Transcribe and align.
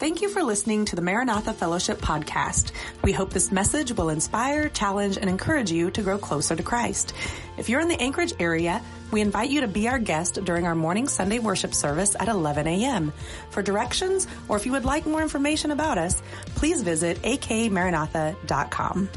Thank 0.00 0.22
you 0.22 0.30
for 0.30 0.42
listening 0.42 0.86
to 0.86 0.96
the 0.96 1.02
Maranatha 1.02 1.52
Fellowship 1.52 1.98
podcast. 1.98 2.72
We 3.04 3.12
hope 3.12 3.34
this 3.34 3.52
message 3.52 3.92
will 3.92 4.08
inspire, 4.08 4.70
challenge, 4.70 5.18
and 5.18 5.28
encourage 5.28 5.70
you 5.70 5.90
to 5.90 6.00
grow 6.00 6.16
closer 6.16 6.56
to 6.56 6.62
Christ. 6.62 7.12
If 7.58 7.68
you're 7.68 7.82
in 7.82 7.88
the 7.88 8.00
Anchorage 8.00 8.32
area, 8.40 8.80
we 9.10 9.20
invite 9.20 9.50
you 9.50 9.60
to 9.60 9.68
be 9.68 9.88
our 9.88 9.98
guest 9.98 10.42
during 10.42 10.66
our 10.66 10.74
morning 10.74 11.06
Sunday 11.06 11.38
worship 11.38 11.74
service 11.74 12.16
at 12.18 12.28
11 12.28 12.66
a.m. 12.66 13.12
For 13.50 13.60
directions, 13.60 14.26
or 14.48 14.56
if 14.56 14.64
you 14.64 14.72
would 14.72 14.86
like 14.86 15.04
more 15.04 15.20
information 15.20 15.70
about 15.70 15.98
us, 15.98 16.22
please 16.54 16.80
visit 16.80 17.20
akmaranatha.com. 17.20 19.10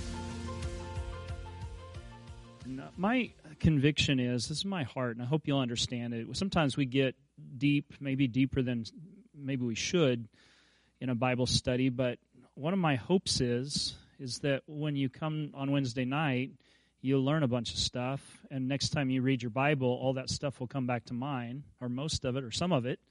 My 2.97 3.31
conviction 3.61 4.20
is 4.20 4.50
this 4.50 4.57
is 4.57 4.65
my 4.65 4.84
heart, 4.84 5.15
and 5.15 5.21
I 5.21 5.29
hope 5.29 5.47
you'll 5.47 5.59
understand 5.59 6.13
it. 6.13 6.27
Sometimes 6.36 6.75
we 6.75 6.84
get 6.84 7.15
deep, 7.57 7.93
maybe 8.02 8.27
deeper 8.27 8.61
than 8.61 8.84
maybe 9.34 9.63
we 9.63 9.75
should 9.75 10.27
in 11.04 11.09
a 11.09 11.15
Bible 11.15 11.45
study, 11.45 11.89
but 11.89 12.17
one 12.55 12.71
of 12.71 12.80
my 12.80 12.95
hopes 12.95 13.41
is 13.41 13.95
is 14.20 14.39
that 14.39 14.61
when 14.67 14.95
you 14.95 15.09
come 15.09 15.52
on 15.53 15.70
Wednesday 15.70 16.05
night, 16.05 16.52
you'll 17.02 17.25
learn 17.25 17.44
a 17.44 17.48
bunch 17.48 17.73
of 17.73 17.77
stuff, 17.77 18.21
and 18.49 18.70
next 18.70 18.89
time 18.89 19.09
you 19.09 19.21
read 19.21 19.44
your 19.44 19.49
Bible, 19.49 19.89
all 20.02 20.13
that 20.13 20.30
stuff 20.30 20.61
will 20.61 20.67
come 20.67 20.88
back 20.88 21.03
to 21.03 21.13
mind, 21.13 21.63
or 21.81 21.89
most 21.89 22.23
of 22.23 22.38
it, 22.38 22.44
or 22.45 22.52
some 22.52 22.71
of 22.71 22.85
it, 22.85 23.02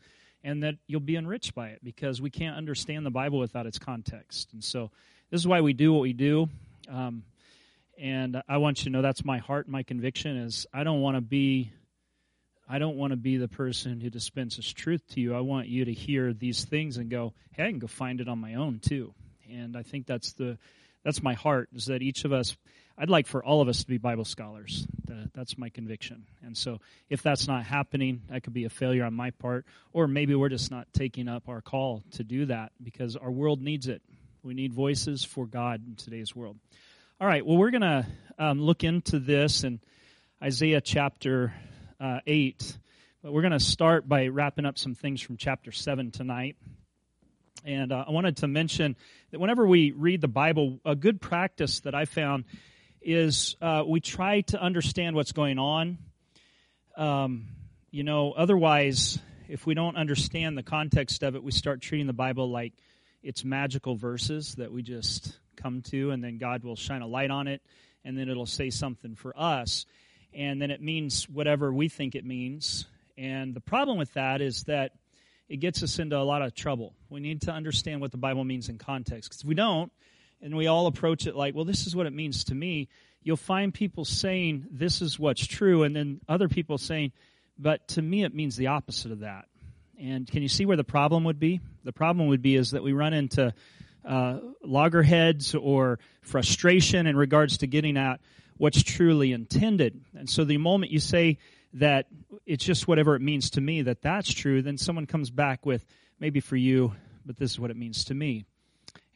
and 0.43 0.63
that 0.63 0.77
you'll 0.87 1.01
be 1.01 1.17
enriched 1.17 1.55
by 1.55 1.69
it 1.69 1.81
because 1.85 2.19
we 2.19 2.31
can't 2.31 2.57
understand 2.57 3.05
the 3.05 3.11
Bible 3.11 3.39
without 3.39 3.67
its 3.67 3.79
context. 3.79 4.55
And 4.55 4.65
so, 4.65 4.91
this 5.31 5.39
is 5.43 5.47
why 5.47 5.61
we 5.61 5.75
do 5.75 5.93
what 5.93 6.01
we 6.01 6.15
do. 6.15 6.49
Um, 6.89 7.25
and 7.99 8.43
I 8.49 8.57
want 8.57 8.79
you 8.79 8.85
to 8.85 8.91
know 8.91 9.03
that's 9.03 9.23
my 9.23 9.37
heart, 9.37 9.69
my 9.69 9.83
conviction 9.83 10.39
is 10.39 10.67
I 10.73 10.83
don't 10.83 11.03
want 11.03 11.19
to 11.19 11.21
be 11.21 11.73
I 12.73 12.79
don't 12.79 12.97
want 12.97 13.11
to 13.11 13.19
be 13.19 13.37
the 13.37 13.49
person 13.49 14.01
who 14.01 14.09
dispenses 14.09 14.73
truth 14.73 15.07
to 15.11 15.21
you. 15.21 15.35
I 15.35 15.41
want 15.41 15.69
you 15.69 15.85
to 15.85 15.93
hear 15.93 16.33
these 16.33 16.65
things 16.65 16.97
and 16.97 17.11
go, 17.11 17.35
"Hey, 17.51 17.67
I 17.67 17.69
can 17.69 17.79
go 17.79 17.87
find 17.87 18.19
it 18.19 18.29
on 18.29 18.39
my 18.39 18.55
own 18.55 18.79
too." 18.79 19.13
And 19.51 19.77
I 19.77 19.83
think 19.83 20.07
that's 20.07 20.33
the 20.33 20.57
that's 21.05 21.23
my 21.23 21.35
heart 21.35 21.69
is 21.75 21.85
that 21.87 22.01
each 22.01 22.25
of 22.25 22.33
us 22.33 22.57
I'd 22.97 23.11
like 23.11 23.27
for 23.27 23.45
all 23.45 23.61
of 23.61 23.69
us 23.69 23.81
to 23.81 23.87
be 23.87 23.99
Bible 23.99 24.25
scholars. 24.25 24.87
That's 25.35 25.59
my 25.59 25.69
conviction. 25.69 26.25
And 26.43 26.57
so 26.57 26.79
if 27.11 27.23
that's 27.23 27.47
not 27.47 27.65
happening, 27.65 28.23
that 28.31 28.43
could 28.43 28.55
be 28.55 28.65
a 28.65 28.71
failure 28.71 29.05
on 29.05 29.13
my 29.13 29.33
part 29.33 29.67
or 29.93 30.09
maybe 30.09 30.35
we're 30.35 30.49
just 30.49 30.71
not 30.71 30.91
taking 30.95 31.29
up 31.29 31.51
our 31.51 31.61
call 31.61 32.03
to 32.13 32.25
do 32.25 32.47
that 32.47 32.73
because 32.83 33.17
our 33.17 33.31
world 33.31 33.61
needs 33.61 33.87
it. 33.87 34.01
We 34.43 34.55
need 34.55 34.73
voices 34.73 35.25
for 35.25 35.45
God 35.45 35.87
in 35.87 35.97
today's 35.97 36.35
world. 36.35 36.57
All 37.21 37.27
right, 37.27 37.45
well 37.45 37.59
we're 37.59 37.71
going 37.71 37.83
to 37.83 38.07
um, 38.39 38.63
look 38.63 38.83
into 38.83 39.19
this 39.19 39.63
in 39.63 39.81
Isaiah 40.43 40.81
chapter 40.81 41.53
uh, 42.03 42.19
8. 42.27 42.79
But 43.23 43.33
we're 43.33 43.43
going 43.43 43.53
to 43.53 43.61
start 43.61 44.09
by 44.09 44.27
wrapping 44.27 44.67
up 44.67 44.77
some 44.77 44.95
things 44.95 45.21
from 45.21 45.37
chapter 45.37 45.71
7 45.71 46.11
tonight. 46.11 46.57
And 47.65 47.93
uh, 47.93 48.05
I 48.09 48.11
wanted 48.11 48.39
to 48.39 48.49
mention 48.49 48.97
that 49.31 49.39
whenever 49.39 49.65
we 49.65 49.93
read 49.93 50.21
the 50.21 50.29
Bible, 50.29 50.81
a 50.85 50.97
good 50.97 51.21
practice 51.21 51.81
that 51.81 51.95
I 51.95 52.07
found 52.07 52.45
is 53.01 53.57
uh, 53.63 53.85
we 53.87 54.01
try 54.01 54.41
to 54.43 54.61
understand 54.61 55.15
what's 55.15 55.31
going 55.31 55.61
on. 55.61 55.99
Um, 56.97 57.47
you 57.93 58.03
know, 58.03 58.33
otherwise, 58.33 59.21
if 59.49 59.65
we 59.65 59.75
don't 59.75 59.97
understand 59.97 60.59
the 60.59 60.65
context 60.65 61.23
of 61.23 61.37
it, 61.37 61.43
we 61.45 61.53
start 61.53 61.81
treating 61.81 62.09
the 62.09 62.13
Bible 62.13 62.51
like 62.51 62.73
it's 63.23 63.45
magical 63.45 63.95
verses 63.95 64.57
that 64.57 64.73
we 64.73 64.83
just 64.83 65.39
come 65.57 65.83
to, 65.83 66.11
and 66.11 66.25
then 66.25 66.39
God 66.39 66.65
will 66.65 66.75
shine 66.75 67.03
a 67.03 67.07
light 67.07 67.31
on 67.31 67.47
it, 67.47 67.63
and 68.05 68.19
then 68.19 68.29
it'll 68.29 68.47
say 68.47 68.71
something 68.71 69.15
for 69.15 69.33
us 69.39 69.87
and 70.35 70.61
then 70.61 70.71
it 70.71 70.81
means 70.81 71.29
whatever 71.29 71.73
we 71.73 71.89
think 71.89 72.15
it 72.15 72.25
means. 72.25 72.87
And 73.19 73.55
the 73.55 73.61
problem 73.61 73.99
with 73.99 74.13
that 74.15 74.41
is 74.41 74.65
that 74.65 74.93
it 75.49 75.59
gets 75.59 75.83
us 75.83 75.99
into 75.99 76.17
a 76.17 76.23
lot 76.23 76.43
of 76.43 76.55
trouble. 76.55 76.95
We 77.11 77.21
need 77.21 77.43
to 77.43 77.53
understand 77.53 78.01
what 78.01 78.11
the 78.11 78.17
Bible 78.17 78.45
means 78.45 78.69
in 78.69 78.79
context. 78.79 79.29
Because 79.29 79.43
if 79.43 79.47
we 79.47 79.55
don't, 79.55 79.93
and 80.41 80.57
we 80.57 80.67
all 80.67 80.87
approach 80.87 81.27
it 81.27 81.37
like, 81.37 81.55
well, 81.55 81.65
this 81.65 81.87
is 81.87 81.95
what 81.95 82.07
it 82.07 82.13
means 82.13 82.45
to 82.45 82.55
me, 82.55 82.89
you'll 83.23 83.37
find 83.37 83.73
people 83.73 84.05
saying, 84.05 84.67
this 84.71 85.01
is 85.03 85.19
what's 85.19 85.47
true, 85.47 85.85
and 85.85 85.95
then 85.95 86.21
other 86.29 86.49
people 86.49 86.79
saying, 86.79 87.13
but 87.59 87.87
to 87.89 88.03
me 88.03 88.25
it 88.25 88.35
means 88.35 88.57
the 88.57 88.69
opposite 88.69 89.13
of 89.13 89.21
that. 89.21 89.47
And 90.01 90.27
can 90.27 90.43
you 90.43 90.49
see 90.49 90.67
where 90.67 90.77
the 90.77 90.85
problem 90.85 91.25
would 91.25 91.39
be? 91.39 91.61
The 91.85 91.93
problem 91.93 92.27
would 92.29 92.43
be 92.43 92.57
is 92.57 92.73
that 92.73 92.83
we 92.83 92.93
run 92.93 93.13
into 93.13 93.55
uh, 94.05 94.39
loggerheads 94.65 95.55
or 95.55 96.01
frustration 96.23 97.07
in 97.07 97.17
regards 97.17 97.59
to 97.59 97.69
getting 97.69 97.97
at 97.97 98.21
what's 98.63 98.85
truly 98.85 99.33
intended. 99.33 100.01
And 100.17 100.31
so 100.31 100.45
the 100.45 100.57
moment 100.57 100.93
you 100.93 101.01
say 101.01 101.39
that 101.73 102.07
it's 102.47 102.65
just 102.65 102.87
whatever 102.87 103.17
it 103.17 103.21
means 103.21 103.51
to 103.51 103.61
me, 103.61 103.83
that 103.83 104.03
that's 104.03 104.33
true, 104.33 104.63
then 104.63 104.79
someone 104.79 105.07
comes 105.07 105.31
back 105.31 105.67
with, 105.67 105.85
maybe 106.21 106.39
for 106.39 106.55
you, 106.55 106.93
but 107.27 107.37
this 107.37 107.51
is 107.51 107.59
what 107.59 107.73
it 107.73 107.77
means 107.77 108.05
to 108.05 108.15
me. 108.15 108.45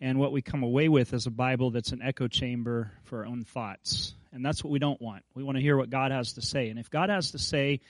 And 0.00 0.18
what 0.18 0.32
we 0.32 0.42
come 0.42 0.64
away 0.64 0.88
with 0.88 1.14
is 1.14 1.28
a 1.28 1.30
Bible 1.30 1.70
that's 1.70 1.92
an 1.92 2.02
echo 2.02 2.26
chamber 2.26 2.90
for 3.04 3.20
our 3.20 3.26
own 3.26 3.44
thoughts. 3.44 4.16
And 4.32 4.44
that's 4.44 4.64
what 4.64 4.72
we 4.72 4.80
don't 4.80 5.00
want. 5.00 5.22
We 5.36 5.44
want 5.44 5.58
to 5.58 5.62
hear 5.62 5.76
what 5.76 5.90
God 5.90 6.10
has 6.10 6.32
to 6.32 6.42
say. 6.42 6.68
And 6.68 6.76
if 6.80 6.90
God 6.90 7.08
has 7.08 7.30
to 7.30 7.38
say 7.38 7.82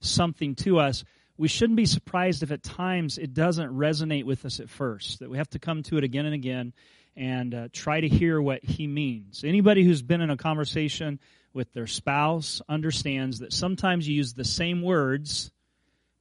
something 0.00 0.56
to 0.56 0.78
us, 0.78 1.04
we 1.38 1.48
shouldn't 1.48 1.78
be 1.78 1.86
surprised 1.86 2.42
if 2.42 2.52
at 2.52 2.62
times 2.62 3.16
it 3.16 3.32
doesn't 3.32 3.74
resonate 3.74 4.24
with 4.24 4.44
us 4.44 4.60
at 4.60 4.68
first, 4.68 5.20
that 5.20 5.30
we 5.30 5.38
have 5.38 5.48
to 5.50 5.58
come 5.58 5.82
to 5.84 5.96
it 5.96 6.04
again 6.04 6.26
and 6.26 6.34
again 6.34 6.74
and 7.18 7.52
uh, 7.52 7.68
try 7.72 8.00
to 8.00 8.08
hear 8.08 8.40
what 8.40 8.64
he 8.64 8.86
means. 8.86 9.42
Anybody 9.44 9.82
who's 9.82 10.02
been 10.02 10.20
in 10.20 10.30
a 10.30 10.36
conversation 10.36 11.18
with 11.52 11.72
their 11.72 11.88
spouse 11.88 12.62
understands 12.68 13.40
that 13.40 13.52
sometimes 13.52 14.06
you 14.06 14.14
use 14.14 14.34
the 14.34 14.44
same 14.44 14.82
words, 14.82 15.50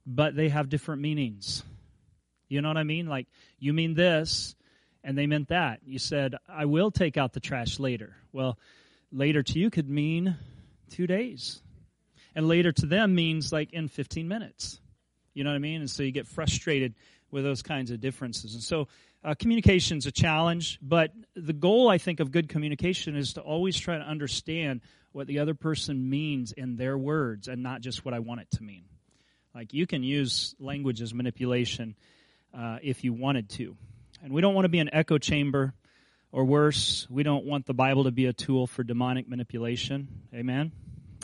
but 0.07 0.35
they 0.35 0.49
have 0.49 0.69
different 0.69 1.03
meanings. 1.03 1.63
You 2.49 2.61
know 2.63 2.69
what 2.69 2.77
I 2.77 2.83
mean? 2.83 3.05
Like, 3.05 3.27
you 3.59 3.73
mean 3.73 3.93
this, 3.93 4.55
and 5.03 5.15
they 5.15 5.27
meant 5.27 5.49
that. 5.49 5.81
You 5.85 5.99
said, 5.99 6.33
I 6.49 6.65
will 6.65 6.89
take 6.89 7.15
out 7.15 7.31
the 7.31 7.39
trash 7.39 7.77
later. 7.77 8.15
Well, 8.31 8.57
later 9.11 9.43
to 9.43 9.59
you 9.59 9.69
could 9.69 9.87
mean 9.87 10.35
two 10.89 11.05
days. 11.05 11.61
And 12.33 12.47
later 12.47 12.71
to 12.71 12.87
them 12.87 13.13
means 13.13 13.53
like 13.53 13.71
in 13.71 13.87
15 13.87 14.27
minutes. 14.27 14.79
You 15.35 15.43
know 15.43 15.51
what 15.51 15.57
I 15.57 15.59
mean? 15.59 15.81
And 15.81 15.89
so 15.91 16.01
you 16.01 16.11
get 16.11 16.25
frustrated 16.25 16.95
with 17.29 17.43
those 17.43 17.61
kinds 17.61 17.91
of 17.91 17.99
differences. 17.99 18.55
And 18.55 18.63
so 18.63 18.87
uh, 19.23 19.35
communication 19.35 19.97
is 19.97 20.05
a 20.05 20.11
challenge, 20.11 20.79
but 20.81 21.11
the 21.35 21.53
goal, 21.53 21.89
I 21.89 21.97
think, 21.97 22.19
of 22.19 22.31
good 22.31 22.50
communication 22.50 23.16
is 23.16 23.33
to 23.33 23.41
always 23.41 23.78
try 23.78 23.97
to 23.97 24.03
understand 24.03 24.81
what 25.11 25.28
the 25.28 25.39
other 25.39 25.53
person 25.53 26.09
means 26.09 26.51
in 26.51 26.75
their 26.75 26.97
words 26.97 27.47
and 27.47 27.63
not 27.63 27.81
just 27.81 28.06
what 28.06 28.13
I 28.13 28.19
want 28.19 28.41
it 28.41 28.51
to 28.51 28.63
mean. 28.63 28.83
Like, 29.56 29.73
you 29.73 29.88
can 29.88 30.03
use 30.03 30.56
language 30.59 31.01
as 31.01 31.13
manipulation 31.13 31.95
uh, 32.53 32.77
if 32.81 33.03
you 33.03 33.13
wanted 33.13 33.50
to. 33.50 33.75
And 34.23 34.31
we 34.31 34.41
don't 34.41 34.53
want 34.53 34.66
to 34.66 34.69
be 34.69 34.79
an 34.79 34.89
echo 34.94 35.17
chamber, 35.17 35.73
or 36.31 36.45
worse, 36.45 37.07
we 37.09 37.23
don't 37.23 37.45
want 37.45 37.66
the 37.66 37.73
Bible 37.73 38.03
to 38.03 38.11
be 38.11 38.25
a 38.25 38.33
tool 38.33 38.67
for 38.67 38.83
demonic 38.83 39.27
manipulation. 39.27 40.07
Amen? 40.33 40.72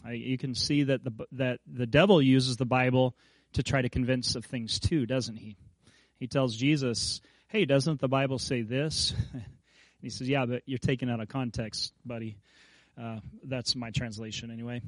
I, 0.03 0.13
you 0.13 0.37
can 0.37 0.55
see 0.55 0.83
that 0.83 1.03
the, 1.03 1.11
that 1.33 1.59
the 1.71 1.85
devil 1.85 2.21
uses 2.21 2.57
the 2.57 2.65
Bible 2.65 3.15
to 3.53 3.63
try 3.63 3.81
to 3.81 3.89
convince 3.89 4.35
of 4.35 4.45
things 4.45 4.79
too, 4.79 5.05
doesn't 5.05 5.37
he? 5.37 5.57
He 6.19 6.27
tells 6.27 6.55
Jesus, 6.55 7.21
hey, 7.53 7.65
doesn't 7.65 8.01
the 8.01 8.07
Bible 8.07 8.39
say 8.39 8.63
this? 8.63 9.13
he 10.01 10.09
says, 10.09 10.27
yeah, 10.27 10.43
but 10.45 10.63
you're 10.65 10.79
taken 10.79 11.07
out 11.07 11.19
of 11.19 11.29
context, 11.29 11.93
buddy. 12.03 12.35
Uh, 12.99 13.19
that's 13.43 13.75
my 13.75 13.91
translation 13.91 14.49
anyway. 14.49 14.81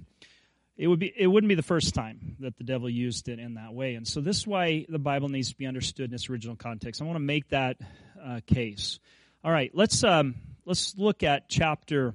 It 0.76 0.88
would 0.88 1.00
be 1.00 1.14
it 1.16 1.28
wouldn't 1.28 1.48
be 1.48 1.56
the 1.56 1.64
first 1.64 1.96
time 1.96 2.36
that 2.42 2.58
the 2.58 2.66
devil 2.66 2.90
used 2.90 3.30
it 3.30 3.40
in 3.40 3.54
that 3.54 3.74
way, 3.74 3.96
and 3.96 4.06
so 4.06 4.20
this 4.20 4.40
is 4.40 4.48
why 4.48 4.86
the 4.90 5.00
Bible 5.00 5.30
needs 5.30 5.50
to 5.52 5.58
be 5.58 5.66
understood 5.66 6.10
in 6.10 6.14
its 6.14 6.30
original 6.30 6.58
context. 6.58 7.02
I 7.02 7.06
want 7.06 7.16
to 7.16 7.22
make 7.22 7.48
that 7.50 7.78
uh, 8.22 8.42
case. 8.46 9.00
All 9.42 9.54
right, 9.54 9.72
let's 9.74 10.04
um, 10.04 10.36
let's 10.66 10.94
look 10.98 11.24
at 11.24 11.48
chapter 11.48 12.14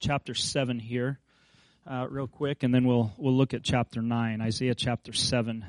chapter 0.00 0.34
seven 0.34 0.80
here, 0.80 1.20
uh, 1.88 2.08
real 2.10 2.26
quick, 2.26 2.64
and 2.64 2.74
then 2.74 2.84
we'll 2.84 3.12
we'll 3.16 3.36
look 3.36 3.54
at 3.54 3.62
chapter 3.62 4.02
nine, 4.02 4.40
Isaiah 4.40 4.74
chapter 4.74 5.12
seven. 5.12 5.64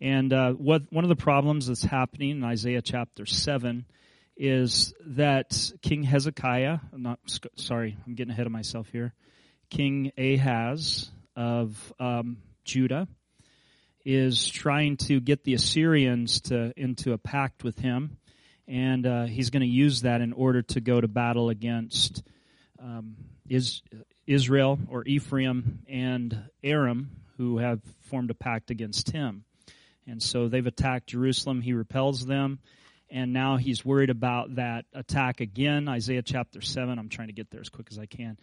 And 0.00 0.32
uh, 0.32 0.52
what, 0.52 0.82
one 0.90 1.04
of 1.04 1.08
the 1.08 1.16
problems 1.16 1.66
that's 1.66 1.82
happening 1.82 2.30
in 2.30 2.44
Isaiah 2.44 2.82
chapter 2.82 3.26
7 3.26 3.84
is 4.36 4.94
that 5.06 5.72
King 5.82 6.04
Hezekiah, 6.04 6.78
I'm 6.92 7.02
not 7.02 7.18
sorry, 7.56 7.96
I'm 8.06 8.14
getting 8.14 8.32
ahead 8.32 8.46
of 8.46 8.52
myself 8.52 8.88
here. 8.92 9.12
King 9.70 10.12
Ahaz 10.16 11.10
of 11.34 11.92
um, 11.98 12.38
Judah 12.64 13.08
is 14.04 14.48
trying 14.48 14.96
to 14.96 15.20
get 15.20 15.42
the 15.42 15.54
Assyrians 15.54 16.40
to 16.42 16.72
into 16.76 17.12
a 17.12 17.18
pact 17.18 17.64
with 17.64 17.78
him, 17.78 18.16
and 18.68 19.04
uh, 19.04 19.24
he's 19.24 19.50
going 19.50 19.62
to 19.62 19.68
use 19.68 20.02
that 20.02 20.20
in 20.20 20.32
order 20.32 20.62
to 20.62 20.80
go 20.80 21.00
to 21.00 21.08
battle 21.08 21.50
against 21.50 22.22
um, 22.80 23.16
is, 23.48 23.82
Israel 24.26 24.78
or 24.88 25.04
Ephraim 25.04 25.80
and 25.88 26.44
Aram, 26.62 27.10
who 27.36 27.58
have 27.58 27.80
formed 28.02 28.30
a 28.30 28.34
pact 28.34 28.70
against 28.70 29.10
him. 29.10 29.44
And 30.08 30.22
so 30.22 30.48
they've 30.48 30.66
attacked 30.66 31.08
Jerusalem. 31.08 31.60
He 31.60 31.74
repels 31.74 32.24
them. 32.24 32.58
And 33.10 33.32
now 33.32 33.56
he's 33.56 33.84
worried 33.84 34.10
about 34.10 34.56
that 34.56 34.84
attack 34.92 35.40
again. 35.40 35.88
Isaiah 35.88 36.22
chapter 36.22 36.60
7. 36.60 36.98
I'm 36.98 37.08
trying 37.08 37.28
to 37.28 37.34
get 37.34 37.50
there 37.50 37.60
as 37.60 37.68
quick 37.68 37.88
as 37.90 37.98
I 37.98 38.06
can. 38.06 38.38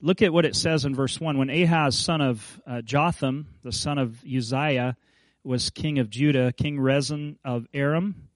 Look 0.00 0.20
at 0.22 0.32
what 0.32 0.44
it 0.44 0.54
says 0.54 0.84
in 0.84 0.94
verse 0.94 1.18
1. 1.20 1.38
When 1.38 1.50
Ahaz, 1.50 1.98
son 1.98 2.20
of 2.20 2.60
uh, 2.66 2.82
Jotham, 2.82 3.48
the 3.62 3.72
son 3.72 3.98
of 3.98 4.22
Uzziah, 4.24 4.96
was 5.42 5.70
king 5.70 5.98
of 5.98 6.10
Judah, 6.10 6.52
King 6.52 6.78
Rezin 6.78 7.38
of 7.44 7.66
Aram 7.72 8.28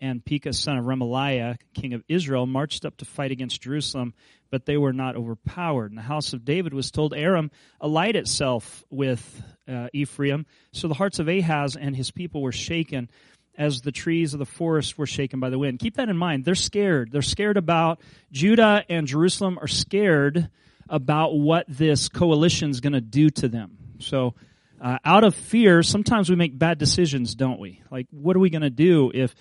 and 0.00 0.24
Pekah, 0.24 0.52
son 0.52 0.76
of 0.76 0.86
Remaliah, 0.86 1.56
king 1.74 1.94
of 1.94 2.02
Israel, 2.08 2.46
marched 2.46 2.84
up 2.84 2.96
to 2.98 3.04
fight 3.04 3.30
against 3.30 3.62
Jerusalem, 3.62 4.14
but 4.50 4.66
they 4.66 4.76
were 4.76 4.92
not 4.92 5.14
overpowered. 5.14 5.90
And 5.90 5.98
the 5.98 6.02
house 6.02 6.32
of 6.32 6.44
David 6.44 6.74
was 6.74 6.90
told 6.90 7.14
Aram 7.14 7.50
allied 7.80 8.16
itself 8.16 8.84
with 8.90 9.42
uh, 9.68 9.88
Ephraim. 9.92 10.46
So 10.72 10.88
the 10.88 10.94
hearts 10.94 11.18
of 11.18 11.28
Ahaz 11.28 11.76
and 11.76 11.94
his 11.94 12.10
people 12.10 12.42
were 12.42 12.52
shaken 12.52 13.08
as 13.56 13.82
the 13.82 13.92
trees 13.92 14.34
of 14.34 14.38
the 14.38 14.46
forest 14.46 14.98
were 14.98 15.06
shaken 15.06 15.40
by 15.40 15.50
the 15.50 15.58
wind. 15.58 15.78
Keep 15.78 15.96
that 15.96 16.08
in 16.08 16.16
mind. 16.16 16.44
They're 16.44 16.54
scared. 16.54 17.12
They're 17.12 17.22
scared 17.22 17.56
about 17.56 18.00
Judah 18.32 18.84
and 18.88 19.06
Jerusalem 19.06 19.58
are 19.60 19.68
scared 19.68 20.48
about 20.88 21.34
what 21.34 21.64
this 21.68 22.08
coalition 22.08 22.70
is 22.70 22.80
going 22.80 22.92
to 22.92 23.00
do 23.00 23.30
to 23.30 23.48
them. 23.48 23.78
So, 24.00 24.34
uh, 24.80 24.98
out 25.04 25.24
of 25.24 25.34
fear, 25.34 25.82
sometimes 25.82 26.28
we 26.28 26.36
make 26.36 26.58
bad 26.58 26.78
decisions, 26.78 27.34
don't 27.34 27.58
we? 27.58 27.80
Like, 27.90 28.06
what 28.10 28.36
are 28.36 28.40
we 28.40 28.50
going 28.50 28.62
to 28.62 28.70
do 28.70 29.10
if 29.14 29.34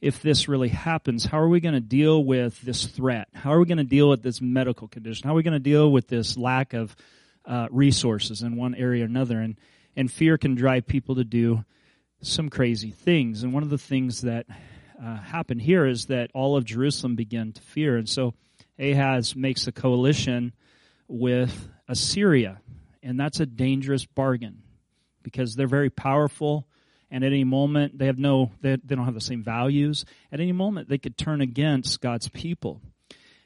if 0.00 0.20
this 0.20 0.48
really 0.48 0.68
happens? 0.68 1.24
How 1.24 1.38
are 1.40 1.48
we 1.48 1.60
going 1.60 1.74
to 1.74 1.80
deal 1.80 2.22
with 2.22 2.60
this 2.60 2.86
threat? 2.86 3.28
How 3.34 3.52
are 3.52 3.60
we 3.60 3.66
going 3.66 3.78
to 3.78 3.84
deal 3.84 4.08
with 4.08 4.22
this 4.22 4.40
medical 4.40 4.88
condition? 4.88 5.26
How 5.26 5.32
are 5.32 5.36
we 5.36 5.42
going 5.42 5.54
to 5.54 5.58
deal 5.58 5.90
with 5.90 6.08
this 6.08 6.36
lack 6.36 6.74
of 6.74 6.94
uh, 7.44 7.68
resources 7.70 8.42
in 8.42 8.56
one 8.56 8.74
area 8.74 9.02
or 9.02 9.06
another? 9.06 9.40
And 9.40 9.56
and 9.96 10.10
fear 10.10 10.38
can 10.38 10.54
drive 10.54 10.86
people 10.86 11.16
to 11.16 11.24
do 11.24 11.64
some 12.22 12.48
crazy 12.48 12.90
things. 12.90 13.42
And 13.42 13.52
one 13.52 13.62
of 13.62 13.70
the 13.70 13.78
things 13.78 14.22
that 14.22 14.46
uh, 15.02 15.16
happened 15.16 15.62
here 15.62 15.86
is 15.86 16.06
that 16.06 16.30
all 16.34 16.56
of 16.56 16.64
Jerusalem 16.64 17.16
began 17.16 17.52
to 17.52 17.62
fear, 17.62 17.96
and 17.96 18.08
so 18.08 18.34
Ahaz 18.78 19.34
makes 19.34 19.66
a 19.66 19.72
coalition 19.72 20.52
with 21.08 21.68
Assyria, 21.88 22.60
and 23.02 23.18
that's 23.18 23.40
a 23.40 23.46
dangerous 23.46 24.04
bargain 24.06 24.62
because 25.22 25.54
they're 25.54 25.66
very 25.66 25.90
powerful. 25.90 26.66
And 27.10 27.24
at 27.24 27.32
any 27.32 27.44
moment 27.44 27.98
they 27.98 28.06
have 28.06 28.18
no 28.18 28.52
they, 28.60 28.76
they 28.76 28.94
don't 28.94 29.04
have 29.04 29.14
the 29.14 29.20
same 29.20 29.42
values. 29.42 30.04
At 30.30 30.40
any 30.40 30.52
moment 30.52 30.88
they 30.88 30.98
could 30.98 31.18
turn 31.18 31.40
against 31.40 32.00
god's 32.00 32.28
people. 32.28 32.80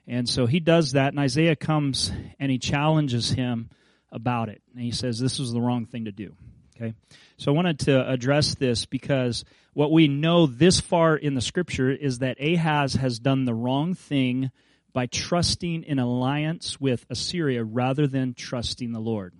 And 0.06 0.28
so 0.28 0.44
he 0.44 0.60
does 0.60 0.92
that 0.92 1.08
and 1.08 1.18
isaiah 1.18 1.56
comes 1.56 2.12
and 2.38 2.52
he 2.52 2.58
challenges 2.58 3.30
him 3.30 3.70
about 4.12 4.48
it. 4.48 4.62
And 4.72 4.82
he 4.82 4.92
says 4.92 5.18
this 5.18 5.38
was 5.38 5.52
the 5.52 5.60
wrong 5.60 5.86
thing 5.86 6.04
to 6.06 6.12
do. 6.12 6.34
Okay? 6.76 6.94
So 7.36 7.52
i 7.52 7.54
wanted 7.54 7.78
to 7.80 8.10
address 8.10 8.56
this 8.56 8.84
because 8.84 9.44
what 9.74 9.92
we 9.92 10.08
know 10.08 10.46
this 10.46 10.80
far 10.80 11.16
in 11.16 11.34
the 11.34 11.40
scripture 11.40 11.90
is 11.90 12.18
that 12.18 12.40
ahaz 12.40 12.94
has 12.94 13.20
done 13.20 13.44
the 13.44 13.54
wrong 13.54 13.94
thing 13.94 14.50
by 14.92 15.06
trusting 15.06 15.84
in 15.84 16.00
alliance 16.00 16.80
with 16.80 17.06
assyria 17.10 17.62
rather 17.62 18.08
than 18.08 18.34
trusting 18.34 18.90
the 18.90 18.98
lord. 18.98 19.34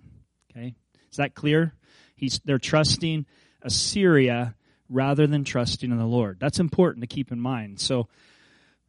Okay? 0.51 0.75
Is 1.11 1.17
that 1.17 1.35
clear? 1.35 1.73
He's, 2.15 2.39
they're 2.45 2.57
trusting 2.57 3.25
Assyria 3.61 4.55
rather 4.89 5.27
than 5.27 5.43
trusting 5.43 5.91
in 5.91 5.97
the 5.97 6.05
Lord. 6.05 6.37
That's 6.39 6.59
important 6.59 7.01
to 7.01 7.07
keep 7.07 7.31
in 7.31 7.39
mind. 7.39 7.79
So, 7.79 8.07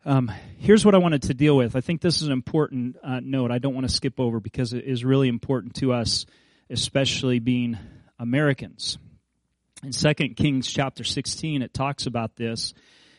um, 0.06 0.30
here's 0.58 0.84
what 0.84 0.94
I 0.94 0.98
wanted 0.98 1.22
to 1.22 1.34
deal 1.34 1.56
with. 1.56 1.74
I 1.74 1.80
think 1.80 2.00
this 2.00 2.22
is 2.22 2.28
an 2.28 2.32
important 2.32 2.96
uh, 3.02 3.18
note. 3.20 3.50
I 3.50 3.58
don't 3.58 3.74
want 3.74 3.88
to 3.88 3.92
skip 3.92 4.20
over 4.20 4.38
because 4.38 4.72
it 4.72 4.84
is 4.84 5.04
really 5.04 5.26
important 5.26 5.74
to 5.76 5.92
us, 5.92 6.26
especially 6.70 7.40
being 7.40 7.76
Americans. 8.16 8.98
In 9.82 9.90
2 9.90 10.14
Kings 10.36 10.70
chapter 10.70 11.02
16, 11.02 11.60
it 11.60 11.74
talks 11.74 12.06
about 12.06 12.36
this 12.36 12.72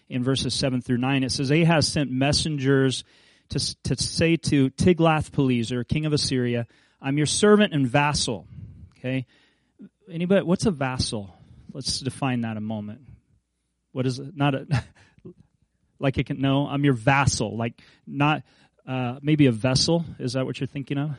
in 0.07 0.24
verses 0.24 0.54
7 0.54 0.81
through 0.81 0.98
9. 0.98 1.24
It 1.24 1.31
says, 1.34 1.51
Ahaz 1.51 1.89
sent 1.89 2.10
messengers 2.10 3.04
to, 3.50 3.83
to 3.83 4.01
say 4.01 4.38
to 4.38 4.69
Tiglath-Pileser, 4.69 5.83
king 5.83 6.06
of 6.06 6.13
Assyria, 6.13 6.68
I'm 7.01 7.18
your 7.18 7.25
servant 7.25 7.74
and 7.74 7.86
vassal. 7.86 8.48
Okay? 8.98 9.25
Anybody, 10.10 10.44
what's 10.44 10.66
a 10.66 10.72
vassal? 10.72 11.36
Let's 11.74 12.00
define 12.00 12.42
that 12.42 12.56
a 12.56 12.62
moment. 12.62 13.01
What 13.92 14.07
is 14.07 14.19
it? 14.19 14.38
Not 14.38 14.56
a, 14.56 14.66
like 16.00 16.18
it 16.18 16.26
can, 16.26 16.40
no, 16.42 16.68
I'm 16.68 16.84
your 16.84 16.94
vassal. 16.94 17.58
Like 17.58 17.82
not, 18.06 18.44
uh, 18.88 19.20
maybe 19.22 19.48
a 19.48 19.52
vessel. 19.52 20.06
Is 20.20 20.34
that 20.34 20.46
what 20.46 20.60
you're 20.60 20.68
thinking 20.68 20.98
of? 20.98 21.12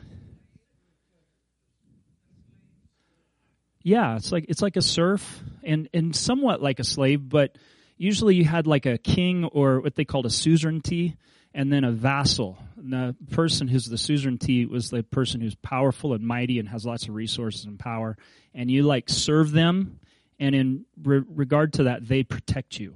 Yeah, 3.81 4.15
it's 4.15 4.31
like, 4.31 4.45
it's 4.49 4.61
like 4.61 4.75
a 4.75 4.81
serf 4.81 5.41
and, 5.63 5.87
and 5.93 6.15
somewhat 6.15 6.61
like 6.61 6.79
a 6.79 6.83
slave, 6.83 7.29
but 7.29 7.57
usually 7.97 8.35
you 8.35 8.45
had 8.45 8.67
like 8.67 8.85
a 8.85 8.97
king 8.97 9.45
or 9.45 9.79
what 9.79 9.95
they 9.95 10.05
called 10.05 10.25
a 10.25 10.29
suzerainty 10.29 11.15
and 11.53 11.71
then 11.71 11.83
a 11.83 11.91
vassal. 11.91 12.57
And 12.77 12.93
the 12.93 13.15
person 13.31 13.67
who's 13.67 13.85
the 13.85 13.97
suzerainty 13.97 14.65
was 14.65 14.89
the 14.89 15.03
person 15.03 15.41
who's 15.41 15.55
powerful 15.55 16.13
and 16.13 16.23
mighty 16.23 16.59
and 16.59 16.69
has 16.69 16.85
lots 16.85 17.07
of 17.07 17.15
resources 17.15 17.65
and 17.65 17.79
power. 17.79 18.17
And 18.53 18.69
you 18.69 18.83
like 18.83 19.09
serve 19.09 19.51
them, 19.51 19.99
and 20.39 20.55
in 20.55 20.85
re- 21.01 21.23
regard 21.27 21.73
to 21.73 21.83
that, 21.83 22.07
they 22.07 22.23
protect 22.23 22.79
you. 22.79 22.95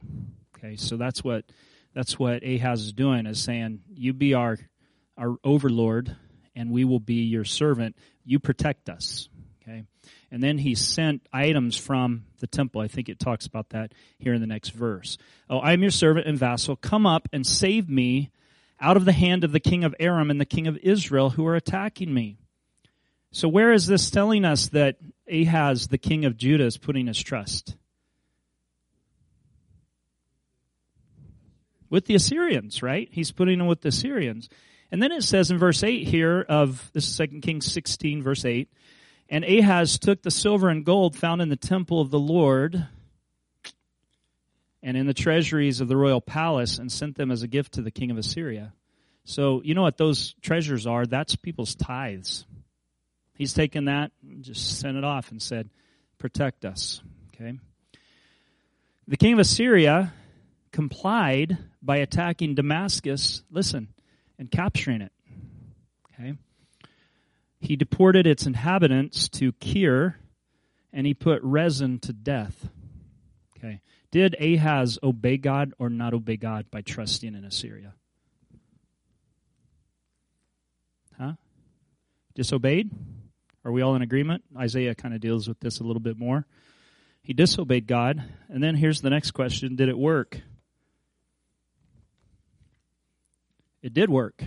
Okay, 0.57 0.75
so 0.77 0.97
that's 0.97 1.24
what 1.24 1.45
that's 1.93 2.17
what 2.17 2.43
Ahaz 2.43 2.81
is 2.81 2.93
doing 2.93 3.25
is 3.25 3.41
saying, 3.41 3.81
"You 3.93 4.13
be 4.13 4.33
our 4.33 4.57
our 5.17 5.35
overlord, 5.43 6.15
and 6.55 6.71
we 6.71 6.83
will 6.85 6.99
be 6.99 7.23
your 7.23 7.45
servant. 7.45 7.95
You 8.25 8.39
protect 8.39 8.89
us." 8.89 9.29
Okay, 9.61 9.83
and 10.31 10.43
then 10.43 10.57
he 10.57 10.75
sent 10.75 11.27
items 11.31 11.77
from 11.77 12.25
the 12.39 12.47
temple. 12.47 12.81
I 12.81 12.87
think 12.87 13.09
it 13.09 13.19
talks 13.19 13.45
about 13.45 13.69
that 13.69 13.93
here 14.17 14.33
in 14.33 14.41
the 14.41 14.47
next 14.47 14.69
verse. 14.69 15.17
Oh, 15.49 15.59
I 15.59 15.73
am 15.73 15.81
your 15.81 15.91
servant 15.91 16.27
and 16.27 16.37
vassal. 16.37 16.75
Come 16.75 17.05
up 17.05 17.29
and 17.31 17.45
save 17.45 17.89
me 17.89 18.31
out 18.79 18.97
of 18.97 19.05
the 19.05 19.13
hand 19.13 19.43
of 19.43 19.51
the 19.51 19.59
king 19.59 19.83
of 19.83 19.95
Aram 19.99 20.29
and 20.29 20.41
the 20.41 20.45
king 20.45 20.67
of 20.67 20.77
Israel 20.77 21.31
who 21.31 21.45
are 21.47 21.55
attacking 21.55 22.13
me. 22.13 22.37
So, 23.31 23.47
where 23.47 23.71
is 23.71 23.87
this 23.87 24.11
telling 24.11 24.45
us 24.45 24.67
that 24.69 24.97
Ahaz, 25.31 25.87
the 25.87 25.97
king 25.97 26.25
of 26.25 26.37
Judah, 26.37 26.65
is 26.65 26.77
putting 26.77 27.07
his 27.07 27.21
trust? 27.21 27.75
With 31.93 32.05
the 32.05 32.15
Assyrians, 32.15 32.81
right? 32.81 33.07
He's 33.11 33.31
putting 33.31 33.59
them 33.59 33.67
with 33.67 33.81
the 33.81 33.89
Assyrians. 33.89 34.49
And 34.91 34.99
then 34.99 35.11
it 35.11 35.21
says 35.21 35.51
in 35.51 35.59
verse 35.59 35.83
8 35.83 36.07
here 36.07 36.41
of 36.41 36.89
this 36.91 37.07
is 37.07 37.15
2 37.15 37.41
Kings 37.41 37.71
16, 37.71 38.23
verse 38.23 38.45
8, 38.45 38.67
and 39.29 39.45
Ahaz 39.45 39.99
took 39.99 40.23
the 40.23 40.31
silver 40.31 40.69
and 40.69 40.83
gold 40.83 41.15
found 41.15 41.39
in 41.39 41.49
the 41.49 41.55
temple 41.55 42.01
of 42.01 42.09
the 42.09 42.17
Lord 42.17 42.87
and 44.81 44.97
in 44.97 45.05
the 45.05 45.13
treasuries 45.13 45.81
of 45.81 45.87
the 45.87 45.95
royal 45.95 46.19
palace 46.19 46.79
and 46.79 46.91
sent 46.91 47.15
them 47.15 47.29
as 47.29 47.43
a 47.43 47.47
gift 47.47 47.73
to 47.73 47.83
the 47.83 47.91
king 47.91 48.09
of 48.09 48.17
Assyria. 48.17 48.73
So, 49.25 49.61
you 49.63 49.75
know 49.75 49.83
what 49.83 49.97
those 49.97 50.33
treasures 50.41 50.87
are? 50.87 51.05
That's 51.05 51.35
people's 51.35 51.75
tithes. 51.75 52.43
He's 53.35 53.53
taken 53.53 53.85
that 53.85 54.11
and 54.23 54.43
just 54.43 54.79
sent 54.79 54.97
it 54.97 55.03
off 55.03 55.29
and 55.29 55.39
said, 55.39 55.69
protect 56.17 56.65
us. 56.65 57.03
Okay. 57.35 57.59
The 59.07 59.17
king 59.17 59.33
of 59.33 59.39
Assyria 59.39 60.11
complied 60.73 61.57
by 61.81 61.97
attacking 61.97 62.55
Damascus, 62.55 63.43
listen, 63.50 63.88
and 64.38 64.51
capturing 64.51 65.01
it. 65.01 65.13
Okay. 66.13 66.33
He 67.62 67.77
deported 67.77 68.27
its 68.27 68.45
inhabitants 68.45 69.29
to 69.29 69.53
Kir 69.53 70.17
and 70.91 71.07
he 71.07 71.13
put 71.13 71.41
Rezin 71.43 72.00
to 72.00 72.12
death. 72.12 72.67
Okay. 73.57 73.79
Did 74.12 74.36
Ahaz 74.41 75.00
obey 75.01 75.38
God 75.38 75.74
or 75.79 75.89
not 75.89 76.13
obey 76.13 76.36
God 76.36 76.65
by 76.69 76.81
trusting 76.81 77.33
in 77.33 77.45
Assyria? 77.45 77.93
Huh? 81.17 81.33
Disobeyed? 82.36 82.91
Are 83.63 83.71
we 83.71 83.81
all 83.81 83.95
in 83.95 84.01
agreement? 84.01 84.43
Isaiah 84.57 84.95
kind 84.95 85.13
of 85.13 85.21
deals 85.21 85.48
with 85.48 85.59
this 85.59 85.79
a 85.79 85.83
little 85.83 86.01
bit 86.01 86.17
more. 86.17 86.45
He 87.21 87.33
disobeyed 87.33 87.88
God. 87.88 88.21
And 88.50 88.62
then 88.62 88.75
here's 88.75 89.01
the 89.01 89.09
next 89.09 89.31
question 89.31 89.75
Did 89.75 89.88
it 89.88 89.98
work? 89.98 90.41
It 93.83 93.93
did 93.93 94.09
work. 94.09 94.43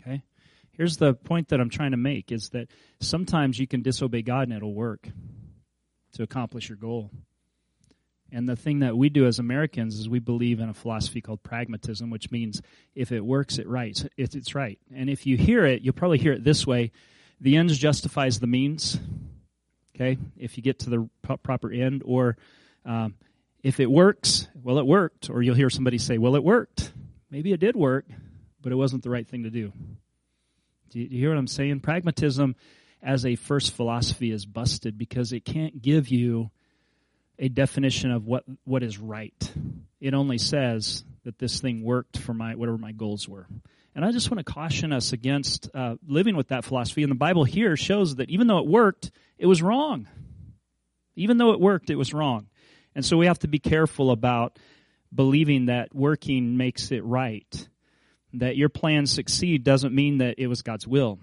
Okay? 0.00 0.24
Here's 0.72 0.96
the 0.96 1.14
point 1.14 1.48
that 1.48 1.60
I'm 1.60 1.70
trying 1.70 1.90
to 1.90 1.98
make 1.98 2.32
is 2.32 2.48
that 2.48 2.68
sometimes 3.00 3.58
you 3.58 3.68
can 3.68 3.82
disobey 3.82 4.22
God 4.22 4.48
and 4.48 4.56
it'll 4.56 4.74
work 4.74 5.06
to 6.14 6.22
accomplish 6.22 6.68
your 6.68 6.78
goal. 6.78 7.10
And 8.32 8.48
the 8.48 8.56
thing 8.56 8.78
that 8.78 8.96
we 8.96 9.10
do 9.10 9.26
as 9.26 9.38
Americans 9.38 9.98
is 9.98 10.08
we 10.08 10.18
believe 10.18 10.58
in 10.58 10.70
a 10.70 10.74
philosophy 10.74 11.20
called 11.20 11.42
pragmatism, 11.42 12.08
which 12.08 12.30
means 12.30 12.62
if 12.94 13.12
it 13.12 13.20
works, 13.20 13.58
it 13.58 13.68
right. 13.68 14.02
It's 14.16 14.54
right. 14.54 14.78
And 14.94 15.10
if 15.10 15.26
you 15.26 15.36
hear 15.36 15.66
it, 15.66 15.82
you'll 15.82 15.92
probably 15.92 16.16
hear 16.16 16.32
it 16.32 16.42
this 16.42 16.66
way: 16.66 16.92
the 17.40 17.56
ends 17.56 17.76
justifies 17.76 18.40
the 18.40 18.46
means. 18.46 18.98
Okay, 19.94 20.16
if 20.38 20.56
you 20.56 20.62
get 20.62 20.78
to 20.80 20.90
the 20.90 21.10
proper 21.42 21.70
end, 21.70 22.00
or 22.06 22.38
um, 22.86 23.16
if 23.62 23.78
it 23.80 23.90
works, 23.90 24.48
well, 24.54 24.78
it 24.78 24.86
worked. 24.86 25.28
Or 25.28 25.42
you'll 25.42 25.54
hear 25.54 25.68
somebody 25.68 25.98
say, 25.98 26.16
"Well, 26.16 26.34
it 26.34 26.42
worked. 26.42 26.90
Maybe 27.30 27.52
it 27.52 27.60
did 27.60 27.76
work, 27.76 28.06
but 28.62 28.72
it 28.72 28.76
wasn't 28.76 29.02
the 29.02 29.10
right 29.10 29.26
thing 29.26 29.42
to 29.42 29.50
do." 29.50 29.72
Do 30.90 31.00
you, 31.00 31.08
do 31.08 31.14
you 31.14 31.20
hear 31.20 31.30
what 31.30 31.38
I'm 31.38 31.46
saying? 31.46 31.80
Pragmatism, 31.80 32.54
as 33.02 33.24
a 33.24 33.36
first 33.36 33.72
philosophy, 33.72 34.30
is 34.30 34.44
busted 34.44 34.98
because 34.98 35.32
it 35.32 35.44
can't 35.44 35.80
give 35.80 36.08
you 36.08 36.50
a 37.38 37.48
definition 37.48 38.10
of 38.10 38.26
what, 38.26 38.44
what 38.64 38.82
is 38.82 38.98
right. 38.98 39.52
It 40.00 40.14
only 40.14 40.38
says 40.38 41.04
that 41.24 41.38
this 41.38 41.60
thing 41.60 41.82
worked 41.82 42.18
for 42.18 42.34
my 42.34 42.54
whatever 42.54 42.78
my 42.78 42.92
goals 42.92 43.28
were. 43.28 43.46
And 43.94 44.04
I 44.04 44.12
just 44.12 44.30
want 44.30 44.44
to 44.44 44.52
caution 44.52 44.92
us 44.92 45.12
against 45.12 45.68
uh, 45.74 45.96
living 46.06 46.36
with 46.36 46.48
that 46.48 46.64
philosophy. 46.64 47.02
And 47.02 47.10
the 47.10 47.16
Bible 47.16 47.44
here 47.44 47.76
shows 47.76 48.16
that 48.16 48.30
even 48.30 48.46
though 48.46 48.58
it 48.58 48.66
worked, 48.66 49.10
it 49.38 49.46
was 49.46 49.62
wrong. 49.62 50.08
Even 51.16 51.36
though 51.36 51.52
it 51.52 51.60
worked, 51.60 51.90
it 51.90 51.96
was 51.96 52.14
wrong. 52.14 52.48
And 52.94 53.04
so 53.04 53.16
we 53.16 53.26
have 53.26 53.38
to 53.40 53.48
be 53.48 53.58
careful 53.58 54.10
about 54.10 54.58
believing 55.14 55.66
that 55.66 55.94
working 55.94 56.56
makes 56.56 56.90
it 56.90 57.04
right. 57.04 57.68
That 58.34 58.56
your 58.56 58.68
plans 58.68 59.12
succeed 59.12 59.62
doesn't 59.64 59.94
mean 59.94 60.18
that 60.18 60.36
it 60.38 60.46
was 60.46 60.62
God's 60.62 60.86
will. 60.86 61.18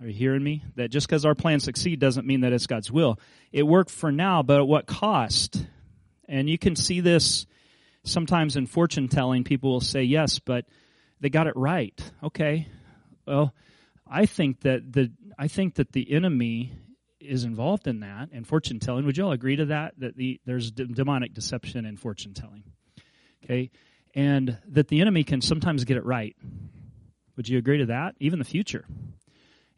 Are 0.00 0.06
you 0.06 0.14
hearing 0.14 0.42
me? 0.42 0.62
That 0.76 0.88
just 0.90 1.06
because 1.06 1.26
our 1.26 1.34
plans 1.34 1.64
succeed 1.64 2.00
doesn't 2.00 2.26
mean 2.26 2.40
that 2.40 2.54
it's 2.54 2.66
God's 2.66 2.90
will. 2.90 3.18
It 3.52 3.64
worked 3.64 3.90
for 3.90 4.10
now, 4.10 4.42
but 4.42 4.58
at 4.58 4.66
what 4.66 4.86
cost? 4.86 5.62
And 6.26 6.48
you 6.48 6.56
can 6.56 6.74
see 6.74 7.00
this 7.00 7.46
sometimes 8.04 8.56
in 8.56 8.66
fortune 8.66 9.08
telling. 9.08 9.44
People 9.44 9.72
will 9.72 9.80
say, 9.80 10.02
yes, 10.04 10.38
but 10.38 10.64
they 11.20 11.28
got 11.28 11.48
it 11.48 11.56
right. 11.56 12.00
Okay. 12.22 12.66
Well, 13.26 13.54
I 14.06 14.24
think 14.24 14.60
that 14.60 14.90
the, 14.90 15.12
I 15.38 15.48
think 15.48 15.74
that 15.74 15.92
the 15.92 16.10
enemy 16.10 16.72
is 17.20 17.44
involved 17.44 17.86
in 17.86 18.00
that 18.00 18.30
and 18.32 18.46
fortune 18.46 18.80
telling. 18.80 19.04
Would 19.04 19.18
you 19.18 19.24
all 19.24 19.32
agree 19.32 19.56
to 19.56 19.66
that? 19.66 19.94
That 19.98 20.16
the, 20.16 20.40
there's 20.46 20.70
demonic 20.70 21.34
deception 21.34 21.84
in 21.84 21.98
fortune 21.98 22.32
telling. 22.32 22.64
Okay. 23.44 23.70
And 24.14 24.58
that 24.68 24.88
the 24.88 25.00
enemy 25.00 25.24
can 25.24 25.40
sometimes 25.40 25.84
get 25.84 25.96
it 25.96 26.04
right. 26.04 26.36
Would 27.36 27.48
you 27.48 27.58
agree 27.58 27.78
to 27.78 27.86
that? 27.86 28.16
Even 28.20 28.38
the 28.38 28.44
future. 28.44 28.84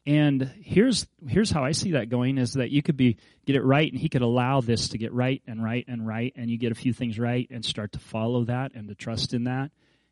And 0.04 0.50
here's 0.60 1.06
here's 1.28 1.50
how 1.50 1.64
I 1.64 1.72
see 1.72 1.92
that 1.92 2.08
going 2.08 2.38
is 2.38 2.54
that 2.54 2.70
you 2.70 2.82
could 2.82 2.96
be 2.96 3.18
get 3.46 3.54
it 3.54 3.62
right 3.62 3.90
and 3.90 4.00
he 4.00 4.08
could 4.08 4.22
allow 4.22 4.60
this 4.60 4.88
to 4.88 4.98
get 4.98 5.12
right 5.12 5.40
and 5.46 5.62
right 5.62 5.84
and 5.86 6.06
right 6.06 6.32
and 6.34 6.50
you 6.50 6.58
get 6.58 6.72
a 6.72 6.76
few 6.76 6.92
things 6.92 7.20
right 7.20 7.48
and 7.50 7.64
start 7.64 7.92
to 7.92 8.00
follow 8.00 8.44
that 8.44 8.72
and 8.74 8.88
to 8.88 8.96
trust 8.96 9.32
in 9.32 9.44
that 9.44 9.70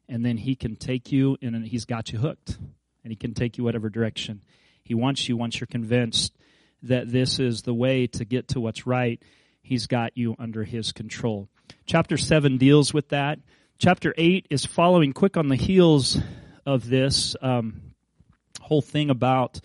and 0.09 0.25
then 0.25 0.37
he 0.37 0.55
can 0.55 0.77
take 0.77 1.11
you 1.11 1.37
and 1.43 1.67
he's 1.67 1.87
got 1.87 2.13
you 2.13 2.21
hooked 2.21 2.57
and 3.03 3.11
he 3.11 3.17
can 3.17 3.35
take 3.35 3.59
you 3.59 3.65
whatever 3.65 3.89
direction 3.89 4.45
he 4.85 4.95
wants 4.95 5.29
you 5.29 5.37
once 5.37 5.59
you're 5.59 5.67
convinced 5.67 6.37
that 6.85 7.11
this 7.11 7.41
is 7.41 7.63
the 7.63 7.75
way 7.75 8.07
to 8.07 8.25
get 8.25 8.47
to 8.47 8.61
what's 8.61 8.87
right 8.87 9.21
he's 9.61 9.89
got 9.89 10.17
you 10.17 10.37
under 10.39 10.63
his 10.63 10.93
control 10.93 11.49
chapter 11.85 12.17
7 12.17 12.59
deals 12.59 12.95
with 12.95 13.09
that 13.09 13.41
chapter 13.81 14.13
8 14.19 14.47
is 14.51 14.67
following 14.67 15.15
quick 15.15 15.39
on 15.39 15.49
the 15.49 15.57
heels 15.57 16.19
of 16.67 16.87
this 16.87 17.35
um, 17.41 17.81
whole 18.61 18.83
thing 18.83 19.09
about 19.09 19.59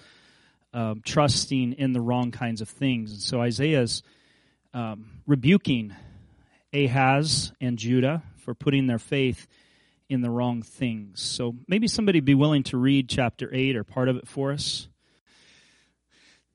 um, 0.73 1.01
trusting 1.05 1.73
in 1.73 1.91
the 1.91 1.99
wrong 1.99 2.31
kinds 2.31 2.61
of 2.61 2.69
things. 2.69 3.11
And 3.11 3.21
so 3.21 3.41
Isaiah's 3.41 4.03
um, 4.73 5.21
rebuking 5.27 5.93
Ahaz 6.73 7.51
and 7.59 7.77
Judah 7.77 8.23
for 8.37 8.53
putting 8.55 8.87
their 8.87 8.99
faith 8.99 9.47
in 10.07 10.21
the 10.21 10.29
wrong 10.29 10.61
things. 10.61 11.21
So 11.21 11.53
maybe 11.67 11.89
somebody 11.89 12.21
be 12.21 12.35
willing 12.35 12.63
to 12.63 12.77
read 12.77 13.09
chapter 13.09 13.49
8 13.53 13.75
or 13.75 13.83
part 13.83 14.07
of 14.07 14.15
it 14.15 14.29
for 14.29 14.53
us. 14.53 14.87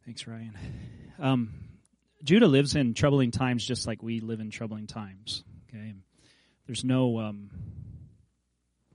Thanks, 0.07 0.26
Ryan. 0.26 0.57
Um, 1.19 1.50
Judah 2.25 2.49
lives 2.49 2.75
in 2.75 2.95
troubling 2.95 3.33
times 3.33 3.67
just 3.67 3.87
like 3.87 4.02
we 4.02 4.21
live 4.21 4.40
in 4.40 4.50
troubling 4.50 4.87
times. 4.87 5.45
Okay, 5.69 5.93
there's 6.67 6.85
no 6.85 7.19
um, 7.19 7.50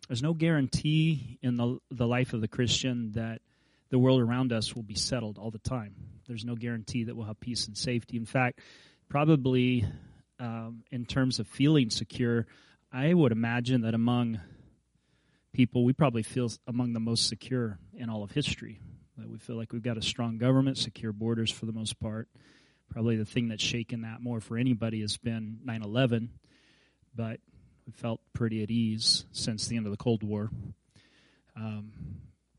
there's 0.07 0.23
no 0.23 0.33
guarantee 0.33 1.39
in 1.41 1.57
the 1.57 1.79
the 1.91 2.07
life 2.07 2.33
of 2.33 2.41
the 2.41 2.47
Christian 2.47 3.11
that 3.13 3.41
the 3.89 3.99
world 3.99 4.21
around 4.21 4.51
us 4.51 4.75
will 4.75 4.83
be 4.83 4.95
settled 4.95 5.37
all 5.37 5.51
the 5.51 5.59
time. 5.59 5.95
There's 6.27 6.45
no 6.45 6.55
guarantee 6.55 7.03
that 7.05 7.15
we'll 7.15 7.27
have 7.27 7.39
peace 7.39 7.67
and 7.67 7.77
safety. 7.77 8.17
In 8.17 8.25
fact, 8.25 8.59
probably 9.09 9.85
um, 10.39 10.83
in 10.91 11.05
terms 11.05 11.39
of 11.39 11.47
feeling 11.47 11.89
secure, 11.89 12.47
I 12.91 13.13
would 13.13 13.31
imagine 13.31 13.81
that 13.81 13.93
among 13.93 14.39
people, 15.53 15.85
we 15.85 15.93
probably 15.93 16.23
feel 16.23 16.51
among 16.67 16.93
the 16.93 16.99
most 16.99 17.27
secure 17.27 17.79
in 17.93 18.09
all 18.09 18.23
of 18.23 18.31
history. 18.31 18.79
That 19.17 19.29
we 19.29 19.37
feel 19.37 19.55
like 19.55 19.71
we've 19.71 19.81
got 19.81 19.97
a 19.97 20.01
strong 20.01 20.37
government, 20.37 20.77
secure 20.77 21.13
borders 21.13 21.49
for 21.49 21.65
the 21.65 21.71
most 21.71 21.99
part. 21.99 22.27
Probably 22.89 23.15
the 23.15 23.25
thing 23.25 23.47
that's 23.47 23.63
shaken 23.63 24.01
that 24.01 24.21
more 24.21 24.41
for 24.41 24.57
anybody 24.57 25.01
has 25.01 25.17
been 25.17 25.59
9 25.63 25.83
11, 25.83 26.29
but 27.15 27.39
we 27.85 27.91
felt 27.93 28.21
pretty 28.33 28.63
at 28.63 28.71
ease 28.71 29.25
since 29.31 29.67
the 29.67 29.77
end 29.77 29.85
of 29.85 29.91
the 29.91 29.97
Cold 29.97 30.23
War. 30.23 30.49
Um, 31.55 31.91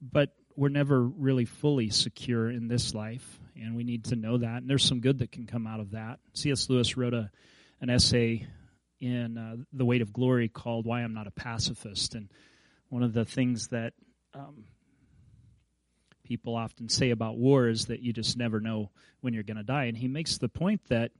but 0.00 0.30
we're 0.56 0.68
never 0.68 1.02
really 1.02 1.44
fully 1.44 1.90
secure 1.90 2.50
in 2.50 2.68
this 2.68 2.94
life, 2.94 3.40
and 3.54 3.76
we 3.76 3.84
need 3.84 4.04
to 4.06 4.16
know 4.16 4.38
that. 4.38 4.58
And 4.58 4.70
there's 4.70 4.84
some 4.84 5.00
good 5.00 5.18
that 5.18 5.32
can 5.32 5.46
come 5.46 5.66
out 5.66 5.80
of 5.80 5.90
that. 5.92 6.18
C.S. 6.34 6.70
Lewis 6.70 6.96
wrote 6.96 7.14
a 7.14 7.30
an 7.80 7.90
essay 7.90 8.46
in 9.00 9.36
uh, 9.36 9.56
The 9.74 9.84
Weight 9.84 10.00
of 10.00 10.12
Glory 10.12 10.48
called 10.48 10.86
"Why 10.86 11.02
I'm 11.02 11.12
Not 11.12 11.26
a 11.26 11.32
Pacifist," 11.32 12.14
and 12.14 12.30
one 12.88 13.02
of 13.02 13.12
the 13.12 13.24
things 13.24 13.68
that 13.68 13.92
um, 14.32 14.64
people 16.24 16.56
often 16.56 16.88
say 16.88 17.10
about 17.10 17.36
war 17.36 17.68
is 17.68 17.86
that 17.86 18.00
you 18.00 18.12
just 18.12 18.36
never 18.36 18.60
know 18.60 18.90
when 19.20 19.34
you're 19.34 19.42
going 19.42 19.56
to 19.56 19.62
die. 19.62 19.84
And 19.84 19.96
he 19.96 20.08
makes 20.08 20.38
the 20.38 20.48
point 20.48 20.80
that 20.88 21.12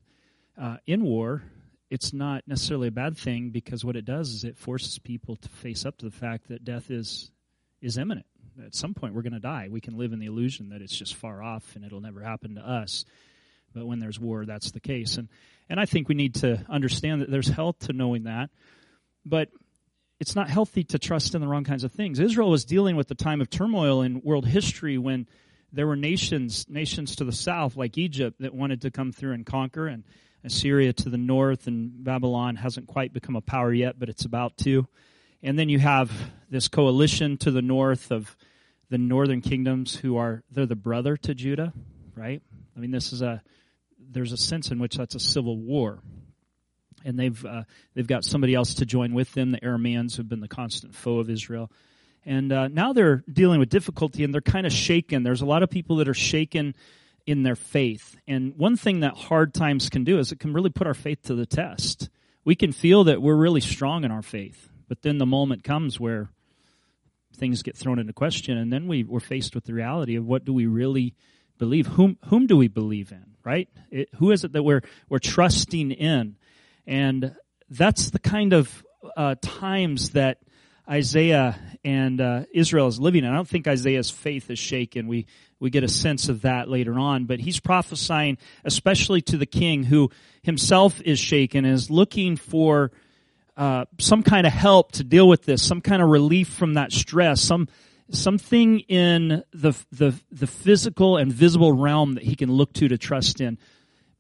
uh, 0.60 0.76
in 0.86 1.02
war, 1.02 1.42
it's 1.90 2.12
not 2.12 2.43
necessarily 2.47 2.88
a 2.88 2.93
bad 2.93 3.16
thing 3.16 3.50
because 3.50 3.85
what 3.85 3.97
it 3.97 4.05
does 4.05 4.31
is 4.31 4.45
it 4.45 4.57
forces 4.57 4.99
people 4.99 5.37
to 5.37 5.49
face 5.49 5.87
up 5.87 5.97
to 5.99 6.05
the 6.05 6.11
fact 6.11 6.49
that 6.49 6.64
death 6.64 6.90
is 6.90 7.31
is 7.81 7.99
imminent 7.99 8.26
at 8.64 8.75
some 8.75 8.95
point 8.95 9.14
we're 9.14 9.23
going 9.23 9.33
to 9.33 9.40
die. 9.40 9.69
We 9.71 9.81
can 9.81 9.97
live 9.97 10.12
in 10.12 10.19
the 10.19 10.26
illusion 10.26 10.71
that 10.71 10.83
it's 10.83 10.97
just 10.97 11.14
far 11.14 11.43
off 11.43 11.75
and 11.75 11.85
it'll 11.85 12.00
never 12.00 12.21
happen 12.21 12.55
to 12.57 12.61
us. 12.61 13.05
But 13.75 13.87
when 13.87 13.99
there's 13.99 14.19
war, 14.19 14.47
that's 14.47 14.71
the 14.71 14.81
case. 14.81 15.16
And 15.16 15.28
and 15.69 15.81
I 15.81 15.85
think 15.85 16.09
we 16.09 16.14
need 16.14 16.37
to 16.37 16.64
understand 16.69 17.23
that 17.23 17.31
there's 17.31 17.49
health 17.49 17.81
to 17.81 17.93
knowing 17.93 18.25
that. 18.25 18.50
But 19.25 19.49
it's 20.21 20.37
not 20.37 20.49
healthy 20.49 20.85
to 20.85 20.99
trust 20.99 21.35
in 21.35 21.40
the 21.40 21.49
wrong 21.49 21.64
kinds 21.64 21.85
of 21.85 21.93
things. 21.93 22.21
Israel 22.21 22.49
was 22.49 22.64
dealing 22.64 22.97
with 22.97 23.09
the 23.09 23.14
time 23.14 23.40
of 23.40 23.50
turmoil 23.50 24.02
in 24.02 24.23
world 24.23 24.47
history 24.47 24.97
when 24.97 25.26
there 25.73 25.87
were 25.87 25.97
nations 25.97 26.66
nations 26.69 27.16
to 27.16 27.25
the 27.25 27.33
south 27.33 27.76
like 27.76 27.99
Egypt 27.99 28.40
that 28.40 28.55
wanted 28.55 28.83
to 28.83 28.90
come 28.90 29.12
through 29.12 29.33
and 29.33 29.45
conquer 29.45 29.88
and 29.88 30.05
Assyria 30.45 30.93
to 30.93 31.09
the 31.09 31.19
north 31.19 31.66
and 31.66 32.05
Babylon 32.05 32.57
hasn't 32.57 32.87
quite 32.87 33.12
become 33.12 33.37
a 33.37 33.40
power 33.40 33.73
yet 33.73 33.99
but 33.99 34.09
it's 34.09 34.25
about 34.25 34.57
to. 34.59 34.87
And 35.43 35.59
then 35.59 35.69
you 35.69 35.78
have 35.78 36.11
this 36.50 36.69
coalition 36.69 37.37
to 37.38 37.50
the 37.50 37.62
north 37.62 38.11
of 38.11 38.37
the 38.88 38.99
northern 38.99 39.40
kingdoms 39.40 39.97
who 39.97 40.16
are 40.16 40.43
they're 40.50 40.66
the 40.66 40.76
brother 40.76 41.16
to 41.19 41.35
Judah, 41.35 41.73
right? 42.14 42.43
I 42.76 42.81
mean, 42.81 42.90
this 42.90 43.12
is 43.12 43.23
a 43.23 43.43
there's 43.99 44.33
a 44.33 44.37
sense 44.37 44.71
in 44.71 44.78
which 44.78 44.97
that's 44.97 45.14
a 45.14 45.21
civil 45.21 45.57
war, 45.57 46.00
and 47.05 47.19
they've 47.19 47.45
uh, 47.45 47.64
they've 47.95 48.07
got 48.07 48.25
somebody 48.25 48.55
else 48.55 48.75
to 48.75 48.87
join 48.87 49.12
with 49.14 49.33
them, 49.35 49.50
the 49.50 49.61
Arameans, 49.61 50.16
who've 50.16 50.28
been 50.28 50.40
the 50.40 50.49
constant 50.49 50.95
foe 50.95 51.19
of 51.19 51.28
Israel, 51.28 51.71
and 52.25 52.52
uh, 52.52 52.69
now 52.69 52.93
they're 52.93 53.25
dealing 53.31 53.59
with 53.59 53.69
difficulty, 53.69 54.25
and 54.25 54.33
they're 54.33 54.40
kind 54.40 54.66
of 54.66 54.73
shaken. 54.73 55.23
There's 55.23 55.43
a 55.43 55.47
lot 55.47 55.62
of 55.62 55.71
people 55.71 55.97
that 55.97 56.09
are 56.09 56.14
shaken 56.14 56.75
in 57.26 57.42
their 57.42 57.56
faith, 57.56 58.16
and 58.28 58.54
one 58.56 58.76
thing 58.76 59.00
that 59.00 59.16
hard 59.16 59.52
times 59.52 59.90
can 59.90 60.04
do 60.04 60.18
is 60.18 60.30
it 60.30 60.38
can 60.38 60.52
really 60.52 60.71
put 60.71 60.87
our 60.87 60.95
faith 60.95 61.23
to 61.25 61.35
the 61.35 61.47
test. 61.47 62.09
We 62.45 62.54
can 62.54 62.71
feel 62.71 63.04
that 63.04 63.21
we're 63.21 63.35
really 63.35 63.61
strong 63.61 64.04
in 64.04 64.12
our 64.12 64.23
faith, 64.23 64.71
but 64.88 65.02
then 65.02 65.18
the 65.18 65.26
moment 65.26 65.64
comes 65.64 65.99
where 65.99 66.30
things 67.37 67.62
get 67.62 67.76
thrown 67.76 67.99
into 67.99 68.12
question, 68.12 68.56
and 68.56 68.73
then 68.73 68.87
we, 68.87 69.02
we're 69.04 69.21
faced 69.21 69.54
with 69.54 69.64
the 69.64 69.75
reality 69.75 70.16
of 70.16 70.25
what 70.25 70.45
do 70.45 70.52
we 70.52 70.66
really 70.66 71.14
believe? 71.59 71.87
Whom 71.87 72.18
whom 72.26 72.47
do 72.47 72.56
we 72.56 72.68
believe 72.68 73.12
in? 73.12 73.25
Right? 73.45 73.68
It, 73.90 74.09
who 74.16 74.30
is 74.30 74.45
it 74.45 74.52
that 74.52 74.62
we're 74.62 74.83
we're 75.09 75.18
trusting 75.18 75.90
in? 75.90 76.37
And 76.87 77.35
that's 77.68 78.11
the 78.11 78.18
kind 78.18 78.52
of 78.52 78.85
uh, 79.16 79.35
times 79.40 80.11
that 80.11 80.38
Isaiah 80.88 81.59
and 81.85 82.21
uh, 82.21 82.45
Israel 82.54 82.87
is 82.87 83.00
living 83.00 83.25
in. 83.25 83.30
I 83.30 83.35
don't 83.35 83.49
think 83.49 83.66
Isaiah's 83.66 84.11
faith 84.11 84.50
is 84.50 84.59
shaken. 84.59 85.09
We 85.09 85.26
we 85.58 85.70
get 85.70 85.84
a 85.84 85.88
sense 85.88 86.28
of 86.28 86.42
that 86.42 86.68
later 86.68 86.98
on, 86.98 87.25
but 87.25 87.40
he's 87.40 87.60
prophesying 87.60 88.38
especially 88.64 89.22
to 89.22 89.36
the 89.36 89.46
king 89.46 89.84
who 89.84 90.10
himself 90.42 91.00
is 91.02 91.18
shaken 91.18 91.64
and 91.64 91.75
is 91.75 91.90
looking 91.90 92.36
for 92.36 92.92
uh, 93.56 93.86
some 93.98 94.22
kind 94.22 94.46
of 94.46 94.52
help 94.52 94.92
to 94.92 95.04
deal 95.04 95.26
with 95.26 95.44
this, 95.44 95.62
some 95.62 95.80
kind 95.80 96.02
of 96.02 96.08
relief 96.08 96.48
from 96.48 96.75
that 96.75 96.92
stress, 96.92 97.40
some 97.40 97.68
something 98.10 98.80
in 98.80 99.42
the 99.52 99.72
the 99.90 100.14
the 100.30 100.46
physical 100.46 101.16
and 101.16 101.32
visible 101.32 101.72
realm 101.72 102.14
that 102.14 102.22
he 102.22 102.36
can 102.36 102.52
look 102.52 102.72
to 102.75 102.88
to 102.88 102.98
trust 102.98 103.40
in, 103.40 103.58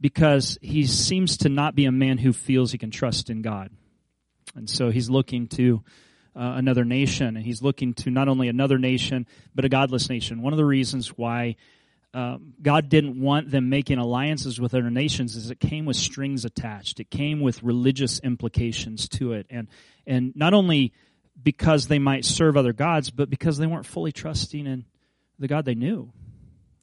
because 0.00 0.58
he 0.62 0.86
seems 0.86 1.36
to 1.36 1.48
not 1.50 1.74
be 1.74 1.84
a 1.84 1.92
man 1.92 2.18
who 2.18 2.32
feels 2.32 2.72
he 2.72 2.78
can 2.78 2.90
trust 2.90 3.28
in 3.28 3.42
God, 3.42 3.70
and 4.54 4.70
so 4.70 4.90
he's 4.90 5.10
looking 5.10 5.48
to. 5.48 5.84
Uh, 6.36 6.52
another 6.56 6.84
nation, 6.84 7.34
and 7.34 7.46
he's 7.46 7.62
looking 7.62 7.94
to 7.94 8.10
not 8.10 8.28
only 8.28 8.48
another 8.48 8.76
nation, 8.76 9.26
but 9.54 9.64
a 9.64 9.70
godless 9.70 10.10
nation. 10.10 10.42
One 10.42 10.52
of 10.52 10.58
the 10.58 10.66
reasons 10.66 11.08
why 11.16 11.56
um, 12.12 12.52
God 12.60 12.90
didn't 12.90 13.18
want 13.20 13.50
them 13.50 13.70
making 13.70 13.96
alliances 13.98 14.60
with 14.60 14.74
other 14.74 14.90
nations 14.90 15.34
is 15.34 15.50
it 15.50 15.60
came 15.60 15.86
with 15.86 15.96
strings 15.96 16.44
attached. 16.44 17.00
It 17.00 17.10
came 17.10 17.40
with 17.40 17.62
religious 17.62 18.20
implications 18.20 19.08
to 19.10 19.32
it. 19.32 19.46
And, 19.48 19.68
and 20.06 20.34
not 20.36 20.52
only 20.52 20.92
because 21.42 21.88
they 21.88 21.98
might 21.98 22.24
serve 22.24 22.56
other 22.56 22.72
gods, 22.72 23.10
but 23.10 23.30
because 23.30 23.58
they 23.58 23.66
weren't 23.66 23.86
fully 23.86 24.12
trusting 24.12 24.66
in 24.66 24.84
the 25.38 25.48
God 25.48 25.64
they 25.64 25.74
knew. 25.74 26.12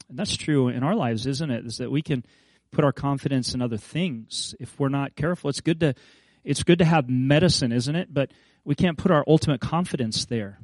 And 0.09 0.19
that's 0.19 0.35
true 0.35 0.67
in 0.67 0.83
our 0.83 0.95
lives, 0.95 1.25
isn't 1.25 1.51
it? 1.51 1.65
Is 1.65 1.77
that 1.77 1.91
we 1.91 2.01
can 2.01 2.23
put 2.71 2.85
our 2.85 2.93
confidence 2.93 3.53
in 3.53 3.61
other 3.61 3.77
things 3.77 4.53
if 4.59 4.79
we're 4.79 4.89
not 4.89 5.15
careful. 5.15 5.49
It's 5.49 5.61
good 5.61 5.79
to, 5.79 5.95
it's 6.43 6.63
good 6.63 6.79
to 6.79 6.85
have 6.85 7.09
medicine, 7.09 7.71
isn't 7.71 7.95
it? 7.95 8.13
But 8.13 8.31
we 8.65 8.75
can't 8.75 8.97
put 8.97 9.11
our 9.11 9.23
ultimate 9.27 9.61
confidence 9.61 10.25
there. 10.25 10.59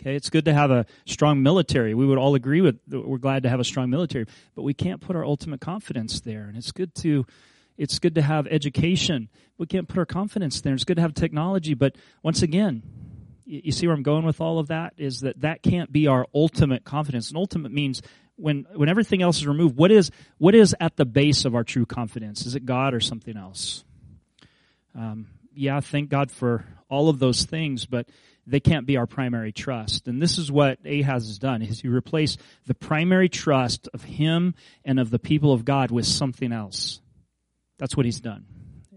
Okay, 0.00 0.16
it's 0.16 0.30
good 0.30 0.46
to 0.46 0.54
have 0.54 0.70
a 0.70 0.86
strong 1.06 1.42
military. 1.42 1.94
We 1.94 2.06
would 2.06 2.18
all 2.18 2.34
agree 2.34 2.60
with 2.60 2.80
we're 2.88 3.18
glad 3.18 3.44
to 3.44 3.48
have 3.48 3.60
a 3.60 3.64
strong 3.64 3.88
military, 3.90 4.26
but 4.54 4.62
we 4.62 4.74
can't 4.74 5.00
put 5.00 5.14
our 5.14 5.24
ultimate 5.24 5.60
confidence 5.60 6.20
there. 6.20 6.44
And 6.44 6.56
it's 6.56 6.72
good 6.72 6.94
to 6.96 7.24
It's 7.78 7.98
good 7.98 8.16
to 8.16 8.22
have 8.22 8.46
education. 8.46 9.28
We 9.58 9.66
can't 9.66 9.88
put 9.88 9.98
our 9.98 10.06
confidence 10.06 10.60
there. 10.60 10.74
It's 10.74 10.84
good 10.84 10.96
to 10.96 11.02
have 11.02 11.14
technology, 11.14 11.74
but 11.74 11.96
once 12.22 12.42
again, 12.42 12.82
you 13.44 13.72
see 13.72 13.86
where 13.86 13.96
I'm 13.96 14.02
going 14.02 14.24
with 14.24 14.40
all 14.40 14.58
of 14.58 14.68
that 14.68 14.94
is 14.96 15.20
that 15.20 15.40
that 15.40 15.62
can't 15.62 15.90
be 15.90 16.06
our 16.06 16.26
ultimate 16.34 16.84
confidence. 16.84 17.28
And 17.28 17.36
ultimate 17.36 17.72
means 17.72 18.02
when 18.36 18.66
when 18.74 18.88
everything 18.88 19.22
else 19.22 19.38
is 19.38 19.46
removed, 19.46 19.76
what 19.76 19.90
is 19.90 20.10
what 20.38 20.54
is 20.54 20.74
at 20.80 20.96
the 20.96 21.04
base 21.04 21.44
of 21.44 21.54
our 21.54 21.64
true 21.64 21.86
confidence? 21.86 22.46
Is 22.46 22.54
it 22.54 22.64
God 22.66 22.94
or 22.94 23.00
something 23.00 23.36
else? 23.36 23.84
Um, 24.94 25.26
yeah, 25.54 25.80
thank 25.80 26.08
God 26.08 26.30
for 26.30 26.64
all 26.92 27.08
of 27.08 27.18
those 27.18 27.44
things, 27.44 27.86
but 27.86 28.06
they 28.46 28.60
can't 28.60 28.86
be 28.86 28.96
our 28.96 29.06
primary 29.06 29.52
trust. 29.52 30.06
And 30.08 30.20
this 30.20 30.36
is 30.36 30.52
what 30.52 30.78
Ahaz 30.84 31.26
has 31.26 31.38
done: 31.38 31.62
is 31.62 31.80
he 31.80 31.88
replaced 31.88 32.40
the 32.66 32.74
primary 32.74 33.28
trust 33.28 33.88
of 33.94 34.04
him 34.04 34.54
and 34.84 35.00
of 35.00 35.10
the 35.10 35.18
people 35.18 35.52
of 35.52 35.64
God 35.64 35.90
with 35.90 36.06
something 36.06 36.52
else. 36.52 37.00
That's 37.78 37.96
what 37.96 38.06
he's 38.06 38.20
done. 38.20 38.44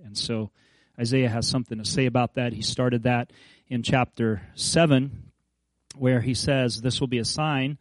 And 0.04 0.18
so 0.18 0.52
Isaiah 1.00 1.30
has 1.30 1.48
something 1.48 1.78
to 1.78 1.86
say 1.86 2.06
about 2.06 2.36
that. 2.36 2.54
He 2.54 2.62
started 2.62 3.04
that 3.04 3.32
in 3.68 3.82
chapter 3.82 4.42
7, 4.56 5.32
where 5.96 6.22
he 6.22 6.34
says, 6.34 6.82
This 6.82 7.00
will 7.00 7.08
be 7.08 7.20
a 7.20 7.26
sign 7.26 7.78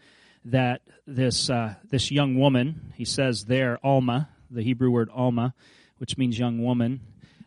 that 0.47 0.83
this, 1.07 1.51
uh, 1.51 1.75
this 1.91 2.11
young 2.11 2.39
woman, 2.39 2.93
he 2.95 3.05
says 3.05 3.45
there, 3.45 3.79
Alma, 3.83 4.29
the 4.51 4.63
Hebrew 4.63 4.91
word 4.91 5.11
Alma, 5.13 5.55
which 5.99 6.19
means 6.19 6.39
young 6.39 6.63
woman, 6.63 7.01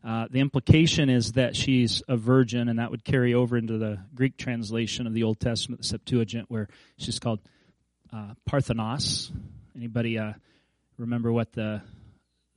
uh, 0.07 0.25
the 0.31 0.39
implication 0.39 1.09
is 1.09 1.33
that 1.33 1.53
she's 1.53 2.01
a 2.07 2.15
virgin, 2.15 2.69
and 2.69 2.79
that 2.79 2.91
would 2.91 3.03
carry 3.03 3.33
over 3.33 3.57
into 3.57 3.77
the 3.77 3.99
Greek 4.15 4.37
translation 4.37 5.05
of 5.05 5.13
the 5.13 5.23
Old 5.23 5.37
Testament, 5.37 5.81
the 5.81 5.87
Septuagint, 5.87 6.49
where 6.49 6.69
she's 6.95 7.19
called 7.19 7.41
uh, 8.13 8.33
Parthenos. 8.45 9.33
Anybody 9.75 10.17
uh, 10.17 10.31
remember 10.97 11.29
what 11.33 11.51
the 11.51 11.81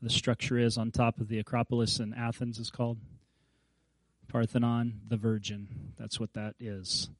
the 0.00 0.10
structure 0.10 0.58
is 0.58 0.78
on 0.78 0.92
top 0.92 1.20
of 1.20 1.26
the 1.26 1.40
Acropolis 1.40 1.98
in 1.98 2.14
Athens 2.14 2.60
is 2.60 2.70
called? 2.70 2.98
Parthenon, 4.28 5.00
the 5.08 5.16
Virgin. 5.16 5.92
That's 5.98 6.20
what 6.20 6.32
that 6.34 6.54
is. 6.60 7.10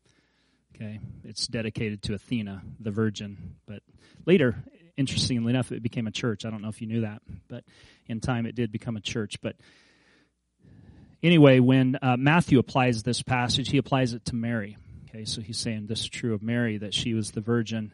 Okay, 0.77 1.01
it's 1.25 1.49
dedicated 1.49 2.03
to 2.03 2.15
Athena, 2.15 2.63
the 2.79 2.93
Virgin. 2.93 3.57
But 3.67 3.83
later, 4.27 4.63
interestingly 4.97 5.51
enough, 5.51 5.73
it 5.73 5.83
became 5.83 6.07
a 6.07 6.13
church. 6.13 6.45
I 6.45 6.51
don't 6.51 6.63
know 6.63 6.69
if 6.69 6.81
you 6.81 6.87
knew 6.87 7.01
that, 7.01 7.21
but 7.49 7.65
in 8.07 8.21
time 8.21 8.47
it 8.47 8.55
did 8.55 8.71
become 8.71 8.97
a 8.97 9.01
church. 9.01 9.41
But 9.41 9.57
anyway, 11.23 11.61
when 11.61 11.97
uh, 12.01 12.17
Matthew 12.17 12.59
applies 12.59 13.03
this 13.03 13.23
passage, 13.23 13.71
he 13.71 13.79
applies 13.79 14.13
it 14.13 14.25
to 14.27 14.35
Mary. 14.35 14.77
Okay, 15.09 15.25
so 15.25 15.41
he's 15.41 15.59
saying 15.59 15.87
this 15.87 16.01
is 16.01 16.09
true 16.09 16.35
of 16.35 16.43
Mary 16.43 16.79
that 16.79 16.95
she 16.95 17.15
was 17.15 17.33
the 17.33 17.41
Virgin. 17.41 17.93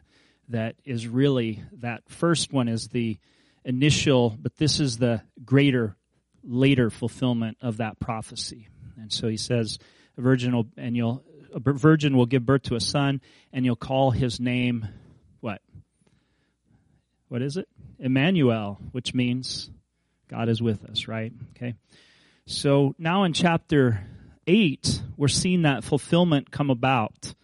That 0.49 0.75
is 0.85 1.07
really 1.07 1.61
that 1.81 2.03
first 2.07 2.53
one 2.53 2.67
is 2.67 2.87
the 2.87 3.17
initial, 3.65 4.35
but 4.39 4.55
this 4.55 4.79
is 4.79 4.97
the 4.97 5.21
greater, 5.43 5.97
later 6.43 6.89
fulfillment 6.89 7.57
of 7.61 7.77
that 7.77 7.99
prophecy. 7.99 8.69
And 8.97 9.11
so 9.11 9.27
he 9.27 9.37
says, 9.37 9.77
a 10.17 10.21
virgin 10.21 10.55
will, 10.55 10.67
and 10.77 10.95
you'll, 10.95 11.23
a 11.53 11.59
virgin 11.59 12.15
will 12.15 12.25
give 12.25 12.45
birth 12.45 12.63
to 12.63 12.75
a 12.75 12.79
son, 12.79 13.21
and 13.51 13.65
you'll 13.65 13.75
call 13.75 14.11
his 14.11 14.39
name, 14.39 14.87
what? 15.41 15.61
What 17.27 17.41
is 17.41 17.57
it? 17.57 17.67
Emmanuel, 17.99 18.79
which 18.91 19.13
means 19.13 19.69
God 20.29 20.49
is 20.49 20.61
with 20.61 20.85
us, 20.85 21.07
right? 21.07 21.33
Okay. 21.55 21.75
So 22.47 22.95
now 22.97 23.25
in 23.25 23.33
chapter 23.33 24.07
8, 24.47 25.01
we're 25.15 25.27
seeing 25.27 25.61
that 25.63 25.83
fulfillment 25.83 26.49
come 26.49 26.71
about. 26.71 27.35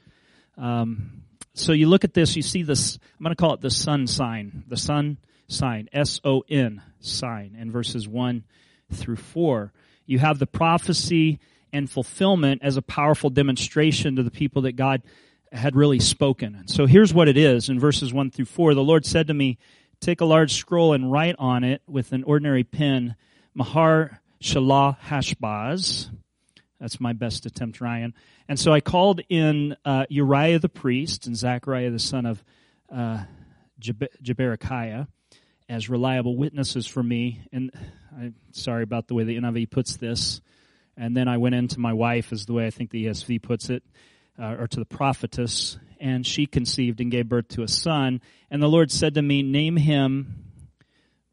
Um, 0.58 1.24
so 1.54 1.74
you 1.74 1.88
look 1.88 2.04
at 2.04 2.16
this, 2.16 2.36
you 2.36 2.42
see 2.42 2.64
this, 2.64 2.98
I'm 3.20 3.24
going 3.24 3.36
to 3.36 3.40
call 3.40 3.54
it 3.54 3.62
the 3.62 3.70
son 3.70 4.08
sign. 4.08 4.64
The 4.68 4.78
son 4.78 5.18
sign, 5.48 5.90
S 5.94 6.20
O 6.24 6.44
N 6.50 6.82
sign, 7.00 7.56
in 7.60 7.72
verses 7.72 8.08
1 8.08 8.44
through 8.92 9.18
4 9.18 9.72
you 10.06 10.20
have 10.20 10.40
the 10.40 10.48
prophecy 10.48 11.40
and 11.72 11.90
fulfillment 11.90 12.62
as 12.64 12.78
a 12.78 12.82
powerful 12.82 13.30
demonstration 13.30 14.16
to 14.16 14.24
the 14.24 14.32
people 14.32 14.64
that 14.64 14.74
God 14.74 15.02
had 15.52 15.76
really 15.76 16.00
spoken. 16.00 16.68
So 16.68 16.86
here's 16.86 17.14
what 17.14 17.28
it 17.28 17.38
is 17.38 17.70
in 17.70 17.80
verses 17.80 18.14
1 18.14 18.32
through 18.32 18.46
4. 18.46 18.74
The 18.74 18.84
Lord 18.84 19.06
said 19.06 19.28
to 19.28 19.34
me, 19.34 19.58
Take 20.00 20.22
a 20.22 20.26
large 20.26 20.54
scroll 20.54 20.94
and 20.94 21.12
write 21.12 21.36
on 21.40 21.64
it 21.64 21.82
with 21.88 22.12
an 22.12 22.24
ordinary 22.24 22.64
pen, 22.64 23.16
Mahar 23.54 24.20
Shalah 24.44 24.98
Hashbaz. 25.00 26.10
That's 26.78 27.00
my 27.00 27.14
best 27.14 27.46
attempt, 27.46 27.80
Ryan. 27.80 28.14
And 28.50 28.60
so 28.60 28.74
I 28.74 28.82
called 28.82 29.22
in 29.30 29.78
uh, 29.86 30.06
Uriah 30.10 30.60
the 30.60 30.68
priest 30.68 31.28
and 31.28 31.38
Zechariah 31.38 31.92
the 31.92 31.98
son 31.98 32.26
of 32.26 32.44
uh, 32.94 33.24
Jeberechiah 33.80 35.08
as 35.70 35.90
reliable 35.90 36.36
witnesses 36.36 36.86
for 36.86 37.02
me. 37.02 37.40
And 37.54 37.72
I'm 38.14 38.36
sorry 38.52 38.84
about 38.84 39.08
the 39.08 39.14
way 39.14 39.24
the 39.24 39.38
NIV 39.38 39.72
puts 39.72 39.96
this. 39.96 40.42
And 40.98 41.16
then 41.16 41.30
I 41.30 41.38
went 41.38 41.56
into 41.56 41.80
my 41.80 41.94
wife, 41.94 42.34
is 42.34 42.46
the 42.46 42.54
way 42.54 42.68
I 42.68 42.70
think 42.70 42.90
the 42.90 43.06
ESV 43.06 43.42
puts 43.42 43.70
it, 43.70 43.82
uh, 44.38 44.58
or 44.60 44.68
to 44.68 44.80
the 44.80 44.86
prophetess, 44.86 45.78
and 46.02 46.28
she 46.28 46.48
conceived 46.48 47.00
and 47.00 47.10
gave 47.10 47.30
birth 47.30 47.48
to 47.50 47.64
a 47.64 47.68
son. 47.70 48.20
And 48.52 48.62
the 48.62 48.68
Lord 48.68 48.92
said 48.92 49.14
to 49.14 49.22
me, 49.22 49.42
Name 49.42 49.78
him 49.78 50.53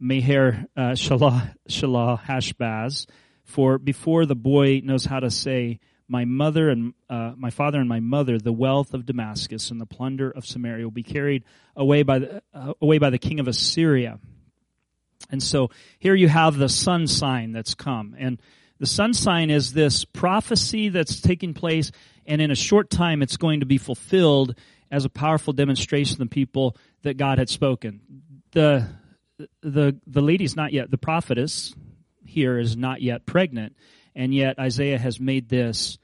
Meher 0.00 0.66
uh, 0.76 0.92
Shalah, 0.92 1.54
Shalah 1.68 2.20
Hashbaz, 2.20 3.06
for 3.44 3.78
before 3.78 4.26
the 4.26 4.34
boy 4.34 4.80
knows 4.82 5.04
how 5.04 5.20
to 5.20 5.30
say, 5.30 5.80
my 6.08 6.24
mother 6.24 6.70
and 6.70 6.92
uh, 7.08 7.32
my 7.36 7.50
father 7.50 7.78
and 7.78 7.88
my 7.88 8.00
mother, 8.00 8.36
the 8.36 8.52
wealth 8.52 8.94
of 8.94 9.06
Damascus 9.06 9.70
and 9.70 9.80
the 9.80 9.86
plunder 9.86 10.28
of 10.28 10.44
Samaria 10.44 10.84
will 10.84 10.90
be 10.90 11.04
carried 11.04 11.44
away 11.76 12.02
by 12.02 12.18
the 12.18 12.42
uh, 12.52 12.72
away 12.80 12.98
by 12.98 13.10
the 13.10 13.18
king 13.18 13.38
of 13.38 13.46
Assyria. 13.46 14.18
And 15.30 15.40
so 15.40 15.70
here 16.00 16.14
you 16.16 16.28
have 16.28 16.56
the 16.56 16.68
son 16.68 17.06
sign 17.06 17.52
that's 17.52 17.74
come. 17.74 18.16
And 18.18 18.40
the 18.80 18.86
son 18.86 19.14
sign 19.14 19.50
is 19.50 19.72
this 19.72 20.04
prophecy 20.04 20.88
that's 20.88 21.20
taking 21.20 21.54
place, 21.54 21.92
and 22.26 22.40
in 22.40 22.50
a 22.50 22.56
short 22.56 22.90
time 22.90 23.22
it's 23.22 23.36
going 23.36 23.60
to 23.60 23.66
be 23.66 23.78
fulfilled 23.78 24.56
as 24.90 25.04
a 25.04 25.10
powerful 25.10 25.52
demonstration 25.52 26.14
of 26.14 26.28
the 26.30 26.34
people 26.34 26.76
that 27.02 27.18
God 27.18 27.38
had 27.38 27.48
spoken. 27.48 28.00
The 28.50 28.88
the 29.62 29.98
the 30.06 30.22
lady's 30.22 30.56
not 30.56 30.72
yet 30.72 30.90
the 30.90 30.98
prophetess 30.98 31.74
here 32.24 32.58
is 32.58 32.76
not 32.76 33.02
yet 33.02 33.26
pregnant, 33.26 33.76
and 34.14 34.34
yet 34.34 34.58
Isaiah 34.58 34.98
has 34.98 35.20
made 35.20 35.48
this 35.48 35.98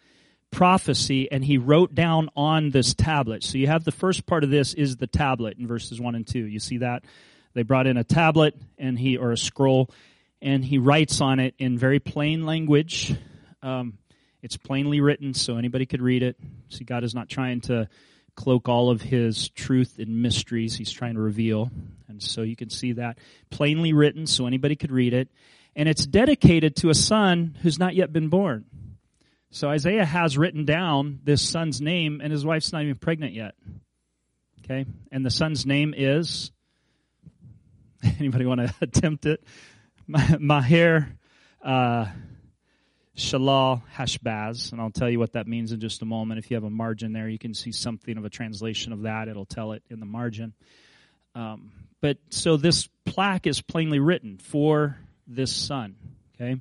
prophecy 0.50 1.30
and 1.30 1.44
he 1.44 1.58
wrote 1.58 1.94
down 1.94 2.30
on 2.34 2.70
this 2.70 2.94
tablet. 2.94 3.44
So 3.44 3.58
you 3.58 3.66
have 3.66 3.84
the 3.84 3.92
first 3.92 4.26
part 4.26 4.44
of 4.44 4.50
this 4.50 4.74
is 4.74 4.96
the 4.96 5.06
tablet 5.06 5.58
in 5.58 5.66
verses 5.66 6.00
1 6.00 6.14
and 6.14 6.26
2. 6.26 6.38
You 6.38 6.60
see 6.60 6.78
that? 6.78 7.04
They 7.54 7.62
brought 7.62 7.86
in 7.86 7.96
a 7.96 8.04
tablet 8.04 8.54
and 8.78 8.98
he 8.98 9.16
or 9.16 9.32
a 9.32 9.36
scroll, 9.36 9.90
and 10.40 10.64
he 10.64 10.78
writes 10.78 11.20
on 11.20 11.40
it 11.40 11.54
in 11.58 11.78
very 11.78 12.00
plain 12.00 12.46
language. 12.46 13.14
Um, 13.62 13.98
it's 14.42 14.56
plainly 14.56 15.00
written, 15.00 15.34
so 15.34 15.56
anybody 15.56 15.86
could 15.86 16.02
read 16.02 16.22
it. 16.22 16.36
See, 16.68 16.84
God 16.84 17.02
is 17.02 17.14
not 17.14 17.28
trying 17.28 17.62
to 17.62 17.88
cloak 18.36 18.68
all 18.68 18.90
of 18.90 19.02
his 19.02 19.48
truth 19.48 19.98
and 19.98 20.22
mysteries. 20.22 20.76
He's 20.76 20.92
trying 20.92 21.14
to 21.14 21.20
reveal, 21.20 21.70
and 22.08 22.22
so 22.22 22.42
you 22.42 22.54
can 22.56 22.70
see 22.70 22.92
that 22.92 23.18
plainly 23.50 23.92
written, 23.92 24.26
so 24.26 24.46
anybody 24.46 24.76
could 24.76 24.92
read 24.92 25.12
it. 25.12 25.28
And 25.74 25.88
it's 25.88 26.06
dedicated 26.06 26.76
to 26.76 26.90
a 26.90 26.94
son 26.94 27.56
who's 27.62 27.78
not 27.78 27.94
yet 27.94 28.12
been 28.12 28.28
born. 28.28 28.64
So 29.50 29.68
Isaiah 29.68 30.04
has 30.04 30.38
written 30.38 30.64
down 30.64 31.20
this 31.24 31.42
son's 31.42 31.80
name, 31.80 32.20
and 32.22 32.32
his 32.32 32.44
wife's 32.44 32.72
not 32.72 32.82
even 32.82 32.96
pregnant 32.96 33.32
yet. 33.32 33.54
Okay, 34.64 34.86
and 35.10 35.24
the 35.24 35.30
son's 35.30 35.66
name 35.66 35.94
is 35.96 36.50
Anybody 38.18 38.46
want 38.46 38.60
to 38.60 38.74
attempt 38.80 39.26
it? 39.26 39.42
Maher 40.38 41.08
uh, 41.62 42.06
Shalal 43.16 43.82
Hashbaz, 43.96 44.72
and 44.72 44.80
I'll 44.80 44.90
tell 44.90 45.08
you 45.08 45.18
what 45.18 45.32
that 45.32 45.46
means 45.46 45.72
in 45.72 45.80
just 45.80 46.02
a 46.02 46.04
moment. 46.04 46.38
If 46.38 46.50
you 46.50 46.56
have 46.56 46.64
a 46.64 46.70
margin 46.70 47.14
there, 47.14 47.28
you 47.28 47.38
can 47.38 47.54
see 47.54 47.72
something 47.72 48.18
of 48.18 48.26
a 48.26 48.30
translation 48.30 48.92
of 48.92 49.02
that. 49.02 49.28
It'll 49.28 49.46
tell 49.46 49.72
it 49.72 49.82
in 49.88 50.00
the 50.00 50.06
margin. 50.06 50.52
Um, 51.34 51.72
but 52.02 52.18
so 52.28 52.58
this 52.58 52.88
plaque 53.06 53.46
is 53.46 53.62
plainly 53.62 54.00
written 54.00 54.36
for 54.36 54.98
this 55.26 55.50
son. 55.50 55.96
Okay, 56.34 56.60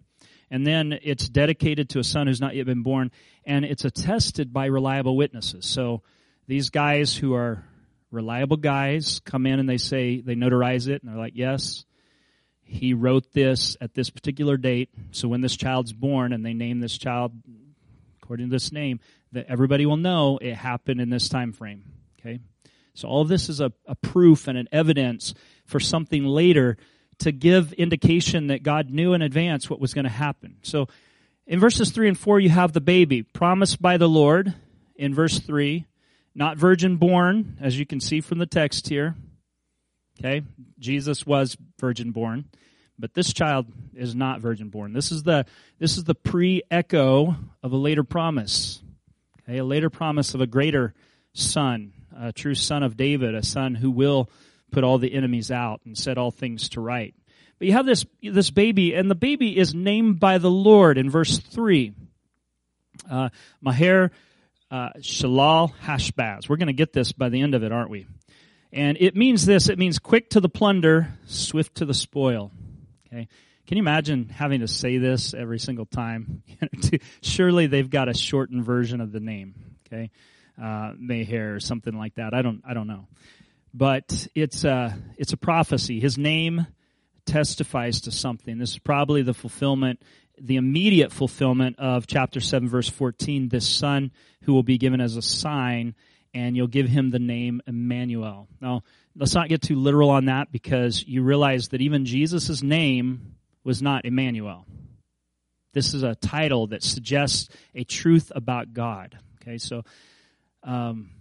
and 0.49 0.65
then 0.65 0.97
it's 1.03 1.27
dedicated 1.27 1.89
to 1.89 1.99
a 1.99 2.03
son 2.05 2.27
who's 2.27 2.39
not 2.39 2.55
yet 2.55 2.65
been 2.65 2.83
born, 2.83 3.11
and 3.45 3.65
it's 3.65 3.83
attested 3.83 4.53
by 4.53 4.67
reliable 4.67 5.17
witnesses. 5.17 5.65
So 5.65 6.03
these 6.47 6.69
guys 6.69 7.15
who 7.15 7.33
are 7.33 7.65
reliable 8.11 8.57
guys 8.57 9.19
come 9.25 9.45
in 9.45 9.59
and 9.59 9.67
they 9.67 9.77
say, 9.77 10.21
they 10.21 10.35
notarize 10.35 10.87
it, 10.87 11.03
and 11.03 11.11
they're 11.11 11.19
like, 11.19 11.33
yes, 11.35 11.83
he 12.65 12.93
wrote 12.93 13.31
this 13.31 13.77
at 13.79 13.93
this 13.93 14.09
particular 14.09 14.57
date. 14.57 14.89
So 15.11 15.27
when 15.27 15.41
this 15.41 15.55
child's 15.55 15.93
born 15.93 16.33
and 16.33 16.45
they 16.45 16.53
name 16.53 16.79
this 16.79 16.97
child 16.97 17.31
according 18.21 18.49
to 18.49 18.51
this 18.51 18.71
name, 18.71 18.99
that 19.31 19.45
everybody 19.47 19.85
will 19.85 19.97
know 19.97 20.39
it 20.41 20.55
happened 20.55 20.99
in 20.99 21.09
this 21.09 21.29
time 21.29 21.53
frame. 21.53 21.83
Okay? 22.19 22.39
So 22.95 23.07
all 23.07 23.23
this 23.23 23.49
is 23.49 23.61
a, 23.61 23.71
a 23.85 23.95
proof 23.95 24.47
and 24.47 24.57
an 24.57 24.67
evidence 24.71 25.33
for 25.65 25.79
something 25.79 26.25
later 26.25 26.77
to 27.19 27.31
give 27.31 27.71
indication 27.73 28.47
that 28.47 28.63
God 28.63 28.89
knew 28.89 29.13
in 29.13 29.21
advance 29.21 29.69
what 29.69 29.79
was 29.79 29.93
going 29.93 30.05
to 30.05 30.11
happen. 30.11 30.57
So 30.63 30.87
in 31.45 31.59
verses 31.59 31.91
3 31.91 32.09
and 32.09 32.17
4, 32.17 32.39
you 32.39 32.49
have 32.49 32.73
the 32.73 32.81
baby 32.81 33.21
promised 33.23 33.81
by 33.81 33.97
the 33.97 34.09
Lord 34.09 34.53
in 34.95 35.13
verse 35.13 35.39
3 35.39 35.85
not 36.35 36.57
virgin 36.57 36.97
born, 36.97 37.57
as 37.61 37.79
you 37.79 37.85
can 37.85 38.01
see 38.01 38.19
from 38.19 38.39
the 38.39 38.45
text 38.45 38.89
here. 38.89 39.15
Okay, 40.19 40.43
Jesus 40.79 41.25
was 41.25 41.57
virgin 41.79 42.11
born, 42.11 42.45
But 42.97 43.13
this 43.13 43.33
child 43.33 43.67
is 43.93 44.15
not 44.15 44.39
virgin 44.39 44.69
born. 44.69 44.93
This 44.93 45.11
is 45.11 45.23
the 45.23 45.45
this 45.79 45.97
is 45.97 46.05
the 46.05 46.15
pre-echo 46.15 47.35
of 47.61 47.71
a 47.73 47.77
later 47.77 48.03
promise. 48.03 48.81
Okay, 49.43 49.57
a 49.57 49.65
later 49.65 49.89
promise 49.89 50.33
of 50.33 50.41
a 50.41 50.47
greater 50.47 50.93
son, 51.33 51.91
a 52.17 52.31
true 52.31 52.55
son 52.55 52.83
of 52.83 52.95
David, 52.95 53.35
a 53.35 53.43
son 53.43 53.75
who 53.75 53.91
will 53.91 54.29
put 54.71 54.83
all 54.83 54.97
the 54.97 55.13
enemies 55.13 55.51
out 55.51 55.81
and 55.85 55.97
set 55.97 56.17
all 56.17 56.31
things 56.31 56.69
to 56.69 56.81
right. 56.81 57.13
But 57.59 57.67
you 57.67 57.73
have 57.73 57.85
this 57.85 58.05
this 58.21 58.49
baby, 58.49 58.93
and 58.93 59.11
the 59.11 59.15
baby 59.15 59.57
is 59.57 59.75
named 59.75 60.19
by 60.19 60.37
the 60.37 60.51
Lord 60.51 60.97
in 60.97 61.09
verse 61.09 61.37
three. 61.37 61.93
Uh, 63.09 63.29
Maher 63.59 64.11
uh, 64.71 64.89
Shalal 64.99 65.73
Hashbaz. 65.83 66.47
We're 66.47 66.57
going 66.57 66.67
to 66.67 66.73
get 66.73 66.93
this 66.93 67.11
by 67.11 67.27
the 67.27 67.41
end 67.41 67.55
of 67.55 67.63
it, 67.63 67.73
aren't 67.73 67.89
we? 67.89 68.07
And 68.75 68.97
it 68.99 69.15
means 69.15 69.45
this. 69.45 69.69
It 69.69 69.79
means 69.79 69.99
quick 69.99 70.31
to 70.31 70.41
the 70.41 70.49
plunder, 70.49 71.13
swift 71.27 71.75
to 71.75 71.85
the 71.85 71.93
spoil. 71.93 72.51
Okay. 73.07 73.29
Can 73.65 73.77
you 73.77 73.81
imagine 73.83 74.27
having 74.27 74.59
to 74.59 74.67
say 74.67 74.97
this 74.97 75.33
every 75.33 75.59
single 75.59 75.85
time? 75.85 76.43
Surely 77.21 77.67
they've 77.67 77.89
got 77.89 78.09
a 78.09 78.13
shortened 78.13 78.65
version 78.65 78.99
of 78.99 79.13
the 79.13 79.21
name. 79.21 79.55
Okay. 79.87 80.11
Uh, 80.61 80.91
Mayhair 81.01 81.55
or 81.55 81.61
something 81.61 81.97
like 81.97 82.15
that. 82.15 82.33
I 82.33 82.41
don't, 82.41 82.61
I 82.67 82.73
don't 82.73 82.87
know. 82.87 83.07
But 83.73 84.27
it's 84.35 84.65
a, 84.65 84.97
it's 85.17 85.31
a 85.31 85.37
prophecy. 85.37 86.01
His 86.01 86.17
name 86.17 86.67
testifies 87.25 88.01
to 88.01 88.11
something. 88.11 88.57
This 88.57 88.71
is 88.71 88.79
probably 88.79 89.21
the 89.21 89.33
fulfillment, 89.33 90.01
the 90.37 90.57
immediate 90.57 91.13
fulfillment 91.13 91.79
of 91.79 92.07
chapter 92.07 92.41
7 92.41 92.67
verse 92.67 92.89
14. 92.89 93.47
This 93.47 93.67
son 93.67 94.11
who 94.41 94.53
will 94.53 94.63
be 94.63 94.77
given 94.77 94.99
as 94.99 95.15
a 95.15 95.21
sign 95.21 95.95
and 96.35 96.57
you'll 96.57 96.67
give 96.67 96.89
him 96.89 97.09
the 97.09 97.17
name 97.17 97.61
Emmanuel. 97.65 98.49
Now, 98.59 98.83
let's 99.15 99.33
not 99.33 99.47
get 99.47 99.61
too 99.61 99.77
literal 99.77 100.09
on 100.09 100.25
that 100.25 100.51
because 100.51 101.03
you 101.07 101.23
realize 101.23 101.69
that 101.69 101.79
even 101.79 102.05
Jesus' 102.05 102.61
name 102.61 103.37
was 103.63 103.81
not 103.81 104.03
Emmanuel. 104.03 104.65
This 105.73 105.93
is 105.93 106.03
a 106.03 106.13
title 106.13 106.67
that 106.67 106.83
suggests 106.83 107.47
a 107.73 107.85
truth 107.85 108.33
about 108.35 108.73
God. 108.73 109.17
Okay, 109.41 109.57
so 109.57 109.83
um, 110.61 111.11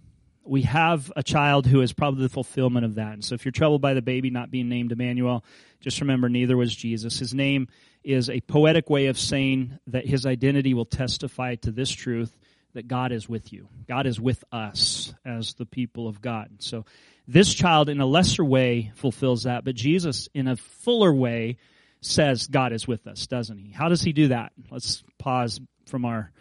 we 0.43 0.63
have 0.63 1.11
a 1.15 1.23
child 1.23 1.65
who 1.65 1.79
is 1.79 1.93
probably 1.93 2.23
the 2.23 2.29
fulfillment 2.29 2.85
of 2.85 2.95
that. 2.95 3.13
And 3.13 3.23
so 3.23 3.35
if 3.35 3.45
you're 3.45 3.53
troubled 3.53 3.81
by 3.81 3.93
the 3.93 4.01
baby 4.01 4.29
not 4.29 4.51
being 4.51 4.67
named 4.67 4.91
Emmanuel, 4.91 5.45
just 5.79 6.01
remember 6.01 6.27
neither 6.27 6.57
was 6.57 6.75
Jesus. 6.75 7.19
His 7.19 7.33
name 7.33 7.69
is 8.03 8.29
a 8.29 8.41
poetic 8.41 8.89
way 8.89 9.05
of 9.05 9.17
saying 9.17 9.79
that 9.87 10.05
his 10.05 10.25
identity 10.25 10.73
will 10.73 10.85
testify 10.85 11.55
to 11.55 11.71
this 11.71 11.89
truth 11.89 12.35
that 12.75 12.87
God 12.87 13.11
is 13.11 13.27
with 13.27 13.51
you. 13.51 13.67
God 13.87 14.05
is 14.05 14.19
with 14.19 14.43
us 14.51 15.13
as 15.25 15.55
the 15.55 15.65
people 15.65 16.07
of 16.07 16.21
God. 16.21 16.49
So 16.59 16.85
this 17.27 17.53
child 17.53 17.89
in 17.89 17.99
a 17.99 18.05
lesser 18.05 18.45
way 18.45 18.91
fulfills 18.95 19.43
that, 19.43 19.65
but 19.65 19.75
Jesus 19.75 20.29
in 20.33 20.47
a 20.47 20.55
fuller 20.55 21.13
way 21.13 21.57
says 22.01 22.47
God 22.47 22.71
is 22.71 22.87
with 22.87 23.07
us, 23.07 23.27
doesn't 23.27 23.57
he? 23.57 23.71
How 23.71 23.89
does 23.89 24.01
he 24.01 24.13
do 24.13 24.27
that? 24.27 24.51
Let's 24.69 25.03
pause 25.17 25.59
from 25.87 26.05
our 26.05 26.31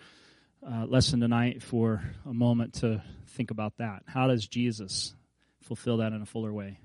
uh, 0.67 0.85
lesson 0.87 1.21
tonight 1.21 1.63
for 1.63 2.03
a 2.27 2.35
moment 2.35 2.75
to 2.75 3.03
think 3.29 3.51
about 3.51 3.77
that. 3.79 4.03
How 4.07 4.27
does 4.27 4.47
Jesus 4.47 5.15
fulfill 5.63 5.99
that 5.99 6.13
in 6.13 6.21
a 6.21 6.27
fuller 6.27 6.53
way? 6.53 6.79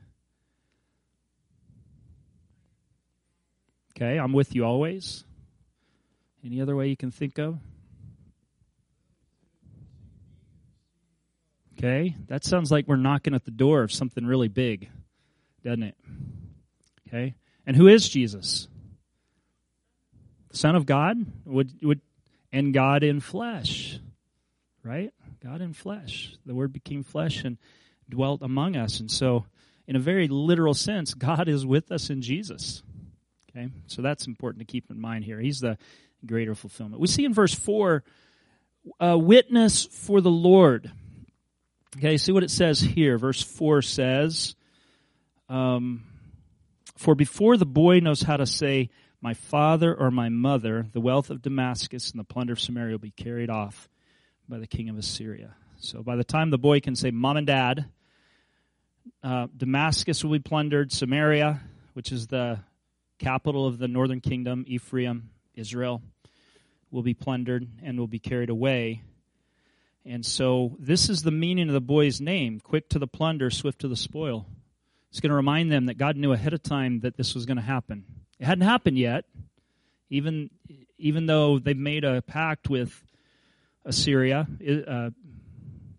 Okay, 3.97 4.17
I'm 4.17 4.31
with 4.31 4.55
you 4.55 4.63
always. 4.63 5.25
Any 6.45 6.61
other 6.61 6.75
way 6.75 6.87
you 6.87 6.95
can 6.95 7.11
think 7.11 7.37
of? 7.37 7.59
Okay, 11.79 12.13
that 12.27 12.43
sounds 12.43 12.73
like 12.73 12.89
we're 12.89 12.97
knocking 12.97 13.33
at 13.33 13.45
the 13.45 13.51
door 13.51 13.83
of 13.83 13.93
something 13.93 14.25
really 14.25 14.49
big, 14.49 14.89
doesn't 15.63 15.83
it? 15.83 15.95
Okay, 17.07 17.35
and 17.65 17.73
who 17.73 17.87
is 17.87 18.09
Jesus? 18.09 18.67
The 20.49 20.57
Son 20.57 20.75
of 20.75 20.85
God 20.85 21.17
would 21.45 21.71
would 21.81 22.01
and 22.51 22.73
God 22.73 23.03
in 23.03 23.21
flesh, 23.21 23.97
right? 24.83 25.13
God 25.41 25.61
in 25.61 25.71
flesh. 25.71 26.35
The 26.45 26.53
Word 26.53 26.73
became 26.73 27.01
flesh 27.01 27.45
and 27.45 27.57
dwelt 28.09 28.41
among 28.41 28.75
us, 28.75 28.99
and 28.99 29.09
so, 29.09 29.45
in 29.87 29.95
a 29.95 29.99
very 29.99 30.27
literal 30.27 30.73
sense, 30.73 31.13
God 31.13 31.47
is 31.47 31.65
with 31.65 31.93
us 31.93 32.09
in 32.09 32.21
Jesus. 32.21 32.83
Okay, 33.51 33.69
so 33.87 34.01
that's 34.01 34.27
important 34.27 34.59
to 34.59 34.69
keep 34.69 34.91
in 34.91 34.99
mind 34.99 35.23
here. 35.23 35.39
He's 35.39 35.61
the 35.61 35.77
greater 36.25 36.55
fulfillment. 36.55 36.99
We 36.99 37.07
see 37.07 37.23
in 37.23 37.33
verse 37.33 37.55
four, 37.55 38.03
a 38.99 39.17
witness 39.17 39.85
for 39.85 40.19
the 40.19 40.29
Lord. 40.29 40.91
Okay, 41.97 42.17
see 42.17 42.31
what 42.31 42.43
it 42.43 42.51
says 42.51 42.79
here. 42.79 43.17
Verse 43.17 43.41
4 43.41 43.81
says, 43.81 44.55
um, 45.49 46.03
For 46.97 47.15
before 47.15 47.57
the 47.57 47.65
boy 47.65 47.99
knows 47.99 48.21
how 48.21 48.37
to 48.37 48.45
say, 48.45 48.89
My 49.21 49.33
father 49.33 49.95
or 49.95 50.11
my 50.11 50.29
mother, 50.29 50.85
the 50.91 51.01
wealth 51.01 51.31
of 51.31 51.41
Damascus 51.41 52.11
and 52.11 52.19
the 52.19 52.23
plunder 52.23 52.53
of 52.53 52.59
Samaria 52.59 52.91
will 52.91 52.99
be 52.99 53.11
carried 53.11 53.49
off 53.49 53.89
by 54.47 54.59
the 54.59 54.67
king 54.67 54.89
of 54.89 54.97
Assyria. 54.97 55.55
So 55.77 56.03
by 56.03 56.15
the 56.15 56.23
time 56.23 56.51
the 56.51 56.59
boy 56.59 56.79
can 56.79 56.95
say, 56.95 57.09
Mom 57.09 57.37
and 57.37 57.47
Dad, 57.47 57.85
uh, 59.23 59.47
Damascus 59.55 60.23
will 60.23 60.33
be 60.33 60.39
plundered, 60.39 60.91
Samaria, 60.91 61.59
which 61.93 62.11
is 62.11 62.27
the 62.27 62.59
capital 63.17 63.65
of 63.65 63.79
the 63.79 63.87
northern 63.87 64.21
kingdom, 64.21 64.63
Ephraim, 64.67 65.31
Israel, 65.55 66.03
will 66.91 67.03
be 67.03 67.15
plundered 67.15 67.67
and 67.81 67.97
will 67.97 68.07
be 68.07 68.19
carried 68.19 68.49
away. 68.49 69.01
And 70.05 70.25
so 70.25 70.75
this 70.79 71.09
is 71.09 71.23
the 71.23 71.31
meaning 71.31 71.67
of 71.67 71.73
the 71.73 71.81
boy's 71.81 72.19
name 72.21 72.59
quick 72.59 72.89
to 72.89 72.99
the 72.99 73.07
plunder, 73.07 73.49
swift 73.49 73.79
to 73.81 73.87
the 73.87 73.95
spoil. 73.95 74.45
It's 75.09 75.19
going 75.19 75.29
to 75.29 75.35
remind 75.35 75.71
them 75.71 75.87
that 75.87 75.97
God 75.97 76.15
knew 76.15 76.31
ahead 76.31 76.53
of 76.53 76.63
time 76.63 77.01
that 77.01 77.17
this 77.17 77.35
was 77.35 77.45
going 77.45 77.57
to 77.57 77.63
happen. 77.63 78.05
It 78.39 78.45
hadn't 78.45 78.67
happened 78.67 78.97
yet, 78.97 79.25
even, 80.09 80.49
even 80.97 81.25
though 81.25 81.59
they've 81.59 81.75
made 81.77 82.03
a 82.03 82.21
pact 82.21 82.69
with 82.69 83.03
Assyria. 83.85 84.47
Uh, 84.87 85.09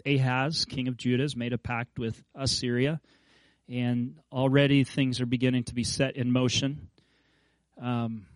Ahaz, 0.07 0.65
king 0.65 0.89
of 0.89 0.97
Judah, 0.97 1.25
has 1.25 1.37
made 1.37 1.53
a 1.53 1.59
pact 1.59 1.99
with 1.99 2.23
Assyria, 2.35 3.01
and 3.69 4.17
already 4.33 4.85
things 4.85 5.21
are 5.21 5.27
beginning 5.27 5.65
to 5.65 5.75
be 5.75 5.85
set 5.85 6.17
in 6.17 6.33
motion. 6.33 6.89
Um, 7.81 8.27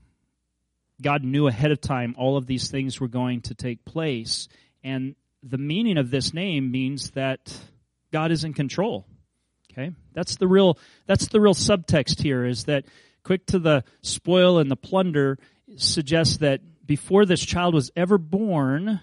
God 1.01 1.25
knew 1.25 1.47
ahead 1.47 1.71
of 1.71 1.81
time 1.81 2.15
all 2.19 2.37
of 2.37 2.47
these 2.47 2.71
things 2.71 3.01
were 3.01 3.09
going 3.09 3.43
to 3.43 3.55
take 3.55 3.85
place, 3.85 4.49
and 4.83 5.15
the 5.47 5.59
meaning 5.59 5.99
of 5.99 6.11
this 6.11 6.33
name 6.33 6.71
means 6.71 7.11
that 7.11 7.57
God 8.13 8.33
is 8.33 8.45
in 8.45 8.55
control. 8.55 9.07
Okay? 9.73 9.93
That's 10.13 10.37
the 10.37 10.49
real 10.49 10.79
that's 11.07 11.29
the 11.29 11.41
real 11.41 11.55
subtext 11.55 12.23
here 12.23 12.45
is 12.45 12.65
that 12.65 12.85
quick 13.25 13.47
to 13.47 13.59
the 13.59 13.85
spoil 14.03 14.59
and 14.59 14.71
the 14.71 14.77
plunder 14.77 15.39
suggests 15.77 16.39
that 16.39 16.61
before 16.87 17.27
this 17.27 17.45
child 17.45 17.75
was 17.75 17.91
ever 17.97 18.19
born, 18.19 19.01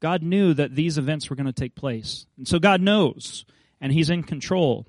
God 0.00 0.22
knew 0.22 0.54
that 0.54 0.74
these 0.74 0.98
events 0.98 1.30
were 1.30 1.36
going 1.36 1.46
to 1.46 1.52
take 1.52 1.74
place. 1.74 2.26
And 2.36 2.48
so 2.48 2.58
God 2.58 2.80
knows 2.80 3.44
and 3.80 3.92
he's 3.92 4.10
in 4.10 4.22
control. 4.22 4.86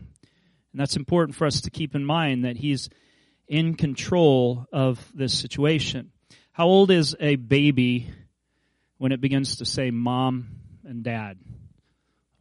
And 0.72 0.80
that's 0.82 0.96
important 0.96 1.36
for 1.36 1.46
us 1.46 1.62
to 1.62 1.70
keep 1.70 1.96
in 1.96 2.04
mind 2.04 2.46
that 2.46 2.58
he's 2.58 2.90
in 3.48 3.76
control 3.76 4.66
of 4.74 5.12
this 5.14 5.34
situation. 5.34 6.12
How 6.52 6.66
old 6.66 6.90
is 6.90 7.16
a 7.20 7.36
baby 7.36 8.10
when 8.98 9.12
it 9.12 9.22
begins 9.22 9.58
to 9.58 9.66
say 9.66 9.92
mom 9.92 10.48
and 10.86 11.04
dad 11.04 11.38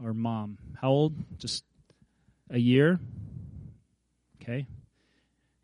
or 0.03 0.15
mom. 0.15 0.59
How 0.81 0.91
old? 0.91 1.15
Just 1.39 1.65
a 2.51 2.59
year? 2.59 2.99
Okay. 4.43 4.67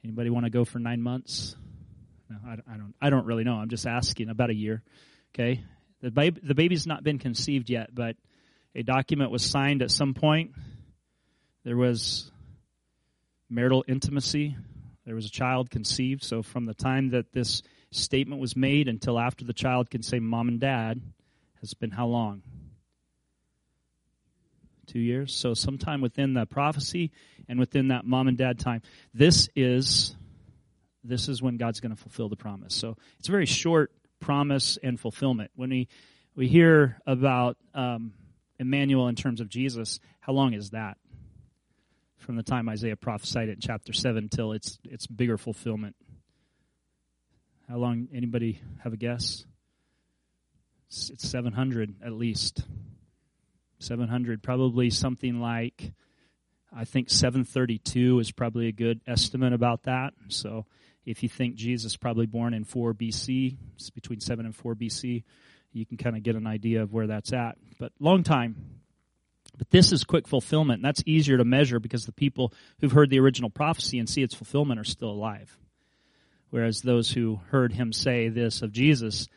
Anybody 0.03 0.31
want 0.31 0.47
to 0.47 0.51
go 0.51 0.65
for 0.65 0.79
nine 0.79 1.03
months? 1.03 1.57
No, 2.29 2.37
I, 2.47 2.53
I, 2.53 2.77
don't. 2.77 2.95
I 3.01 3.11
don't 3.11 3.27
really 3.27 3.45
know. 3.45 3.55
I'm 3.55 3.69
just 3.69 3.87
asking. 3.87 4.29
About 4.31 4.51
a 4.51 4.55
year. 4.55 4.83
Okay. 5.35 5.63
The 6.01 6.11
baby, 6.11 6.41
the 6.43 6.55
baby's 6.55 6.87
not 6.87 7.05
been 7.05 7.19
conceived 7.19 7.69
yet, 7.69 7.95
but 7.95 8.17
a 8.75 8.83
document 8.83 9.31
was 9.31 9.43
signed 9.43 9.83
at 9.83 9.91
some 9.91 10.15
point. 10.15 10.53
There 11.65 11.77
was 11.77 12.31
marital 13.51 13.85
intimacy. 13.87 14.57
There 15.05 15.15
was 15.15 15.27
a 15.27 15.31
child 15.31 15.71
conceived. 15.71 16.23
So 16.25 16.43
from 16.43 16.67
the 16.67 16.75
time 16.75 17.11
that 17.11 17.33
this 17.33 17.63
statement 17.91 18.41
was 18.41 18.57
made 18.57 18.89
until 18.89 19.19
after 19.19 19.45
the 19.45 19.53
child 19.53 19.91
can 19.91 20.03
say 20.03 20.21
mom 20.21 20.49
and 20.49 20.61
dad 20.61 21.03
has 21.61 21.75
been 21.75 21.91
how 21.91 22.07
long? 22.07 22.43
Two 24.91 24.99
years. 24.99 25.35
So 25.35 25.55
sometime 25.55 26.01
within 26.01 26.35
the 26.35 26.47
prophecy 26.47 27.11
and 27.49 27.59
within 27.59 27.89
that 27.89 28.05
mom 28.05 28.29
and 28.29 28.37
dad 28.37 28.59
time, 28.59 28.83
this 29.15 29.49
is 29.55 30.17
this 31.03 31.29
is 31.29 31.41
when 31.41 31.57
God's 31.57 31.81
going 31.81 31.95
to 31.95 32.01
fulfill 32.01 32.29
the 32.29 32.37
promise. 32.37 32.75
So 32.75 32.97
it's 33.19 33.29
a 33.29 33.31
very 33.31 33.47
short 33.47 33.91
promise 34.19 34.79
and 34.83 35.01
fulfillment. 35.01 35.51
When 35.55 35.71
we 35.71 35.89
we 36.35 36.49
hear 36.49 36.99
about 37.07 37.57
um, 37.75 38.13
Emmanuel 38.59 39.09
in 39.09 39.15
terms 39.15 39.41
of 39.41 39.49
Jesus, 39.49 40.01
how 40.21 40.33
long 40.33 40.53
is 40.55 40.71
that? 40.71 40.99
From 42.19 42.37
the 42.37 42.43
time 42.43 42.69
Isaiah 42.69 42.97
prophesied 42.97 43.49
it 43.49 43.53
in 43.53 43.61
chapter 43.61 43.93
seven 43.93 44.29
till 44.29 44.53
its 44.53 44.79
its 44.85 45.07
bigger 45.07 45.39
fulfillment. 45.39 45.97
How 47.69 47.79
long? 47.79 48.09
Anybody 48.13 48.61
have 48.83 48.93
a 48.93 48.97
guess? 48.97 49.47
It's, 50.89 51.11
it's 51.11 51.29
seven 51.29 51.53
hundred 51.53 51.95
at 52.05 52.13
least. 52.13 52.63
700, 53.81 54.43
probably 54.43 54.91
something 54.91 55.41
like, 55.41 55.93
I 56.75 56.85
think 56.85 57.11
732 57.11 58.21
is 58.21 58.31
probably 58.31 58.69
a 58.69 58.73
good 58.73 59.01
estimate 59.07 59.53
about 59.53 59.85
that. 59.85 60.13
So 60.29 60.67
If 61.05 61.23
you 61.23 61.29
think 61.29 61.55
Jesus 61.55 61.97
probably 61.97 62.27
born 62.27 62.55
in 62.55 62.65
4 62.65 62.95
BC, 62.95 63.57
it's 63.75 63.91
between 63.91 64.21
7 64.21 64.45
and 64.45 64.55
4 64.55 64.75
BC, 64.75 65.25
you 65.73 65.87
can 65.87 65.97
kind 65.97 66.17
of 66.17 66.23
get 66.23 66.37
an 66.37 66.47
idea 66.47 66.83
of 66.83 66.93
where 66.93 67.07
that's 67.07 67.33
at. 67.33 67.57
But 67.79 67.93
long 67.99 68.23
time. 68.23 68.57
But 69.57 69.71
this 69.71 69.93
is 69.93 70.05
quick 70.05 70.29
fulfillment. 70.29 70.83
That's 70.83 71.03
easier 71.07 71.39
to 71.39 71.45
measure 71.45 71.81
because 71.81 72.07
the 72.07 72.13
people 72.13 72.53
who've 72.81 72.93
heard 72.93 73.11
the 73.11 73.21
original 73.21 73.51
prophecy 73.51 73.99
and 73.99 74.09
see 74.09 74.23
its 74.23 74.35
fulfillment 74.35 74.79
are 74.79 74.85
still 74.85 75.11
alive. 75.11 75.57
Whereas 76.51 76.83
those 76.83 77.11
who 77.11 77.41
heard 77.49 77.73
him 77.73 77.93
say 77.93 78.29
this 78.29 78.63
of 78.63 78.73
Jesus, 78.73 79.29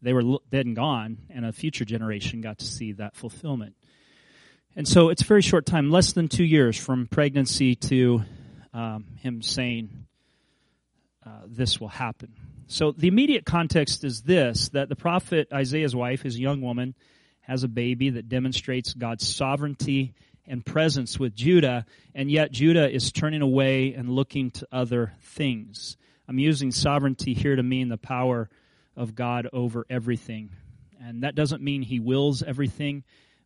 they 0.00 0.12
were 0.12 0.38
dead 0.50 0.66
and 0.66 0.76
gone, 0.76 1.18
and 1.30 1.44
a 1.44 1.52
future 1.52 1.84
generation 1.84 2.40
got 2.40 2.58
to 2.58 2.64
see 2.64 2.92
that 2.92 3.14
fulfillment. 3.14 3.74
And 4.74 4.88
so 4.88 5.10
it's 5.10 5.20
a 5.20 5.26
very 5.26 5.42
short 5.42 5.66
time, 5.66 5.90
less 5.90 6.12
than 6.12 6.28
two 6.28 6.44
years 6.44 6.78
from 6.78 7.06
pregnancy 7.06 7.74
to 7.74 8.22
um, 8.72 9.04
him 9.18 9.42
saying, 9.42 10.06
uh, 11.26 11.42
This 11.46 11.78
will 11.78 11.88
happen. 11.88 12.32
So 12.68 12.92
the 12.92 13.08
immediate 13.08 13.44
context 13.44 14.02
is 14.02 14.22
this 14.22 14.70
that 14.70 14.88
the 14.88 14.96
prophet 14.96 15.48
Isaiah's 15.52 15.94
wife, 15.94 16.22
his 16.22 16.40
young 16.40 16.62
woman, 16.62 16.94
has 17.42 17.64
a 17.64 17.68
baby 17.68 18.10
that 18.10 18.30
demonstrates 18.30 18.94
God's 18.94 19.26
sovereignty 19.28 20.14
and 20.46 20.64
presence 20.64 21.18
with 21.18 21.34
Judah, 21.34 21.84
and 22.14 22.30
yet 22.30 22.50
Judah 22.50 22.90
is 22.90 23.12
turning 23.12 23.42
away 23.42 23.92
and 23.92 24.08
looking 24.08 24.50
to 24.52 24.66
other 24.72 25.12
things. 25.20 25.98
I'm 26.26 26.38
using 26.38 26.70
sovereignty 26.70 27.34
here 27.34 27.56
to 27.56 27.62
mean 27.62 27.90
the 27.90 27.98
power 27.98 28.48
of 28.96 29.14
God 29.14 29.48
over 29.52 29.84
everything. 29.90 30.50
And 30.98 31.24
that 31.24 31.34
doesn't 31.34 31.62
mean 31.62 31.82
he 31.82 32.00
wills 32.00 32.42
everything, 32.42 33.04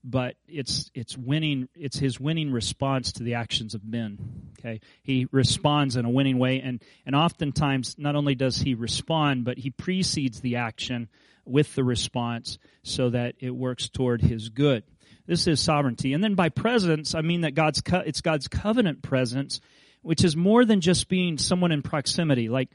but 0.09 0.37
it's 0.47 0.91
it's 0.95 1.19
winning 1.19 1.69
it's 1.75 1.99
his 1.99 2.21
winning 2.21 2.53
response 2.53 3.13
to 3.13 3.25
the 3.25 3.35
actions 3.35 3.75
of 3.75 3.85
men. 3.85 4.53
Okay? 4.59 4.81
He 5.03 5.27
responds 5.33 5.97
in 5.97 6.05
a 6.05 6.11
winning 6.11 6.39
way 6.39 6.61
and 6.61 6.83
and 7.05 7.17
oftentimes 7.17 7.97
not 7.99 8.17
only 8.17 8.35
does 8.35 8.57
he 8.59 8.75
respond, 8.75 9.45
but 9.45 9.59
he 9.59 9.71
precedes 9.71 10.41
the 10.41 10.57
action 10.57 11.09
with 11.45 11.75
the 11.75 11.85
response 11.85 12.59
so 12.83 13.11
that 13.11 13.35
it 13.41 13.51
works 13.51 13.89
toward 13.89 14.23
his 14.23 14.49
good. 14.49 14.85
This 15.27 15.49
is 15.49 15.61
sovereignty. 15.61 16.13
And 16.13 16.23
then 16.23 16.35
by 16.35 16.51
presence, 16.51 17.15
I 17.15 17.21
mean 17.21 17.41
that 17.41 17.55
God's 17.55 17.81
co- 17.81 18.05
it's 18.07 18.21
God's 18.21 18.47
covenant 18.47 19.03
presence 19.03 19.61
which 20.07 20.23
is 20.23 20.37
more 20.37 20.65
than 20.65 20.81
just 20.81 21.09
being 21.09 21.37
someone 21.37 21.73
in 21.73 21.83
proximity. 21.83 22.49
Like, 22.49 22.69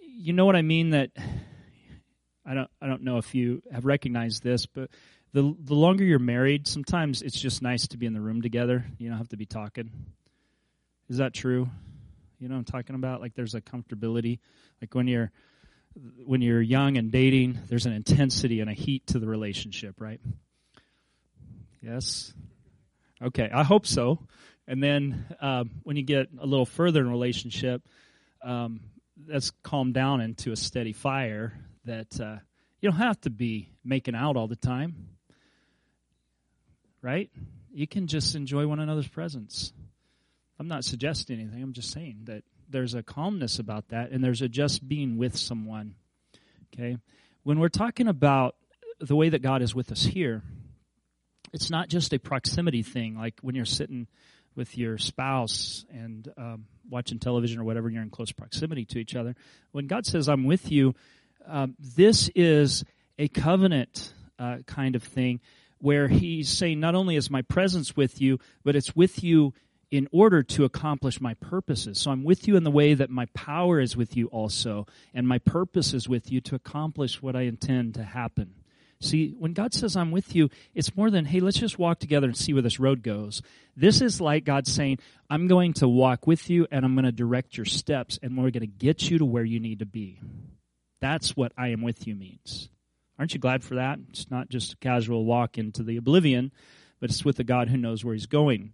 you 0.00 0.32
know 0.32 0.46
what 0.46 0.56
I 0.56 0.62
mean? 0.62 0.90
That 0.90 1.10
I 2.46 2.54
don't, 2.54 2.70
I 2.80 2.86
don't 2.86 3.02
know 3.02 3.18
if 3.18 3.34
you 3.34 3.62
have 3.70 3.84
recognized 3.84 4.42
this, 4.42 4.64
but 4.64 4.88
the 5.32 5.54
the 5.60 5.74
longer 5.74 6.04
you're 6.04 6.18
married, 6.18 6.66
sometimes 6.66 7.22
it's 7.22 7.38
just 7.40 7.62
nice 7.62 7.88
to 7.88 7.96
be 7.96 8.06
in 8.06 8.12
the 8.12 8.20
room 8.20 8.42
together. 8.42 8.84
You 8.98 9.08
don't 9.08 9.18
have 9.18 9.28
to 9.28 9.36
be 9.36 9.46
talking. 9.46 9.90
Is 11.08 11.18
that 11.18 11.34
true? 11.34 11.68
You 12.38 12.48
know 12.48 12.54
what 12.54 12.60
I'm 12.60 12.64
talking 12.64 12.96
about? 12.96 13.20
Like, 13.20 13.34
there's 13.34 13.54
a 13.54 13.60
comfortability. 13.60 14.38
Like 14.80 14.94
when 14.94 15.06
you're 15.06 15.30
when 16.24 16.40
you're 16.40 16.62
young 16.62 16.96
and 16.96 17.10
dating, 17.10 17.58
there's 17.68 17.86
an 17.86 17.92
intensity 17.92 18.60
and 18.60 18.70
a 18.70 18.72
heat 18.72 19.06
to 19.08 19.18
the 19.18 19.26
relationship, 19.26 20.00
right? 20.00 20.20
Yes. 21.82 22.32
Okay, 23.22 23.50
I 23.52 23.64
hope 23.64 23.86
so. 23.86 24.20
And 24.66 24.82
then 24.82 25.26
um, 25.40 25.70
when 25.82 25.96
you 25.96 26.02
get 26.02 26.28
a 26.38 26.46
little 26.46 26.66
further 26.66 27.00
in 27.00 27.10
relationship, 27.10 27.82
um, 28.42 28.80
that's 29.26 29.50
calmed 29.62 29.94
down 29.94 30.20
into 30.20 30.52
a 30.52 30.56
steady 30.56 30.92
fire 30.92 31.52
that 31.84 32.20
uh, 32.20 32.36
you 32.80 32.90
don't 32.90 32.98
have 32.98 33.20
to 33.22 33.30
be 33.30 33.68
making 33.84 34.14
out 34.14 34.36
all 34.36 34.46
the 34.46 34.56
time, 34.56 35.08
right? 37.02 37.30
You 37.72 37.86
can 37.86 38.06
just 38.06 38.34
enjoy 38.34 38.66
one 38.66 38.80
another's 38.80 39.08
presence. 39.08 39.72
I'm 40.58 40.68
not 40.68 40.84
suggesting 40.84 41.40
anything. 41.40 41.62
I'm 41.62 41.72
just 41.72 41.90
saying 41.92 42.22
that 42.24 42.42
there's 42.68 42.94
a 42.94 43.02
calmness 43.02 43.58
about 43.58 43.88
that, 43.88 44.10
and 44.10 44.22
there's 44.22 44.42
a 44.42 44.48
just 44.48 44.86
being 44.86 45.16
with 45.18 45.36
someone. 45.36 45.94
Okay, 46.72 46.98
when 47.42 47.58
we're 47.58 47.68
talking 47.68 48.08
about 48.08 48.54
the 49.00 49.16
way 49.16 49.28
that 49.30 49.42
God 49.42 49.62
is 49.62 49.74
with 49.74 49.90
us 49.90 50.02
here, 50.02 50.42
it's 51.52 51.70
not 51.70 51.88
just 51.88 52.12
a 52.12 52.18
proximity 52.18 52.82
thing, 52.82 53.16
like 53.16 53.34
when 53.40 53.54
you're 53.54 53.64
sitting 53.64 54.06
with 54.54 54.76
your 54.76 54.98
spouse 54.98 55.84
and 55.90 56.32
um, 56.36 56.66
watching 56.88 57.18
television 57.18 57.60
or 57.60 57.64
whatever, 57.64 57.88
you're 57.88 58.02
in 58.02 58.10
close 58.10 58.32
proximity 58.32 58.84
to 58.84 58.98
each 58.98 59.16
other. 59.16 59.34
When 59.72 59.86
God 59.86 60.06
says, 60.06 60.28
I'm 60.28 60.44
with 60.44 60.70
you, 60.70 60.94
um, 61.46 61.74
this 61.78 62.30
is 62.34 62.84
a 63.18 63.28
covenant 63.28 64.12
uh, 64.38 64.58
kind 64.66 64.96
of 64.96 65.02
thing 65.02 65.40
where 65.80 66.08
He's 66.08 66.48
saying, 66.48 66.80
not 66.80 66.94
only 66.94 67.16
is 67.16 67.30
my 67.30 67.42
presence 67.42 67.96
with 67.96 68.20
you, 68.20 68.38
but 68.64 68.76
it's 68.76 68.94
with 68.94 69.22
you 69.22 69.54
in 69.90 70.08
order 70.12 70.42
to 70.42 70.64
accomplish 70.64 71.20
my 71.20 71.34
purposes. 71.34 71.98
So 71.98 72.10
I'm 72.10 72.22
with 72.22 72.46
you 72.46 72.56
in 72.56 72.64
the 72.64 72.70
way 72.70 72.94
that 72.94 73.10
my 73.10 73.26
power 73.34 73.80
is 73.80 73.96
with 73.96 74.16
you 74.16 74.26
also, 74.28 74.86
and 75.14 75.26
my 75.26 75.38
purpose 75.38 75.94
is 75.94 76.08
with 76.08 76.30
you 76.30 76.40
to 76.42 76.54
accomplish 76.54 77.20
what 77.20 77.34
I 77.34 77.42
intend 77.42 77.94
to 77.94 78.04
happen. 78.04 78.54
See, 79.02 79.34
when 79.38 79.54
God 79.54 79.72
says, 79.72 79.96
I'm 79.96 80.10
with 80.10 80.36
you, 80.36 80.50
it's 80.74 80.94
more 80.94 81.10
than, 81.10 81.24
hey, 81.24 81.40
let's 81.40 81.58
just 81.58 81.78
walk 81.78 82.00
together 82.00 82.26
and 82.26 82.36
see 82.36 82.52
where 82.52 82.62
this 82.62 82.78
road 82.78 83.02
goes. 83.02 83.40
This 83.74 84.02
is 84.02 84.20
like 84.20 84.44
God 84.44 84.66
saying, 84.66 84.98
I'm 85.30 85.48
going 85.48 85.72
to 85.74 85.88
walk 85.88 86.26
with 86.26 86.50
you 86.50 86.66
and 86.70 86.84
I'm 86.84 86.94
going 86.94 87.06
to 87.06 87.12
direct 87.12 87.56
your 87.56 87.64
steps 87.64 88.18
and 88.22 88.36
we're 88.36 88.50
going 88.50 88.60
to 88.60 88.66
get 88.66 89.10
you 89.10 89.18
to 89.18 89.24
where 89.24 89.44
you 89.44 89.58
need 89.58 89.78
to 89.78 89.86
be. 89.86 90.20
That's 91.00 91.34
what 91.34 91.52
I 91.56 91.68
am 91.68 91.80
with 91.80 92.06
you 92.06 92.14
means. 92.14 92.68
Aren't 93.20 93.34
you 93.34 93.38
glad 93.38 93.62
for 93.62 93.74
that? 93.74 93.98
It's 94.08 94.30
not 94.30 94.48
just 94.48 94.72
a 94.72 94.76
casual 94.78 95.26
walk 95.26 95.58
into 95.58 95.82
the 95.82 95.98
oblivion, 95.98 96.52
but 97.00 97.10
it's 97.10 97.22
with 97.22 97.38
a 97.38 97.44
God 97.44 97.68
who 97.68 97.76
knows 97.76 98.02
where 98.02 98.14
he's 98.14 98.24
going. 98.24 98.72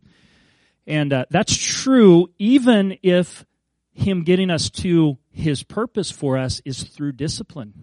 And 0.87 1.13
uh, 1.13 1.25
that's 1.31 1.57
true 1.57 2.29
even 2.39 2.97
if 3.03 3.45
him 3.93 4.23
getting 4.23 4.51
us 4.51 4.71
to 4.71 5.19
his 5.33 5.65
purpose 5.65 6.13
for 6.13 6.39
us 6.39 6.63
is 6.65 6.85
through 6.85 7.13
discipline. 7.13 7.75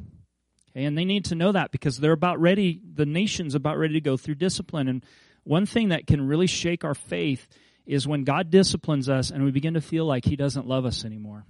Okay, 0.71 0.85
and 0.85 0.97
they 0.97 1.03
need 1.03 1.25
to 1.25 1.35
know 1.35 1.51
that 1.51 1.71
because 1.71 1.97
they're 1.97 2.13
about 2.13 2.39
ready, 2.39 2.79
the 2.93 3.05
nation's 3.05 3.55
about 3.55 3.77
ready 3.77 3.95
to 3.95 4.01
go 4.01 4.15
through 4.15 4.35
discipline. 4.35 4.87
And 4.87 5.05
one 5.43 5.65
thing 5.65 5.89
that 5.89 6.07
can 6.07 6.25
really 6.25 6.47
shake 6.47 6.85
our 6.85 6.95
faith 6.95 7.45
is 7.85 8.07
when 8.07 8.23
God 8.23 8.49
disciplines 8.49 9.09
us 9.09 9.31
and 9.31 9.43
we 9.43 9.51
begin 9.51 9.73
to 9.73 9.81
feel 9.81 10.05
like 10.05 10.23
He 10.23 10.37
doesn't 10.37 10.65
love 10.65 10.85
us 10.85 11.03
anymore. 11.03 11.43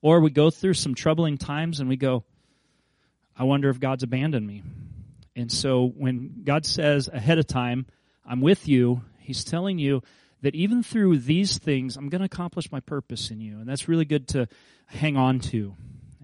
Or 0.00 0.20
we 0.20 0.30
go 0.30 0.48
through 0.48 0.74
some 0.74 0.94
troubling 0.94 1.36
times 1.36 1.80
and 1.80 1.88
we 1.90 1.98
go, 1.98 2.24
I 3.42 3.44
wonder 3.44 3.68
if 3.70 3.80
God's 3.80 4.04
abandoned 4.04 4.46
me. 4.46 4.62
And 5.34 5.50
so 5.50 5.88
when 5.96 6.44
God 6.44 6.64
says 6.64 7.08
ahead 7.08 7.40
of 7.40 7.46
time, 7.48 7.86
I'm 8.24 8.40
with 8.40 8.68
you, 8.68 9.02
He's 9.18 9.42
telling 9.42 9.80
you 9.80 10.04
that 10.42 10.54
even 10.54 10.84
through 10.84 11.18
these 11.18 11.58
things, 11.58 11.96
I'm 11.96 12.08
going 12.08 12.20
to 12.20 12.26
accomplish 12.26 12.70
my 12.70 12.78
purpose 12.78 13.32
in 13.32 13.40
you. 13.40 13.58
And 13.58 13.68
that's 13.68 13.88
really 13.88 14.04
good 14.04 14.28
to 14.28 14.46
hang 14.86 15.16
on 15.16 15.40
to. 15.40 15.74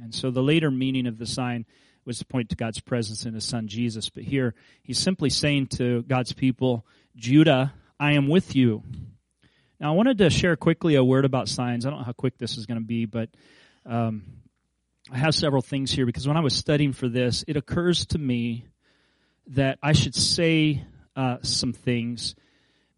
And 0.01 0.15
so 0.15 0.31
the 0.31 0.45
later 0.45 0.71
meaning 0.71 1.09
of 1.09 1.19
the 1.19 1.27
sign 1.27 1.67
was 2.05 2.21
to 2.21 2.25
point 2.25 2.51
to 2.51 2.57
God's 2.57 2.79
presence 2.79 3.27
in 3.27 3.35
his 3.35 3.45
son 3.45 3.67
Jesus. 3.67 4.11
But 4.11 4.23
here, 4.23 4.55
he's 4.85 5.01
simply 5.01 5.29
saying 5.29 5.67
to 5.79 6.03
God's 6.03 6.33
people, 6.33 6.87
Judah, 7.17 7.75
I 7.99 8.13
am 8.13 8.29
with 8.29 8.55
you. 8.55 8.85
Now, 9.81 9.93
I 9.93 9.97
wanted 9.97 10.19
to 10.19 10.31
share 10.31 10.55
quickly 10.55 10.95
a 10.95 11.03
word 11.03 11.25
about 11.25 11.49
signs. 11.49 11.85
I 11.85 11.91
don't 11.91 11.99
know 11.99 12.05
how 12.05 12.13
quick 12.13 12.39
this 12.39 12.57
is 12.57 12.67
going 12.67 12.81
to 12.81 12.87
be, 12.87 13.07
but 13.07 13.29
um, 13.85 14.23
I 15.11 15.17
have 15.17 15.35
several 15.35 15.63
things 15.63 15.91
here 15.91 16.05
because 16.05 16.29
when 16.29 16.37
I 16.37 16.41
was 16.41 16.55
studying 16.55 16.93
for 16.93 17.09
this, 17.09 17.45
it 17.49 17.57
occurs 17.57 18.07
to 18.07 18.19
me 18.19 18.67
that 19.49 19.79
I 19.83 19.93
should 19.93 20.15
say 20.15 20.85
uh, 21.17 21.39
some 21.43 21.73
things 21.73 22.35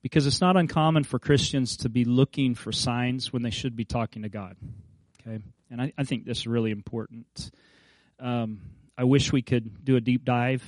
because 0.03 0.27
it's 0.27 0.40
not 0.40 0.57
uncommon 0.57 1.05
for 1.05 1.18
Christians 1.18 1.79
to 1.79 1.88
be 1.88 2.05
looking 2.05 2.55
for 2.55 2.73
signs 2.73 3.33
when 3.33 3.42
they 3.42 3.51
should 3.51 3.77
be 3.77 3.85
talking 3.85 4.23
to 4.23 4.29
God. 4.29 4.57
Okay, 5.20 5.38
and 5.70 5.81
I, 5.81 5.92
I 5.96 6.05
think 6.05 6.25
this 6.25 6.38
is 6.38 6.46
really 6.46 6.73
important. 6.73 7.51
Um, 8.18 8.61
I 8.99 9.05
wish 9.05 9.33
we 9.33 9.42
could 9.42 9.85
do 9.85 9.96
a 9.96 10.01
deep 10.01 10.25
dive 10.25 10.62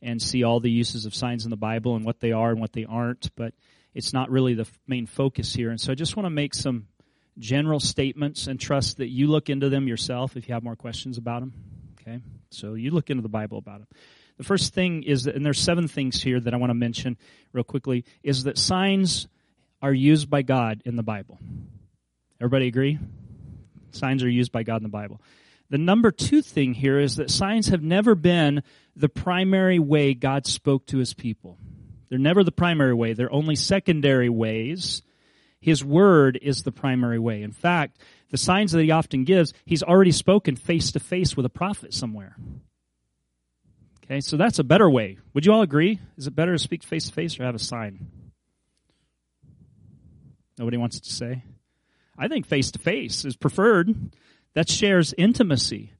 and 0.00 0.20
see 0.22 0.42
all 0.42 0.58
the 0.58 0.70
uses 0.70 1.04
of 1.04 1.14
signs 1.14 1.44
in 1.44 1.50
the 1.50 1.56
Bible 1.56 1.96
and 1.96 2.04
what 2.04 2.20
they 2.20 2.32
are 2.32 2.50
and 2.50 2.60
what 2.60 2.72
they 2.72 2.84
aren't, 2.84 3.34
but 3.36 3.52
it's 3.94 4.12
not 4.12 4.30
really 4.30 4.54
the 4.54 4.66
main 4.86 5.06
focus 5.06 5.52
here. 5.52 5.70
And 5.70 5.80
so 5.80 5.92
I 5.92 5.94
just 5.94 6.16
want 6.16 6.26
to 6.26 6.30
make 6.30 6.54
some 6.54 6.86
general 7.38 7.80
statements 7.80 8.46
and 8.46 8.60
trust 8.60 8.98
that 8.98 9.08
you 9.08 9.26
look 9.26 9.48
into 9.48 9.68
them 9.68 9.88
yourself 9.88 10.36
if 10.36 10.48
you 10.48 10.54
have 10.54 10.62
more 10.62 10.76
questions 10.76 11.18
about 11.18 11.40
them. 11.40 11.52
Okay? 12.00 12.20
So 12.50 12.74
you 12.74 12.90
look 12.90 13.10
into 13.10 13.22
the 13.22 13.28
Bible 13.28 13.58
about 13.58 13.78
them. 13.78 13.88
The 14.38 14.44
first 14.44 14.74
thing 14.74 15.02
is 15.02 15.24
that, 15.24 15.34
and 15.34 15.44
there's 15.44 15.60
seven 15.60 15.88
things 15.88 16.22
here 16.22 16.40
that 16.40 16.52
I 16.52 16.56
want 16.56 16.70
to 16.70 16.74
mention 16.74 17.16
real 17.52 17.64
quickly, 17.64 18.04
is 18.22 18.44
that 18.44 18.58
signs 18.58 19.28
are 19.80 19.92
used 19.92 20.30
by 20.30 20.42
God 20.42 20.82
in 20.84 20.96
the 20.96 21.02
Bible. 21.02 21.38
Everybody 22.40 22.66
agree? 22.66 22.98
Signs 23.92 24.22
are 24.24 24.28
used 24.28 24.52
by 24.52 24.62
God 24.62 24.76
in 24.76 24.82
the 24.84 24.88
Bible. 24.88 25.20
The 25.70 25.78
number 25.78 26.10
two 26.10 26.42
thing 26.42 26.74
here 26.74 26.98
is 26.98 27.16
that 27.16 27.30
signs 27.30 27.68
have 27.68 27.82
never 27.82 28.14
been 28.14 28.62
the 28.94 29.08
primary 29.08 29.78
way 29.78 30.12
God 30.12 30.46
spoke 30.46 30.86
to 30.86 30.98
his 30.98 31.14
people. 31.14 31.58
They're 32.08 32.18
never 32.18 32.44
the 32.44 32.52
primary 32.52 32.94
way. 32.94 33.14
They're 33.14 33.32
only 33.32 33.56
secondary 33.56 34.28
ways. 34.28 35.02
His 35.62 35.84
word 35.84 36.38
is 36.42 36.64
the 36.64 36.72
primary 36.72 37.20
way. 37.20 37.42
In 37.42 37.52
fact, 37.52 37.98
the 38.30 38.36
signs 38.36 38.72
that 38.72 38.82
he 38.82 38.90
often 38.90 39.22
gives, 39.22 39.54
he's 39.64 39.84
already 39.84 40.10
spoken 40.10 40.56
face 40.56 40.90
to 40.92 41.00
face 41.00 41.36
with 41.36 41.46
a 41.46 41.50
prophet 41.50 41.94
somewhere. 41.94 42.36
Okay, 44.04 44.20
so 44.20 44.36
that's 44.36 44.58
a 44.58 44.64
better 44.64 44.90
way. 44.90 45.18
Would 45.32 45.46
you 45.46 45.52
all 45.52 45.62
agree? 45.62 46.00
Is 46.16 46.26
it 46.26 46.34
better 46.34 46.52
to 46.52 46.58
speak 46.58 46.82
face 46.82 47.06
to 47.06 47.12
face 47.12 47.38
or 47.38 47.44
have 47.44 47.54
a 47.54 47.60
sign? 47.60 48.08
Nobody 50.58 50.78
wants 50.78 50.98
to 50.98 51.12
say. 51.12 51.44
I 52.18 52.26
think 52.26 52.46
face 52.46 52.72
to 52.72 52.80
face 52.80 53.24
is 53.24 53.36
preferred. 53.36 53.94
That 54.54 54.68
shares 54.68 55.14
intimacy. 55.16 55.92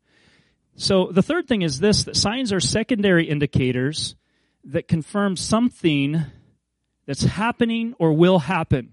So 0.74 1.06
the 1.12 1.22
third 1.22 1.46
thing 1.46 1.62
is 1.62 1.78
this, 1.78 2.02
that 2.04 2.16
signs 2.16 2.52
are 2.52 2.58
secondary 2.58 3.28
indicators 3.28 4.16
that 4.64 4.88
confirm 4.88 5.36
something 5.36 6.24
that's 7.06 7.22
happening 7.22 7.94
or 8.00 8.12
will 8.12 8.40
happen. 8.40 8.92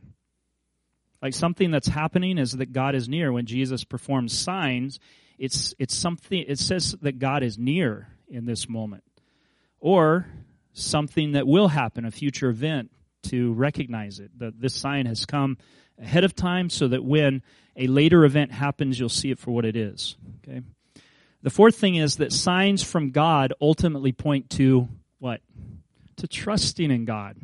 Like 1.22 1.34
something 1.34 1.72
that's 1.72 1.88
happening 1.88 2.38
is 2.38 2.54
that 2.54 2.72
God 2.72 2.96
is 2.96 3.10
near. 3.10 3.32
When 3.32 3.46
Jesus 3.46 3.84
performs 3.84 4.38
signs, 4.38 5.00
it's, 5.38 5.74
it's 5.78 5.96
something, 5.96 6.46
it 6.48 6.60
says 6.60 6.96
that 7.02 7.20
God 7.20 7.44
is 7.44 7.58
near 7.58 8.08
in 8.30 8.46
this 8.46 8.70
moment. 8.70 9.04
Or 9.80 10.28
something 10.74 11.34
that 11.34 11.48
will 11.48 11.68
happen, 11.68 12.06
a 12.06 12.12
future 12.12 12.50
event, 12.50 12.92
to 13.24 13.54
recognize 13.54 14.20
it. 14.20 14.32
That 14.40 14.60
this 14.60 14.76
sign 14.76 15.06
has 15.06 15.26
come 15.26 15.58
ahead 16.02 16.24
of 16.24 16.36
time 16.36 16.70
so 16.70 16.88
that 16.88 17.04
when 17.04 17.42
a 17.76 17.88
later 17.88 18.24
event 18.24 18.52
happens, 18.52 19.00
you'll 19.00 19.10
see 19.10 19.32
it 19.32 19.40
for 19.40 19.52
what 19.52 19.66
it 19.66 19.76
is. 19.76 20.16
Okay? 20.48 20.62
The 21.42 21.50
fourth 21.50 21.76
thing 21.76 21.96
is 21.96 22.18
that 22.18 22.34
signs 22.34 22.84
from 22.84 23.12
God 23.12 23.54
ultimately 23.62 24.12
point 24.12 24.50
to 24.52 24.90
what? 25.20 25.42
To 26.18 26.28
trusting 26.28 26.92
in 26.92 27.06
God. 27.06 27.38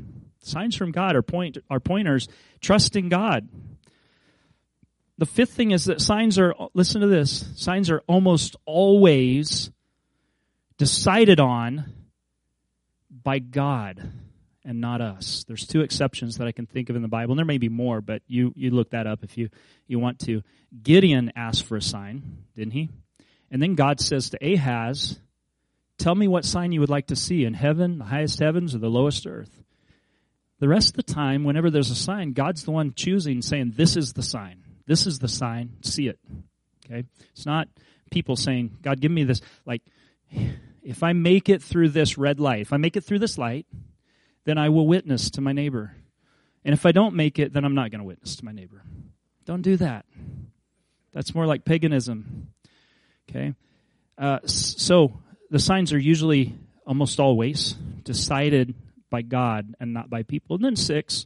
Signs 0.46 0.76
from 0.76 0.92
God 0.92 1.16
are 1.16 1.22
point 1.22 1.58
are 1.70 1.80
pointers 1.80 2.28
trusting 2.62 3.10
God. 3.10 3.48
The 5.18 5.26
fifth 5.26 5.54
thing 5.54 5.72
is 5.72 5.86
that 5.86 6.02
signs 6.02 6.38
are 6.38 6.54
listen 6.74 7.02
to 7.02 7.08
this. 7.08 7.50
Signs 7.56 7.90
are 7.90 8.02
almost 8.08 8.56
always 8.66 9.72
decided 10.78 11.40
on 11.40 11.86
by 13.10 13.40
God 13.40 14.12
and 14.64 14.82
not 14.82 15.02
us. 15.02 15.46
There's 15.48 15.66
two 15.66 15.82
exceptions 15.82 16.38
that 16.38 16.48
I 16.48 16.52
can 16.52 16.66
think 16.66 16.90
of 16.90 16.96
in 16.96 17.02
the 17.02 17.08
Bible, 17.08 17.34
and 17.34 17.40
there 17.40 17.46
may 17.46 17.60
be 17.60 17.70
more, 17.70 18.02
but 18.02 18.22
you, 18.28 18.52
you 18.56 18.72
look 18.72 18.90
that 18.92 19.08
up 19.08 19.24
if 19.24 19.38
you, 19.38 19.50
you 19.88 20.00
want 20.00 20.20
to. 20.22 20.42
Gideon 20.84 21.32
asked 21.36 21.66
for 21.66 21.78
a 21.78 21.82
sign, 21.82 22.40
didn't 22.56 22.74
he? 22.74 22.90
And 23.52 23.62
then 23.62 23.76
God 23.76 24.02
says 24.02 24.32
to 24.32 24.54
Ahaz, 24.54 25.20
Tell 25.98 26.16
me 26.16 26.28
what 26.28 26.44
sign 26.44 26.72
you 26.72 26.82
would 26.82 26.90
like 26.90 27.08
to 27.08 27.16
see 27.16 27.46
in 27.46 27.54
heaven, 27.54 28.00
the 28.00 28.06
highest 28.06 28.40
heavens, 28.40 28.76
or 28.76 28.80
the 28.80 28.90
lowest 28.90 29.26
earth. 29.26 29.64
The 30.60 30.68
rest 30.68 30.90
of 30.90 30.96
the 30.96 31.14
time, 31.14 31.44
whenever 31.44 31.70
there's 31.70 31.92
a 31.92 31.96
sign, 31.96 32.32
God's 32.32 32.64
the 32.64 32.72
one 32.72 32.94
choosing, 32.96 33.42
saying, 33.42 33.74
This 33.76 33.98
is 33.98 34.14
the 34.14 34.24
sign. 34.24 34.64
This 34.88 35.06
is 35.06 35.20
the 35.20 35.28
sign. 35.28 35.78
See 35.82 36.08
it. 36.08 36.20
Okay? 36.86 37.04
It's 37.32 37.46
not 37.46 37.68
people 38.12 38.36
saying, 38.36 38.78
God, 38.82 39.02
give 39.02 39.12
me 39.12 39.24
this. 39.24 39.42
Like, 39.66 39.82
if 40.84 41.04
I 41.04 41.14
make 41.14 41.50
it 41.50 41.62
through 41.62 41.90
this 41.90 42.18
red 42.18 42.40
light, 42.40 42.62
if 42.62 42.72
I 42.72 42.78
make 42.78 42.96
it 42.96 43.04
through 43.04 43.20
this 43.20 43.38
light, 43.38 43.66
then 44.46 44.58
I 44.58 44.70
will 44.70 44.88
witness 44.88 45.32
to 45.32 45.42
my 45.42 45.52
neighbor. 45.52 45.96
And 46.64 46.74
if 46.74 46.86
I 46.86 46.92
don't 46.92 47.16
make 47.16 47.40
it, 47.40 47.54
then 47.54 47.66
I'm 47.66 47.76
not 47.76 47.92
going 47.92 48.00
to 48.00 48.06
witness 48.06 48.38
to 48.38 48.46
my 48.46 48.52
neighbor. 48.52 48.84
Don't 49.46 49.62
do 49.62 49.78
that. 49.78 50.06
That's 51.14 51.34
more 51.36 51.46
like 51.46 51.66
paganism. 51.66 52.50
Okay? 53.30 53.54
Uh, 54.18 54.40
so 54.46 55.20
the 55.50 55.60
signs 55.60 55.94
are 55.94 56.00
usually 56.00 56.56
almost 56.86 57.20
always 57.20 57.74
decided 58.04 58.76
by 59.10 59.22
God 59.22 59.76
and 59.80 59.94
not 59.94 60.10
by 60.10 60.24
people. 60.24 60.56
And 60.56 60.66
then 60.66 60.76
six, 60.76 61.26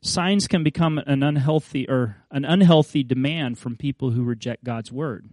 signs 0.00 0.46
can 0.46 0.62
become 0.62 0.98
an 0.98 1.22
unhealthy 1.22 1.88
or 1.88 2.16
an 2.30 2.44
unhealthy 2.44 3.02
demand 3.02 3.58
from 3.58 3.76
people 3.76 4.10
who 4.10 4.22
reject 4.22 4.64
God's 4.64 4.92
word. 4.92 5.28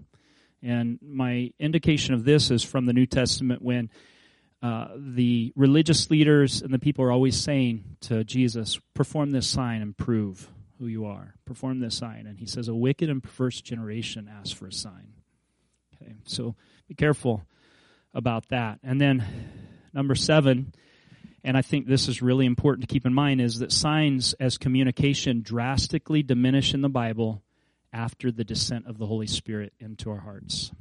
And 0.62 0.99
my 1.01 1.51
indication 1.60 2.13
of 2.13 2.23
this 2.23 2.49
is 2.49 2.63
from 2.63 2.86
the 2.86 2.93
New 2.93 3.06
Testament 3.06 3.62
when 3.62 3.89
uh, 4.62 4.88
the 4.95 5.51
religious 5.58 6.10
leaders 6.10 6.62
and 6.62 6.73
the 6.73 6.79
people 6.79 7.03
are 7.03 7.12
always 7.12 7.38
saying 7.38 7.84
to 8.01 8.23
Jesus, 8.23 8.79
perform 8.93 9.32
this 9.32 9.45
sign 9.45 9.82
and 9.82 9.97
prove 9.97 10.49
who 10.79 10.88
you 10.88 11.06
are. 11.06 11.36
Perform 11.45 11.79
this 11.79 11.97
sign. 11.97 12.27
And 12.27 12.39
he 12.39 12.45
says, 12.45 12.69
a 12.69 12.73
wicked 12.73 13.10
and 13.10 13.21
perverse 13.21 13.60
generation 13.60 14.29
asks 14.34 14.51
for 14.51 14.67
a 14.67 14.71
sign. 14.71 15.13
Okay, 15.95 16.13
so 16.23 16.56
be 16.88 16.95
careful 16.95 17.43
about 18.13 18.47
that. 18.49 18.79
And 18.84 19.01
then 19.01 19.25
number 19.93 20.15
seven, 20.15 20.73
and 21.43 21.58
I 21.58 21.62
think 21.62 21.88
this 21.88 22.08
is 22.08 22.21
really 22.21 22.45
important 22.45 22.88
to 22.88 22.93
keep 22.93 23.06
in 23.06 23.13
mind, 23.13 23.41
is 23.41 23.60
that 23.60 23.71
signs 23.71 24.34
as 24.34 24.58
communication 24.58 25.41
drastically 25.41 26.23
diminish 26.23 26.73
in 26.73 26.82
the 26.82 26.89
Bible 26.89 27.43
after 27.91 28.32
the 28.32 28.43
descent 28.43 28.88
of 28.88 28.97
the 28.97 29.06
Holy 29.06 29.27
Spirit 29.27 29.73
into 29.79 30.10
our 30.10 30.19
hearts. 30.19 30.71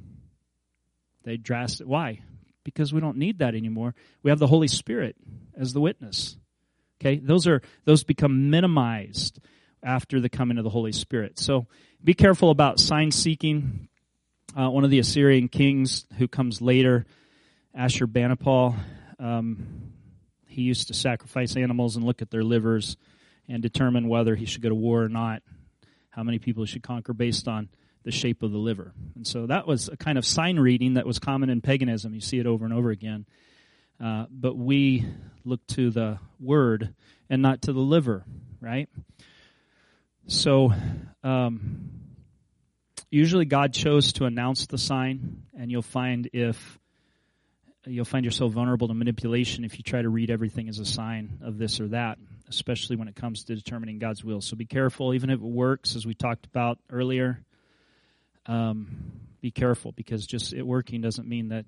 They 1.25 1.37
drastic 1.37 1.87
why? 1.87 2.20
Because 2.64 2.92
we 2.92 3.01
don't 3.01 3.16
need 3.16 3.38
that 3.40 3.55
anymore. 3.55 3.94
We 4.22 4.31
have 4.31 4.38
the 4.38 4.46
Holy 4.46 4.68
Spirit 4.68 5.16
as 5.57 5.72
the 5.72 5.81
witness. 5.81 6.37
Okay? 7.01 7.16
Those 7.16 7.46
are 7.46 7.61
those 7.85 8.05
become 8.05 8.51
minimized 8.51 9.40
after 9.83 10.20
the 10.20 10.29
coming 10.29 10.59
of 10.59 10.64
the 10.64 10.70
Holy 10.70 10.92
Spirit. 10.92 11.38
So 11.38 11.66
be 12.03 12.14
careful 12.14 12.51
about 12.51 12.79
sign 12.79 13.11
seeking. 13.11 13.88
Uh, 14.57 14.70
one 14.70 14.85
of 14.85 14.90
the 14.90 14.98
Assyrian 14.98 15.48
kings 15.48 16.07
who 16.18 16.29
comes 16.29 16.61
later, 16.61 17.07
Ashurbanipal, 17.77 18.77
um, 19.18 19.92
he 20.53 20.62
used 20.62 20.88
to 20.88 20.95
sacrifice 20.95 21.57
animals 21.57 21.97
and 21.97 22.05
look 22.05 22.23
at 22.23 22.31
their 22.31 22.45
livers 22.45 22.97
and 23.49 23.62
determine 23.62 24.09
whether 24.09 24.35
he 24.35 24.45
should 24.45 24.62
go 24.62 24.69
to 24.69 24.75
war 24.75 25.03
or 25.03 25.09
not 25.09 25.43
how 26.11 26.23
many 26.23 26.38
people 26.38 26.62
he 26.62 26.67
should 26.67 26.83
conquer 26.83 27.12
based 27.15 27.49
on 27.49 27.69
the 28.05 28.11
shape 28.11 28.43
of 28.43 28.53
the 28.53 28.59
liver. 28.59 28.93
And 29.15 29.27
so 29.27 29.47
that 29.47 29.67
was 29.67 29.88
a 29.88 29.97
kind 29.97 30.19
of 30.19 30.27
sign 30.27 30.59
reading 30.59 30.95
that 30.95 31.07
was 31.07 31.19
common 31.19 31.49
in 31.49 31.61
paganism. 31.61 32.15
You 32.15 32.21
see 32.21 32.38
it 32.38 32.47
over 32.47 32.65
and 32.65 32.75
over 32.75 32.91
again. 32.91 33.27
Uh, 34.03 34.27
but 34.31 34.57
we 34.57 35.07
look 35.45 35.67
to 35.69 35.91
the 35.91 36.19
word 36.38 36.95
and 37.31 37.41
not 37.41 37.62
to 37.62 37.73
the 37.73 37.81
liver, 37.81 38.25
right? 38.61 38.88
So 40.27 40.73
um, 41.23 41.91
usually 43.11 43.45
God 43.45 43.73
chose 43.73 44.12
to 44.15 44.25
announce 44.25 44.67
the 44.67 44.79
sign, 44.79 45.45
and 45.57 45.71
you'll 45.71 45.83
find 45.83 46.29
if 46.33 46.79
you'll 47.87 48.05
find 48.05 48.25
yourself 48.25 48.53
vulnerable 48.53 48.88
to 48.88 48.95
manipulation 48.95 49.64
if 49.64 49.79
you 49.79 49.83
try 49.83 50.03
to 50.03 50.09
read 50.09 50.31
everything 50.31 50.68
as 50.68 50.79
a 50.79 50.85
sign 50.85 51.38
of 51.42 51.59
this 51.59 51.81
or 51.81 51.88
that 51.88 52.18
especially 52.53 52.97
when 52.97 53.09
it 53.09 53.16
comes 53.16 53.45
to 53.45 53.55
determining 53.55 53.99
God's 53.99 54.23
will. 54.23 54.42
So 54.42 54.57
be 54.57 54.66
careful, 54.66 55.14
even 55.14 55.31
if 55.31 55.40
it 55.40 55.42
works, 55.42 55.97
as 55.97 56.05
we 56.05 56.14
talked 56.14 56.45
about 56.45 56.79
earlier. 56.90 57.42
Um, 58.45 59.12
be 59.40 59.51
careful 59.51 59.92
because 59.92 60.27
just 60.27 60.53
it 60.53 60.62
working 60.62 61.01
doesn't 61.01 61.27
mean 61.27 61.49
that 61.49 61.64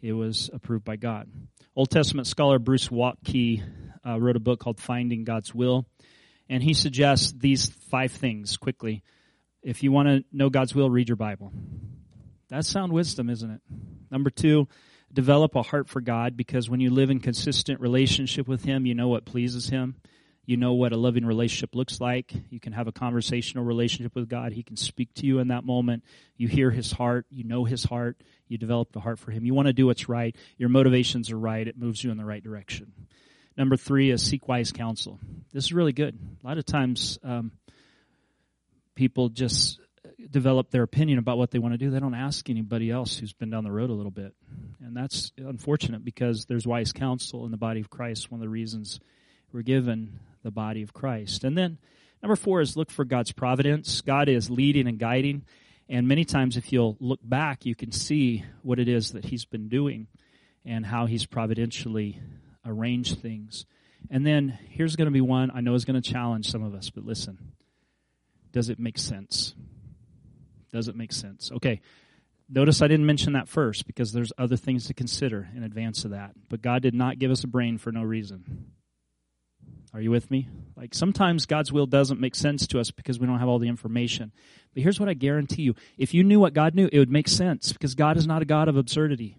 it 0.00 0.12
was 0.12 0.50
approved 0.52 0.84
by 0.84 0.96
God. 0.96 1.28
Old 1.76 1.90
Testament 1.90 2.26
scholar 2.26 2.58
Bruce 2.58 2.88
Waltke 2.88 3.62
uh, 4.06 4.18
wrote 4.18 4.36
a 4.36 4.40
book 4.40 4.58
called 4.58 4.80
Finding 4.80 5.24
God's 5.24 5.54
Will, 5.54 5.86
and 6.48 6.62
he 6.62 6.74
suggests 6.74 7.32
these 7.32 7.68
five 7.90 8.12
things 8.12 8.56
quickly. 8.56 9.02
If 9.62 9.82
you 9.82 9.92
want 9.92 10.08
to 10.08 10.24
know 10.32 10.48
God's 10.48 10.74
will, 10.74 10.90
read 10.90 11.08
your 11.08 11.16
Bible. 11.16 11.52
That's 12.48 12.68
sound 12.68 12.92
wisdom, 12.92 13.28
isn't 13.28 13.50
it? 13.50 13.60
Number 14.10 14.30
two, 14.30 14.66
develop 15.12 15.54
a 15.54 15.62
heart 15.62 15.88
for 15.88 16.00
God 16.00 16.36
because 16.36 16.68
when 16.70 16.80
you 16.80 16.90
live 16.90 17.10
in 17.10 17.20
consistent 17.20 17.80
relationship 17.80 18.48
with 18.48 18.64
Him, 18.64 18.86
you 18.86 18.94
know 18.94 19.08
what 19.08 19.24
pleases 19.24 19.68
Him. 19.68 19.96
You 20.44 20.56
know 20.56 20.72
what 20.72 20.92
a 20.92 20.96
loving 20.96 21.24
relationship 21.24 21.74
looks 21.74 22.00
like. 22.00 22.32
You 22.50 22.58
can 22.58 22.72
have 22.72 22.88
a 22.88 22.92
conversational 22.92 23.64
relationship 23.64 24.14
with 24.16 24.28
God. 24.28 24.52
He 24.52 24.64
can 24.64 24.76
speak 24.76 25.14
to 25.14 25.26
you 25.26 25.38
in 25.38 25.48
that 25.48 25.64
moment. 25.64 26.02
You 26.36 26.48
hear 26.48 26.70
His 26.70 26.90
heart. 26.90 27.26
You 27.30 27.44
know 27.44 27.64
His 27.64 27.84
heart. 27.84 28.20
You 28.48 28.58
develop 28.58 28.92
the 28.92 29.00
heart 29.00 29.20
for 29.20 29.30
Him. 29.30 29.44
You 29.44 29.54
want 29.54 29.68
to 29.68 29.72
do 29.72 29.86
what's 29.86 30.08
right. 30.08 30.34
Your 30.58 30.68
motivations 30.68 31.30
are 31.30 31.38
right. 31.38 31.66
It 31.66 31.78
moves 31.78 32.02
you 32.02 32.10
in 32.10 32.16
the 32.16 32.24
right 32.24 32.42
direction. 32.42 32.92
Number 33.56 33.76
three 33.76 34.10
is 34.10 34.22
seek 34.22 34.48
wise 34.48 34.72
counsel. 34.72 35.20
This 35.52 35.64
is 35.64 35.72
really 35.72 35.92
good. 35.92 36.18
A 36.42 36.46
lot 36.46 36.58
of 36.58 36.64
times, 36.64 37.18
um, 37.22 37.52
people 38.94 39.28
just 39.28 39.78
develop 40.30 40.70
their 40.70 40.82
opinion 40.82 41.18
about 41.18 41.38
what 41.38 41.50
they 41.50 41.58
want 41.58 41.74
to 41.74 41.78
do. 41.78 41.90
They 41.90 42.00
don't 42.00 42.14
ask 42.14 42.48
anybody 42.48 42.90
else 42.90 43.16
who's 43.16 43.32
been 43.32 43.50
down 43.50 43.64
the 43.64 43.72
road 43.72 43.90
a 43.90 43.94
little 43.94 44.10
bit. 44.10 44.34
And 44.80 44.96
that's 44.96 45.32
unfortunate 45.36 46.04
because 46.04 46.46
there's 46.46 46.66
wise 46.66 46.92
counsel 46.92 47.44
in 47.44 47.50
the 47.50 47.56
body 47.56 47.80
of 47.80 47.90
Christ. 47.90 48.30
One 48.30 48.40
of 48.40 48.42
the 48.42 48.48
reasons 48.48 49.00
we're 49.52 49.62
given 49.62 50.18
the 50.42 50.50
body 50.50 50.82
of 50.82 50.92
Christ. 50.92 51.44
And 51.44 51.56
then 51.56 51.78
number 52.22 52.36
four 52.36 52.60
is 52.60 52.76
look 52.76 52.90
for 52.90 53.04
God's 53.04 53.32
providence. 53.32 54.00
God 54.00 54.28
is 54.28 54.50
leading 54.50 54.86
and 54.88 54.98
guiding. 54.98 55.44
And 55.88 56.08
many 56.08 56.24
times, 56.24 56.56
if 56.56 56.72
you'll 56.72 56.96
look 57.00 57.20
back, 57.22 57.66
you 57.66 57.74
can 57.74 57.92
see 57.92 58.44
what 58.62 58.78
it 58.78 58.88
is 58.88 59.12
that 59.12 59.24
He's 59.24 59.44
been 59.44 59.68
doing 59.68 60.06
and 60.64 60.86
how 60.86 61.06
He's 61.06 61.26
providentially 61.26 62.18
arranged 62.64 63.20
things. 63.20 63.66
And 64.10 64.26
then 64.26 64.58
here's 64.70 64.96
going 64.96 65.06
to 65.06 65.12
be 65.12 65.20
one 65.20 65.50
I 65.54 65.60
know 65.60 65.74
is 65.74 65.84
going 65.84 66.00
to 66.00 66.10
challenge 66.10 66.50
some 66.50 66.62
of 66.62 66.74
us, 66.74 66.90
but 66.90 67.04
listen. 67.04 67.38
Does 68.52 68.68
it 68.68 68.78
make 68.78 68.98
sense? 68.98 69.54
Does 70.72 70.88
it 70.88 70.96
make 70.96 71.12
sense? 71.12 71.50
Okay. 71.52 71.80
Notice 72.48 72.82
I 72.82 72.88
didn't 72.88 73.06
mention 73.06 73.34
that 73.34 73.48
first 73.48 73.86
because 73.86 74.12
there's 74.12 74.32
other 74.36 74.56
things 74.56 74.86
to 74.86 74.94
consider 74.94 75.48
in 75.56 75.62
advance 75.62 76.04
of 76.04 76.10
that. 76.10 76.32
But 76.48 76.60
God 76.60 76.82
did 76.82 76.94
not 76.94 77.18
give 77.18 77.30
us 77.30 77.44
a 77.44 77.48
brain 77.48 77.78
for 77.78 77.92
no 77.92 78.02
reason. 78.02 78.72
Are 79.94 80.00
you 80.00 80.10
with 80.10 80.30
me? 80.30 80.48
Like 80.76 80.94
sometimes 80.94 81.46
God's 81.46 81.70
will 81.70 81.86
doesn't 81.86 82.20
make 82.20 82.34
sense 82.34 82.66
to 82.68 82.80
us 82.80 82.90
because 82.90 83.18
we 83.18 83.26
don't 83.26 83.38
have 83.38 83.48
all 83.48 83.58
the 83.58 83.68
information. 83.68 84.32
But 84.74 84.82
here's 84.82 84.98
what 84.98 85.08
I 85.08 85.14
guarantee 85.14 85.62
you 85.62 85.74
if 85.98 86.14
you 86.14 86.24
knew 86.24 86.40
what 86.40 86.54
God 86.54 86.74
knew, 86.74 86.88
it 86.90 86.98
would 86.98 87.10
make 87.10 87.28
sense 87.28 87.72
because 87.72 87.94
God 87.94 88.16
is 88.16 88.26
not 88.26 88.42
a 88.42 88.46
God 88.46 88.68
of 88.68 88.76
absurdity. 88.76 89.36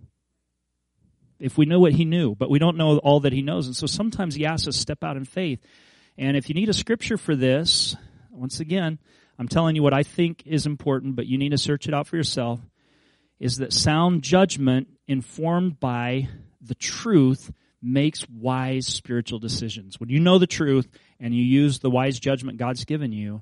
If 1.40 1.58
we 1.58 1.66
know 1.66 1.80
what 1.80 1.94
He 1.94 2.06
knew, 2.06 2.36
but 2.36 2.50
we 2.50 2.60
don't 2.60 2.78
know 2.78 3.00
all 3.00 3.22
that 3.22 3.34
He 3.34 3.42
knows. 3.42 3.66
And 3.66 3.76
so 3.76 3.88
sometimes 3.88 4.36
He 4.36 4.46
asks 4.46 4.68
us 4.68 4.76
to 4.76 4.82
step 4.82 5.04
out 5.04 5.18
in 5.18 5.26
faith. 5.26 5.60
And 6.18 6.38
if 6.38 6.50
you 6.50 6.56
need 6.56 6.70
a 6.70 6.74
scripture 6.74 7.18
for 7.18 7.36
this, 7.36 7.96
once 8.32 8.60
again, 8.60 9.00
I'm 9.40 9.48
telling 9.48 9.76
you 9.76 9.84
what 9.84 9.94
I 9.94 10.04
think 10.04 10.44
is 10.46 10.66
important, 10.66 11.16
but 11.16 11.26
you 11.26 11.38
need 11.38 11.50
to 11.50 11.58
search 11.58 11.88
it 11.88 11.94
out 11.94 12.08
for 12.08 12.16
yourself, 12.16 12.60
is 13.40 13.58
that 13.58 13.74
sound 13.74 14.22
judgment 14.22 14.88
informed 15.08 15.80
by 15.80 16.30
the 16.62 16.76
truth 16.76 17.52
makes 17.82 18.28
wise 18.30 18.88
spiritual 18.88 19.40
decisions. 19.40 20.00
When 20.00 20.10
you 20.10 20.20
know 20.20 20.38
the 20.38 20.48
truth 20.48 20.88
and 21.20 21.36
you 21.36 21.44
use 21.44 21.80
the 21.80 21.90
wise 21.90 22.20
judgment 22.20 22.58
God's 22.58 22.86
given 22.86 23.12
you, 23.12 23.42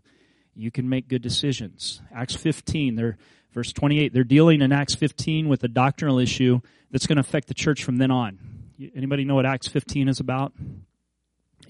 you 0.56 0.72
can 0.72 0.90
make 0.90 1.08
good 1.08 1.22
decisions. 1.22 2.02
Acts 2.14 2.36
15, 2.36 2.96
they're, 2.96 3.18
verse 3.54 3.72
28, 3.72 4.14
they're 4.14 4.24
dealing 4.24 4.62
in 4.62 4.72
Acts 4.72 4.96
15 4.96 5.48
with 5.48 5.64
a 5.64 5.68
doctrinal 5.68 6.20
issue 6.20 6.60
that's 6.90 7.06
going 7.06 7.18
to 7.18 7.22
affect 7.22 7.48
the 7.48 7.54
church 7.54 7.84
from 7.84 7.98
then 7.98 8.12
on. 8.12 8.40
Anybody 8.96 9.26
know 9.26 9.36
what 9.36 9.46
Acts 9.46 9.68
15 9.68 10.08
is 10.08 10.20
about? 10.20 10.54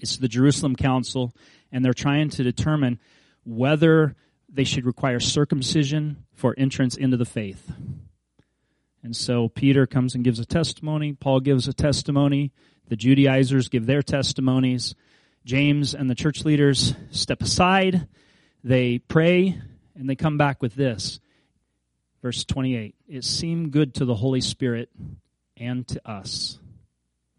It's 0.00 0.16
the 0.16 0.28
Jerusalem 0.28 0.74
Council, 0.74 1.34
and 1.70 1.84
they're 1.84 1.92
trying 1.92 2.30
to 2.30 2.42
determine 2.42 2.98
whether 3.44 4.14
they 4.48 4.64
should 4.64 4.84
require 4.84 5.20
circumcision 5.20 6.24
for 6.34 6.54
entrance 6.56 6.96
into 6.96 7.16
the 7.16 7.24
faith. 7.24 7.72
And 9.02 9.16
so 9.16 9.48
Peter 9.48 9.86
comes 9.86 10.14
and 10.14 10.22
gives 10.22 10.38
a 10.38 10.44
testimony. 10.44 11.12
Paul 11.12 11.40
gives 11.40 11.66
a 11.66 11.72
testimony. 11.72 12.52
The 12.88 12.96
Judaizers 12.96 13.68
give 13.68 13.86
their 13.86 14.02
testimonies. 14.02 14.94
James 15.44 15.94
and 15.94 16.08
the 16.08 16.14
church 16.14 16.44
leaders 16.44 16.94
step 17.10 17.42
aside. 17.42 18.06
They 18.62 18.98
pray 18.98 19.60
and 19.96 20.08
they 20.08 20.14
come 20.14 20.38
back 20.38 20.62
with 20.62 20.74
this. 20.74 21.18
Verse 22.20 22.44
28 22.44 22.94
It 23.08 23.24
seemed 23.24 23.72
good 23.72 23.94
to 23.94 24.04
the 24.04 24.14
Holy 24.14 24.40
Spirit 24.40 24.90
and 25.56 25.86
to 25.88 26.08
us. 26.08 26.58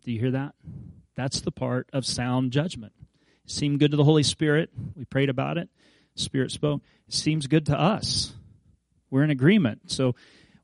Do 0.04 0.12
you 0.12 0.20
hear 0.20 0.32
that? 0.32 0.56
That's 1.16 1.42
the 1.42 1.52
part 1.52 1.90
of 1.94 2.06
sound 2.06 2.52
judgment. 2.52 2.94
It 3.46 3.52
seemed 3.52 3.80
good 3.80 3.92
to 3.92 3.98
the 3.98 4.04
Holy 4.04 4.24
Spirit. 4.24 4.70
We 4.96 5.06
prayed 5.06 5.30
about 5.30 5.58
it. 5.58 5.70
Spirit 6.16 6.52
spoke. 6.52 6.82
Seems 7.10 7.48
good 7.48 7.66
to 7.68 7.80
us. 7.80 8.34
We're 9.10 9.24
in 9.24 9.30
agreement. 9.30 9.92
So 9.92 10.16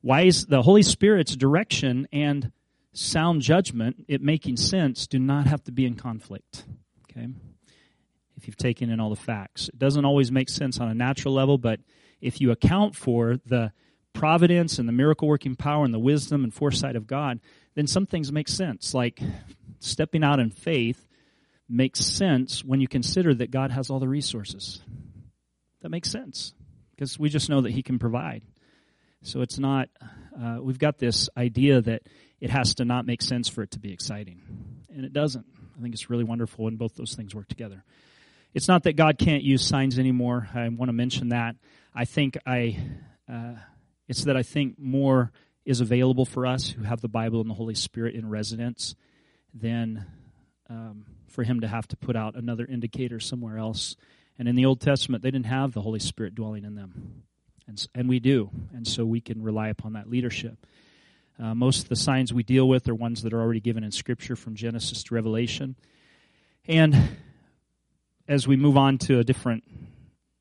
why 0.02 0.22
is 0.22 0.46
the 0.46 0.62
Holy 0.62 0.84
Spirit's 0.84 1.36
direction 1.36 2.08
and 2.12 2.52
sound 2.94 3.42
judgment, 3.42 4.06
it 4.08 4.22
making 4.22 4.58
sense, 4.58 5.08
do 5.08 5.20
not 5.20 5.48
have 5.48 5.64
to 5.66 5.72
be 5.72 5.86
in 5.86 5.96
conflict. 5.96 6.66
Okay? 7.10 7.28
If 8.38 8.48
you've 8.48 8.58
taken 8.58 8.90
in 8.90 9.00
all 9.00 9.10
the 9.10 9.16
facts. 9.16 9.70
It 9.70 9.78
doesn't 9.78 10.06
always 10.06 10.32
make 10.32 10.50
sense 10.50 10.80
on 10.80 10.90
a 10.90 10.94
natural 10.94 11.34
level, 11.34 11.58
but 11.58 11.80
if 12.22 12.42
you 12.42 12.52
account 12.52 12.96
for 12.96 13.38
the 13.46 13.72
providence 14.14 14.80
and 14.80 14.88
the 14.88 14.94
miracle 14.94 15.28
working 15.28 15.56
power 15.56 15.86
and 15.86 15.94
the 15.94 16.00
wisdom 16.00 16.44
and 16.44 16.54
foresight 16.54 16.96
of 16.96 17.08
God, 17.08 17.40
then 17.76 17.88
some 17.88 18.06
things 18.06 18.32
make 18.32 18.48
sense. 18.48 18.94
Like 18.94 19.20
stepping 19.80 20.24
out 20.24 20.40
in 20.40 20.50
faith 20.50 21.08
makes 21.68 22.04
sense 22.04 22.64
when 22.64 22.82
you 22.82 22.88
consider 22.88 23.34
that 23.36 23.52
God 23.52 23.72
has 23.72 23.90
all 23.90 24.00
the 24.00 24.08
resources. 24.08 24.82
That 25.82 25.90
makes 25.90 26.12
sense 26.12 26.54
because 26.92 27.18
we 27.18 27.30
just 27.30 27.50
know 27.50 27.62
that 27.62 27.72
He 27.72 27.84
can 27.84 28.00
provide. 28.00 28.44
So 29.22 29.42
it's 29.42 29.60
not, 29.60 29.90
uh, 30.40 30.58
we've 30.62 30.80
got 30.80 30.98
this 30.98 31.30
idea 31.36 31.82
that 31.82 32.04
it 32.40 32.50
has 32.50 32.76
to 32.76 32.86
not 32.86 33.06
make 33.06 33.22
sense 33.22 33.50
for 33.50 33.64
it 33.64 33.72
to 33.72 33.80
be 33.80 33.92
exciting. 33.92 34.42
And 34.94 35.06
it 35.06 35.14
doesn't. 35.14 35.46
I 35.78 35.82
think 35.82 35.94
it's 35.94 36.10
really 36.10 36.24
wonderful 36.24 36.66
when 36.66 36.76
both 36.78 36.96
those 36.96 37.16
things 37.16 37.36
work 37.36 37.48
together. 37.48 37.84
It's 38.54 38.68
not 38.68 38.84
that 38.84 38.94
God 38.94 39.18
can't 39.18 39.44
use 39.44 39.66
signs 39.66 40.00
anymore. 40.00 40.50
I 40.54 40.68
want 40.70 40.90
to 40.90 40.94
mention 40.94 41.30
that. 41.30 41.56
I 41.94 42.06
think 42.06 42.38
I, 42.46 42.78
uh, 43.32 43.56
it's 44.08 44.24
that 44.24 44.36
I 44.36 44.44
think 44.44 44.80
more 44.80 45.32
is 45.66 45.82
available 45.82 46.26
for 46.26 46.46
us 46.48 46.70
who 46.70 46.84
have 46.84 47.02
the 47.02 47.08
Bible 47.08 47.42
and 47.42 47.50
the 47.50 47.54
Holy 47.54 47.76
Spirit 47.76 48.16
in 48.16 48.28
residence 48.28 48.96
than 49.54 50.06
um, 50.70 51.06
for 51.28 51.44
Him 51.44 51.62
to 51.62 51.68
have 51.68 51.88
to 51.90 51.98
put 51.98 52.16
out 52.16 52.36
another 52.36 52.66
indicator 52.66 53.20
somewhere 53.20 53.58
else. 53.58 53.96
And 54.40 54.48
in 54.48 54.56
the 54.56 54.66
Old 54.66 54.80
Testament, 54.80 55.22
they 55.22 55.32
didn't 55.32 55.48
have 55.48 55.74
the 55.74 55.82
Holy 55.82 56.00
Spirit 56.00 56.34
dwelling 56.34 56.64
in 56.64 56.76
them. 56.76 57.24
And, 57.68 57.88
and 57.94 58.08
we 58.08 58.20
do. 58.20 58.50
And 58.74 58.88
so 58.88 59.06
we 59.06 59.20
can 59.20 59.44
rely 59.44 59.68
upon 59.68 59.94
that 59.94 60.10
leadership. 60.10 60.66
Uh, 61.38 61.54
most 61.54 61.84
of 61.84 61.90
the 61.90 61.98
signs 61.98 62.34
we 62.34 62.44
deal 62.44 62.68
with 62.68 62.88
are 62.88 62.96
ones 62.96 63.24
that 63.24 63.34
are 63.34 63.42
already 63.42 63.60
given 63.60 63.84
in 63.84 63.92
Scripture 63.92 64.38
from 64.38 64.56
Genesis 64.56 65.04
to 65.04 65.14
Revelation. 65.14 65.76
And 66.68 67.18
as 68.30 68.48
we 68.48 68.56
move 68.56 68.78
on 68.78 68.98
to 69.00 69.20
a 69.20 69.26
different 69.26 69.66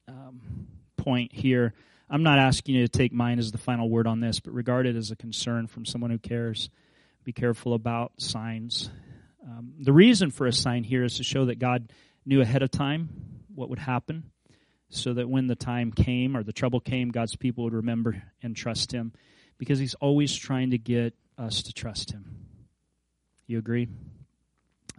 um, 0.07 0.69
point 0.97 1.33
here, 1.33 1.75
I'm 2.09 2.23
not 2.23 2.39
asking 2.39 2.77
you 2.77 2.87
to 2.87 2.89
take 2.89 3.13
mine 3.13 3.41
as 3.41 3.51
the 3.51 3.59
final 3.59 3.91
word 3.91 4.07
on 4.07 4.21
this, 4.21 4.39
but 4.39 4.55
regard 4.55 4.87
it 4.87 4.95
as 4.95 5.11
a 5.11 5.17
concern 5.17 5.67
from 5.67 5.85
someone 5.85 6.13
who 6.13 6.19
cares. 6.19 6.71
Be 7.25 7.33
careful 7.33 7.75
about 7.75 8.13
signs. 8.19 8.91
Um, 9.45 9.75
the 9.81 9.93
reason 9.93 10.31
for 10.31 10.47
a 10.47 10.53
sign 10.53 10.85
here 10.85 11.05
is 11.05 11.17
to 11.17 11.25
show 11.25 11.47
that 11.47 11.59
God 11.59 11.93
knew 12.25 12.41
ahead 12.41 12.63
of 12.63 12.71
time 12.71 13.28
what 13.59 13.71
would 13.71 13.79
happen 13.79 14.31
so 14.89 15.13
that 15.15 15.29
when 15.29 15.47
the 15.47 15.57
time 15.57 15.93
came 15.93 16.37
or 16.37 16.43
the 16.43 16.53
trouble 16.53 16.81
came, 16.81 17.11
God's 17.11 17.37
people 17.37 17.65
would 17.65 17.75
remember 17.75 18.23
and 18.43 18.57
trust 18.57 18.93
Him 18.93 19.13
because 19.59 19.79
He's 19.79 19.95
always 19.95 20.35
trying 20.35 20.71
to 20.71 20.79
get 20.79 21.15
us 21.37 21.63
to 21.65 21.73
trust 21.73 22.13
Him. 22.13 22.47
You 23.47 23.59
agree? 23.59 23.89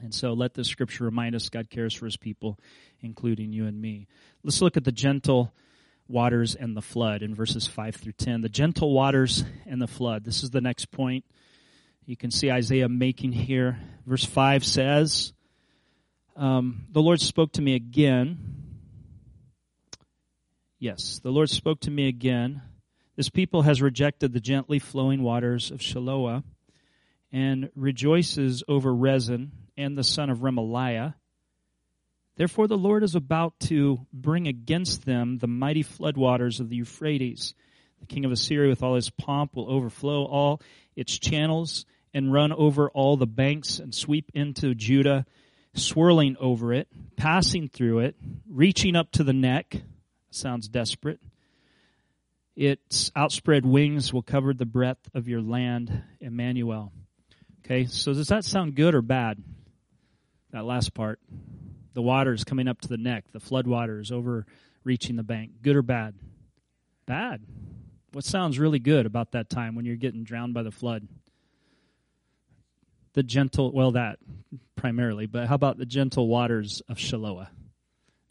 And 0.02 0.14
so 0.14 0.34
let 0.34 0.54
the 0.54 0.64
scripture 0.64 1.06
remind 1.06 1.36
us 1.36 1.50
God 1.50 1.70
cares 1.70 1.94
for 1.94 2.06
His 2.06 2.18
people, 2.18 2.60
including 3.02 3.52
you 3.52 3.66
and 3.66 3.82
me. 3.82 4.08
Let's 4.44 4.62
look 4.62 4.78
at 4.78 4.84
the 4.84 4.92
gentle 4.92 5.54
waters 6.08 6.56
and 6.56 6.76
the 6.76 6.82
flood 6.82 7.22
in 7.22 7.36
verses 7.36 7.68
5 7.68 7.96
through 7.96 8.14
10. 8.14 8.42
The 8.42 8.50
gentle 8.50 8.94
waters 8.94 9.44
and 9.66 9.82
the 9.82 9.88
flood. 9.88 10.24
This 10.24 10.44
is 10.44 10.52
the 10.52 10.62
next 10.62 10.92
point 10.92 11.26
you 12.10 12.18
can 12.18 12.32
see 12.32 12.50
Isaiah 12.50 12.90
making 12.90 13.34
here. 13.34 13.80
Verse 14.08 14.26
5 14.26 14.66
says, 14.66 15.32
um, 16.40 16.86
The 16.92 17.02
Lord 17.02 17.22
spoke 17.22 17.52
to 17.54 17.62
me 17.62 17.76
again 17.76 18.60
Yes, 20.82 21.20
the 21.20 21.30
Lord 21.30 21.50
spoke 21.50 21.82
to 21.82 21.92
me 21.92 22.08
again. 22.08 22.62
This 23.18 23.28
people 23.28 23.64
has 23.64 23.82
rejected 23.82 24.32
the 24.32 24.40
gently 24.40 24.80
flowing 24.80 25.22
waters 25.22 25.72
of 25.72 25.82
Shiloah 25.82 26.42
and 27.34 27.70
rejoices 27.76 28.64
over 28.66 28.96
Rezin 28.96 29.52
and 29.76 29.98
the 29.98 30.06
son 30.06 30.30
of 30.30 30.38
Remaliah. 30.38 31.16
Therefore, 32.38 32.70
the 32.70 32.78
Lord 32.78 33.04
is 33.04 33.14
about 33.14 33.60
to 33.66 34.08
bring 34.14 34.48
against 34.48 35.06
them 35.06 35.40
the 35.40 35.48
mighty 35.48 35.84
floodwaters 35.84 36.62
of 36.62 36.70
the 36.70 36.78
Euphrates. 36.78 37.56
The 38.00 38.06
king 38.06 38.24
of 38.24 38.32
Assyria, 38.32 38.70
with 38.70 38.82
all 38.82 38.96
his 38.96 39.10
pomp, 39.10 39.58
will 39.58 39.70
overflow 39.70 40.24
all 40.24 40.62
its 40.96 41.20
channels 41.20 41.86
and 42.14 42.32
run 42.32 42.54
over 42.54 42.90
all 42.90 43.18
the 43.18 43.28
banks 43.28 43.80
and 43.80 43.94
sweep 43.94 44.32
into 44.34 44.74
Judah, 44.74 45.26
swirling 45.74 46.36
over 46.40 46.74
it, 46.74 46.88
passing 47.16 47.68
through 47.68 48.00
it, 48.00 48.16
reaching 48.48 48.96
up 48.96 49.12
to 49.12 49.24
the 49.24 49.34
neck 49.34 49.82
Sounds 50.32 50.68
desperate. 50.68 51.20
Its 52.56 53.12
outspread 53.16 53.66
wings 53.66 54.14
will 54.14 54.22
cover 54.22 54.54
the 54.54 54.66
breadth 54.66 55.10
of 55.16 55.28
your 55.28 55.42
land, 55.42 56.04
Emmanuel. 56.20 56.92
Okay, 57.66 57.86
so 57.86 58.14
does 58.14 58.28
that 58.28 58.44
sound 58.44 58.76
good 58.76 58.94
or 58.94 59.02
bad? 59.02 59.42
That 60.52 60.66
last 60.66 60.94
part. 60.94 61.20
The 61.94 62.02
water 62.02 62.34
is 62.34 62.44
coming 62.44 62.68
up 62.68 62.82
to 62.82 62.88
the 62.88 62.98
neck, 62.98 63.26
the 63.32 63.40
flood 63.40 63.66
waters 63.66 64.12
over 64.12 64.46
reaching 64.84 65.16
the 65.16 65.24
bank. 65.24 65.52
Good 65.62 65.76
or 65.76 65.82
bad? 65.82 66.16
Bad. 67.06 67.42
What 68.12 68.24
sounds 68.24 68.60
really 68.60 68.80
good 68.80 69.06
about 69.06 69.32
that 69.32 69.50
time 69.50 69.76
when 69.76 69.86
you're 69.86 69.96
getting 69.96 70.24
drowned 70.24 70.54
by 70.54 70.64
the 70.64 70.72
flood? 70.72 71.08
The 73.14 73.24
gentle, 73.24 73.72
well, 73.72 73.92
that 73.92 74.20
primarily, 74.76 75.26
but 75.26 75.48
how 75.48 75.56
about 75.56 75.78
the 75.78 75.86
gentle 75.86 76.28
waters 76.28 76.82
of 76.88 76.98
Shiloah? 76.98 77.50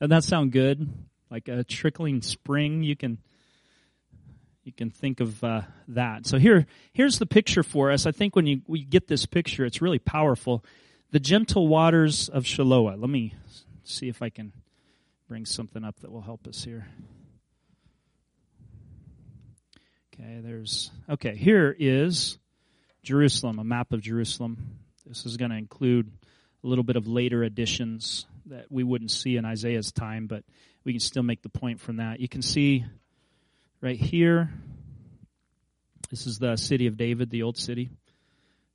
Doesn't 0.00 0.10
that 0.10 0.24
sound 0.24 0.52
good? 0.52 0.88
like 1.30 1.48
a 1.48 1.64
trickling 1.64 2.22
spring. 2.22 2.82
You 2.82 2.96
can 2.96 3.18
you 4.64 4.72
can 4.72 4.90
think 4.90 5.20
of 5.20 5.42
uh, 5.42 5.62
that. 5.88 6.26
So 6.26 6.38
here 6.38 6.66
here's 6.92 7.18
the 7.18 7.26
picture 7.26 7.62
for 7.62 7.90
us. 7.90 8.06
I 8.06 8.12
think 8.12 8.36
when 8.36 8.46
you 8.46 8.62
we 8.66 8.84
get 8.84 9.08
this 9.08 9.26
picture, 9.26 9.64
it's 9.64 9.82
really 9.82 9.98
powerful. 9.98 10.64
The 11.10 11.20
gentle 11.20 11.68
waters 11.68 12.28
of 12.28 12.44
Shiloah. 12.44 13.00
Let 13.00 13.10
me 13.10 13.34
see 13.84 14.08
if 14.08 14.20
I 14.20 14.28
can 14.28 14.52
bring 15.26 15.46
something 15.46 15.84
up 15.84 16.00
that 16.00 16.10
will 16.10 16.20
help 16.20 16.46
us 16.46 16.64
here. 16.64 16.86
Okay, 20.14 20.40
there's 20.42 20.90
okay. 21.08 21.36
Here 21.36 21.74
is 21.78 22.38
Jerusalem, 23.09 23.59
a 23.59 23.64
map 23.64 23.94
of 23.94 24.02
Jerusalem. 24.02 24.80
This 25.06 25.24
is 25.24 25.38
going 25.38 25.50
to 25.50 25.56
include 25.56 26.12
a 26.62 26.66
little 26.66 26.84
bit 26.84 26.96
of 26.96 27.09
later 27.09 27.42
additions 27.42 28.26
that 28.44 28.66
we 28.68 28.84
wouldn't 28.84 29.11
see 29.11 29.38
in 29.38 29.46
Isaiah's 29.46 29.92
time, 29.92 30.26
but 30.26 30.44
we 30.84 30.92
can 30.92 31.00
still 31.00 31.22
make 31.22 31.40
the 31.40 31.48
point 31.48 31.80
from 31.80 31.96
that. 31.96 32.20
You 32.20 32.28
can 32.28 32.42
see 32.42 32.84
right 33.80 33.98
here, 33.98 34.52
this 36.11 36.26
is 36.26 36.38
the 36.38 36.56
city 36.56 36.86
of 36.86 36.98
David, 36.98 37.30
the 37.30 37.44
old 37.44 37.56
city. 37.56 37.88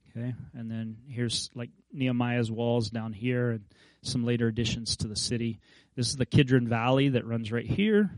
Okay, 0.10 0.34
and 0.56 0.72
then 0.72 0.98
here's 1.08 1.52
like 1.54 1.70
Nehemiah's 1.92 2.50
walls 2.50 2.90
down 2.90 3.14
here 3.14 3.52
and 3.52 3.64
some 4.02 4.26
later 4.26 4.48
additions 4.48 4.98
to 4.98 5.08
the 5.08 5.16
city. 5.16 5.60
This 5.96 6.08
is 6.08 6.16
the 6.16 6.26
Kidron 6.26 6.68
Valley 6.68 7.10
that 7.10 7.28
runs 7.28 7.52
right 7.52 7.68
here, 7.68 8.10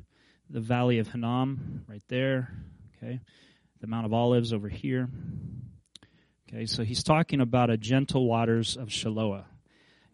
the 0.49 0.61
Valley 0.61 0.99
of 0.99 1.09
Hinnom 1.09 1.83
right 1.89 2.03
there. 2.07 2.53
Okay, 3.03 3.19
the 3.81 3.87
Mount 3.87 4.05
of 4.05 4.13
Olives 4.13 4.53
over 4.53 4.69
here. 4.69 5.09
Okay, 6.55 6.67
so 6.67 6.85
he's 6.85 7.03
talking 7.03 7.41
about 7.41 7.69
a 7.69 7.75
gentle 7.75 8.25
waters 8.25 8.77
of 8.77 8.87
Shiloah. 8.87 9.43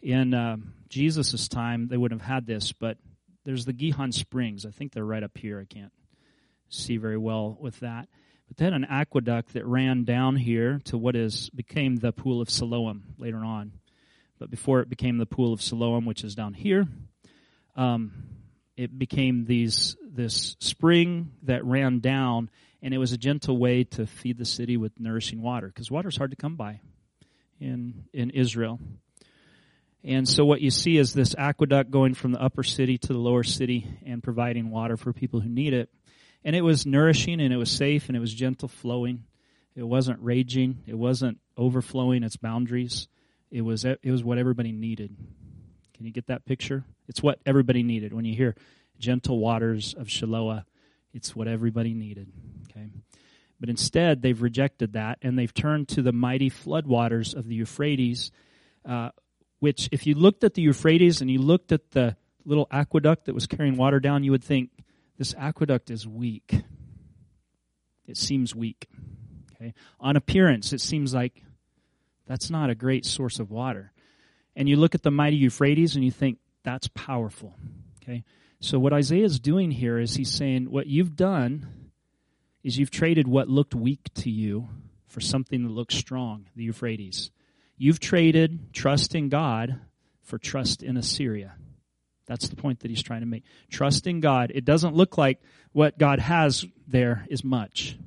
In 0.01 0.33
uh, 0.33 0.57
Jesus' 0.89 1.47
time, 1.47 1.87
they 1.87 1.97
wouldn't 1.97 2.19
have 2.19 2.27
had 2.27 2.47
this, 2.47 2.71
but 2.71 2.97
there's 3.45 3.65
the 3.65 3.73
Gihon 3.73 4.11
Springs. 4.11 4.65
I 4.65 4.71
think 4.71 4.91
they're 4.91 5.05
right 5.05 5.21
up 5.21 5.37
here. 5.37 5.59
I 5.59 5.71
can't 5.71 5.93
see 6.67 6.97
very 6.97 7.17
well 7.17 7.55
with 7.59 7.79
that. 7.81 8.09
But 8.47 8.57
they 8.57 8.65
had 8.65 8.73
an 8.73 8.85
aqueduct 8.85 9.53
that 9.53 9.67
ran 9.67 10.03
down 10.03 10.35
here 10.35 10.81
to 10.85 10.97
what 10.97 11.15
is 11.15 11.51
became 11.51 11.97
the 11.97 12.11
Pool 12.11 12.41
of 12.41 12.49
Siloam 12.49 13.03
later 13.19 13.45
on. 13.45 13.73
But 14.39 14.49
before 14.49 14.79
it 14.79 14.89
became 14.89 15.19
the 15.19 15.27
Pool 15.27 15.53
of 15.53 15.61
Siloam, 15.61 16.05
which 16.05 16.23
is 16.23 16.33
down 16.33 16.55
here, 16.55 16.87
um, 17.75 18.13
it 18.75 18.97
became 18.97 19.45
these 19.45 19.95
this 20.03 20.55
spring 20.59 21.33
that 21.43 21.63
ran 21.65 21.99
down, 21.99 22.49
and 22.81 22.93
it 22.93 22.97
was 22.97 23.11
a 23.11 23.17
gentle 23.17 23.57
way 23.57 23.83
to 23.83 24.05
feed 24.07 24.37
the 24.37 24.45
city 24.45 24.77
with 24.77 24.99
nourishing 24.99 25.41
water 25.41 25.67
because 25.67 25.91
water 25.91 26.09
is 26.09 26.17
hard 26.17 26.31
to 26.31 26.37
come 26.37 26.55
by 26.55 26.79
in 27.59 28.05
in 28.13 28.29
Israel. 28.31 28.79
And 30.03 30.27
so 30.27 30.43
what 30.45 30.61
you 30.61 30.71
see 30.71 30.97
is 30.97 31.13
this 31.13 31.35
aqueduct 31.37 31.91
going 31.91 32.15
from 32.15 32.31
the 32.31 32.41
upper 32.41 32.63
city 32.63 32.97
to 32.97 33.13
the 33.13 33.19
lower 33.19 33.43
city 33.43 33.87
and 34.05 34.23
providing 34.23 34.71
water 34.71 34.97
for 34.97 35.13
people 35.13 35.41
who 35.41 35.49
need 35.49 35.73
it. 35.73 35.89
And 36.43 36.55
it 36.55 36.61
was 36.61 36.87
nourishing 36.87 37.39
and 37.39 37.53
it 37.53 37.57
was 37.57 37.69
safe 37.69 38.07
and 38.07 38.17
it 38.17 38.19
was 38.19 38.33
gentle 38.33 38.67
flowing. 38.67 39.25
It 39.75 39.83
wasn't 39.83 40.19
raging. 40.21 40.81
It 40.87 40.95
wasn't 40.95 41.39
overflowing 41.55 42.23
its 42.23 42.35
boundaries. 42.35 43.07
It 43.51 43.61
was 43.61 43.85
it 43.85 43.99
was 44.03 44.23
what 44.23 44.39
everybody 44.39 44.71
needed. 44.71 45.15
Can 45.93 46.05
you 46.05 46.11
get 46.11 46.27
that 46.27 46.45
picture? 46.45 46.83
It's 47.07 47.21
what 47.21 47.39
everybody 47.45 47.83
needed. 47.83 48.11
When 48.11 48.25
you 48.25 48.35
hear 48.35 48.55
gentle 48.97 49.37
waters 49.37 49.93
of 49.93 50.07
Shiloah, 50.07 50.65
it's 51.13 51.35
what 51.35 51.47
everybody 51.47 51.93
needed. 51.93 52.31
Okay. 52.71 52.87
But 53.59 53.69
instead, 53.69 54.21
they've 54.21 54.41
rejected 54.41 54.93
that 54.93 55.19
and 55.21 55.37
they've 55.37 55.53
turned 55.53 55.87
to 55.89 56.01
the 56.01 56.11
mighty 56.11 56.49
floodwaters 56.49 57.35
of 57.35 57.47
the 57.47 57.55
Euphrates, 57.55 58.31
uh, 58.85 59.09
which, 59.59 59.87
if 59.91 60.07
you 60.07 60.15
looked 60.15 60.43
at 60.43 60.55
the 60.55 60.63
Euphrates 60.63 61.21
and 61.21 61.29
you 61.29 61.39
looked 61.39 61.71
at 61.71 61.91
the 61.91 62.17
little 62.43 62.67
aqueduct 62.71 63.25
that 63.25 63.35
was 63.35 63.45
carrying 63.45 63.77
water 63.77 63.99
down, 63.99 64.23
you 64.23 64.31
would 64.31 64.43
think 64.43 64.71
this 65.19 65.35
aqueduct 65.37 65.91
is 65.91 66.07
weak. 66.07 66.55
It 68.07 68.17
seems 68.17 68.55
weak. 68.55 68.87
Okay? 69.53 69.75
On 69.99 70.15
appearance, 70.15 70.73
it 70.73 70.81
seems 70.81 71.13
like 71.13 71.43
that's 72.25 72.49
not 72.49 72.71
a 72.71 72.75
great 72.75 73.05
source 73.05 73.39
of 73.39 73.51
water. 73.51 73.91
And 74.55 74.67
you 74.67 74.75
look 74.75 74.95
at 74.95 75.03
the 75.03 75.11
mighty 75.11 75.37
Euphrates 75.37 75.95
and 75.95 76.03
you 76.03 76.09
think 76.09 76.39
that's 76.63 76.87
powerful. 76.87 77.53
Okay? 78.01 78.23
So 78.59 78.79
what 78.79 78.93
Isaiah 78.93 79.25
is 79.25 79.39
doing 79.39 79.69
here 79.69 79.99
is 79.99 80.15
he's 80.15 80.31
saying 80.31 80.71
what 80.71 80.87
you've 80.87 81.15
done 81.15 81.67
is 82.63 82.77
you've 82.77 82.91
traded 82.91 83.27
what 83.27 83.49
looked 83.49 83.75
weak 83.75 84.13
to 84.15 84.29
you 84.29 84.69
for 85.07 85.21
something 85.21 85.63
that 85.63 85.71
looks 85.71 85.95
strong, 85.95 86.47
the 86.55 86.63
Euphrates. 86.63 87.31
You've 87.77 87.99
traded 87.99 88.73
trust 88.73 89.15
in 89.15 89.29
God 89.29 89.79
for 90.21 90.37
trust 90.37 90.83
in 90.83 90.97
Assyria. 90.97 91.55
That's 92.27 92.47
the 92.47 92.55
point 92.55 92.81
that 92.81 92.89
he's 92.89 93.01
trying 93.01 93.21
to 93.21 93.27
make. 93.27 93.43
Trust 93.69 94.07
in 94.07 94.19
God. 94.19 94.51
It 94.53 94.63
doesn't 94.63 94.95
look 94.95 95.17
like 95.17 95.41
what 95.73 95.97
God 95.97 96.19
has 96.19 96.65
there 96.87 97.25
is 97.29 97.43
much, 97.43 97.97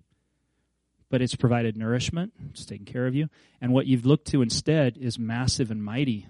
but 1.10 1.20
it's 1.20 1.34
provided 1.34 1.76
nourishment, 1.76 2.32
it's 2.50 2.64
taken 2.64 2.86
care 2.86 3.06
of 3.06 3.14
you. 3.14 3.28
And 3.60 3.72
what 3.72 3.86
you've 3.86 4.06
looked 4.06 4.28
to 4.28 4.42
instead 4.42 4.96
is 4.96 5.18
massive 5.18 5.70
and 5.70 5.84
mighty, 5.84 6.26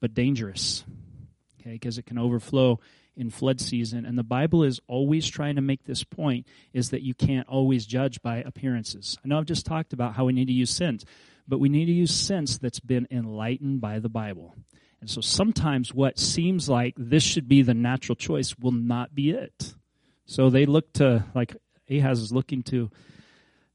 but 0.00 0.14
dangerous. 0.14 0.84
Okay, 1.60 1.72
because 1.72 1.98
it 1.98 2.06
can 2.06 2.18
overflow 2.18 2.78
in 3.16 3.30
flood 3.30 3.60
season. 3.60 4.04
And 4.04 4.18
the 4.18 4.22
Bible 4.22 4.62
is 4.62 4.80
always 4.86 5.26
trying 5.26 5.56
to 5.56 5.62
make 5.62 5.84
this 5.84 6.04
point 6.04 6.46
is 6.72 6.90
that 6.90 7.02
you 7.02 7.14
can't 7.14 7.48
always 7.48 7.86
judge 7.86 8.20
by 8.22 8.38
appearances. 8.38 9.18
I 9.24 9.28
know 9.28 9.38
I've 9.38 9.46
just 9.46 9.66
talked 9.66 9.92
about 9.92 10.14
how 10.14 10.26
we 10.26 10.32
need 10.32 10.48
to 10.48 10.52
use 10.52 10.70
sense, 10.70 11.04
but 11.48 11.58
we 11.58 11.68
need 11.68 11.86
to 11.86 11.92
use 11.92 12.14
sense 12.14 12.58
that's 12.58 12.80
been 12.80 13.06
enlightened 13.10 13.80
by 13.80 13.98
the 13.98 14.08
Bible. 14.08 14.54
And 15.00 15.10
so 15.10 15.20
sometimes 15.20 15.94
what 15.94 16.18
seems 16.18 16.68
like 16.68 16.94
this 16.96 17.22
should 17.22 17.48
be 17.48 17.62
the 17.62 17.74
natural 17.74 18.16
choice 18.16 18.58
will 18.58 18.72
not 18.72 19.14
be 19.14 19.30
it. 19.30 19.74
So 20.26 20.50
they 20.50 20.66
look 20.66 20.92
to, 20.94 21.24
like 21.34 21.56
Ahaz 21.88 22.20
is 22.20 22.32
looking 22.32 22.62
to 22.64 22.90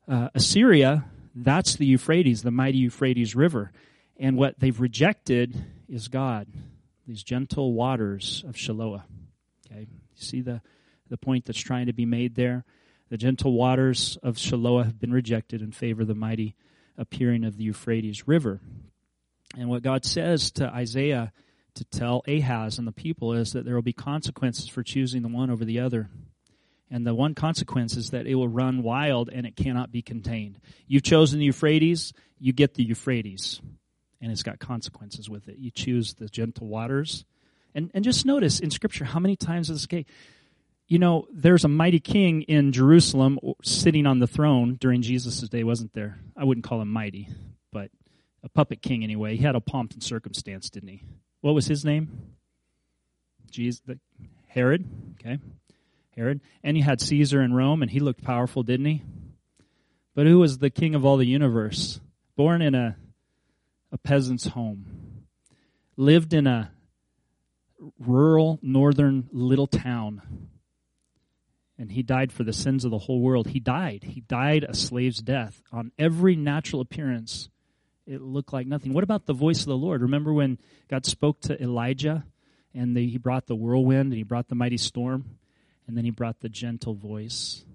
uh, 0.07 0.29
Assyria, 0.35 1.05
that's 1.33 1.75
the 1.75 1.85
Euphrates, 1.85 2.41
the 2.41 2.51
mighty 2.51 2.79
Euphrates 2.79 3.35
River. 3.35 3.71
And 4.19 4.35
what 4.35 4.59
they've 4.59 4.79
rejected 4.79 5.55
is 5.87 6.09
God, 6.09 6.47
these 7.07 7.23
gentle 7.23 7.73
waters 7.73 8.43
of 8.47 8.55
Shiloah. 8.55 9.03
Okay, 9.71 9.81
you 9.81 9.87
see 10.15 10.41
the, 10.41 10.61
the 11.09 11.17
point 11.17 11.45
that's 11.45 11.59
trying 11.59 11.87
to 11.87 11.93
be 11.93 12.05
made 12.05 12.35
there? 12.35 12.65
The 13.09 13.17
gentle 13.17 13.53
waters 13.53 14.17
of 14.23 14.35
Shiloah 14.35 14.85
have 14.85 14.99
been 14.99 15.13
rejected 15.13 15.61
in 15.61 15.71
favor 15.71 16.03
of 16.03 16.07
the 16.07 16.15
mighty 16.15 16.55
appearing 16.97 17.43
of 17.43 17.57
the 17.57 17.65
Euphrates 17.65 18.27
River. 18.27 18.61
And 19.57 19.69
what 19.69 19.83
God 19.83 20.05
says 20.05 20.51
to 20.51 20.67
Isaiah 20.67 21.33
to 21.75 21.85
tell 21.85 22.23
Ahaz 22.27 22.77
and 22.77 22.87
the 22.87 22.91
people 22.91 23.33
is 23.33 23.53
that 23.53 23.65
there 23.65 23.75
will 23.75 23.81
be 23.81 23.93
consequences 23.93 24.67
for 24.67 24.83
choosing 24.83 25.21
the 25.21 25.27
one 25.27 25.49
over 25.49 25.65
the 25.65 25.79
other. 25.79 26.09
And 26.89 27.07
the 27.07 27.15
one 27.15 27.35
consequence 27.35 27.95
is 27.95 28.09
that 28.09 28.27
it 28.27 28.35
will 28.35 28.49
run 28.49 28.83
wild 28.83 29.29
and 29.29 29.45
it 29.45 29.55
cannot 29.55 29.91
be 29.91 30.01
contained. 30.01 30.59
You've 30.87 31.03
chosen 31.03 31.39
the 31.39 31.45
Euphrates, 31.45 32.13
you 32.39 32.51
get 32.51 32.73
the 32.73 32.83
Euphrates. 32.83 33.61
And 34.21 34.31
it's 34.31 34.43
got 34.43 34.59
consequences 34.59 35.29
with 35.29 35.47
it. 35.47 35.57
You 35.57 35.71
choose 35.71 36.13
the 36.13 36.27
gentle 36.27 36.67
waters. 36.67 37.25
And, 37.73 37.91
and 37.93 38.03
just 38.03 38.25
notice 38.25 38.59
in 38.59 38.71
Scripture 38.71 39.05
how 39.05 39.19
many 39.19 39.35
times 39.35 39.67
this 39.67 39.85
okay. 39.85 40.05
You 40.87 40.99
know, 40.99 41.25
there's 41.33 41.63
a 41.63 41.69
mighty 41.69 42.01
king 42.01 42.41
in 42.43 42.73
Jerusalem 42.73 43.39
sitting 43.63 44.05
on 44.05 44.19
the 44.19 44.27
throne 44.27 44.75
during 44.79 45.01
Jesus' 45.01 45.39
day, 45.47 45.63
wasn't 45.63 45.93
there? 45.93 46.19
I 46.35 46.43
wouldn't 46.43 46.65
call 46.65 46.81
him 46.81 46.91
mighty, 46.91 47.29
but 47.71 47.91
a 48.43 48.49
puppet 48.49 48.81
king 48.81 49.01
anyway. 49.01 49.37
He 49.37 49.43
had 49.43 49.55
a 49.55 49.61
pomp 49.61 49.93
and 49.93 50.03
circumstance, 50.03 50.69
didn't 50.69 50.89
he? 50.89 51.03
What 51.39 51.55
was 51.55 51.65
his 51.65 51.85
name? 51.85 52.33
Jesus, 53.49 53.81
the, 53.85 53.99
Herod. 54.47 54.85
Okay, 55.13 55.39
Herod, 56.17 56.41
and 56.61 56.75
he 56.75 56.83
had 56.83 56.99
Caesar 56.99 57.41
in 57.41 57.53
Rome, 57.53 57.81
and 57.81 57.89
he 57.89 58.01
looked 58.01 58.23
powerful, 58.23 58.63
didn't 58.63 58.85
he? 58.85 59.03
But 60.13 60.27
who 60.27 60.39
was 60.39 60.57
the 60.57 60.69
king 60.69 60.93
of 60.93 61.05
all 61.05 61.15
the 61.15 61.25
universe? 61.25 62.01
Born 62.35 62.61
in 62.61 62.75
a 62.75 62.97
a 63.91 63.97
peasant's 63.97 64.47
home, 64.47 64.85
lived 65.97 66.33
in 66.33 66.47
a 66.47 66.71
rural 67.99 68.59
northern 68.61 69.29
little 69.31 69.67
town. 69.67 70.49
And 71.77 71.91
he 71.91 72.03
died 72.03 72.31
for 72.31 72.43
the 72.43 72.53
sins 72.53 72.85
of 72.85 72.91
the 72.91 72.99
whole 72.99 73.21
world. 73.21 73.47
He 73.47 73.59
died. 73.59 74.03
He 74.03 74.21
died 74.21 74.63
a 74.63 74.75
slave's 74.75 75.19
death. 75.19 75.63
On 75.71 75.91
every 75.97 76.35
natural 76.35 76.81
appearance, 76.81 77.49
it 78.05 78.21
looked 78.21 78.53
like 78.53 78.67
nothing. 78.67 78.93
What 78.93 79.03
about 79.03 79.25
the 79.25 79.33
voice 79.33 79.61
of 79.61 79.67
the 79.67 79.77
Lord? 79.77 80.01
Remember 80.01 80.31
when 80.31 80.59
God 80.89 81.05
spoke 81.05 81.41
to 81.41 81.61
Elijah 81.61 82.25
and 82.73 82.95
the, 82.95 83.07
he 83.07 83.17
brought 83.17 83.47
the 83.47 83.55
whirlwind 83.55 84.11
and 84.11 84.13
he 84.13 84.23
brought 84.23 84.47
the 84.47 84.55
mighty 84.55 84.77
storm 84.77 85.37
and 85.87 85.97
then 85.97 86.05
he 86.05 86.11
brought 86.11 86.39
the 86.41 86.49
gentle 86.49 86.93
voice? 86.93 87.65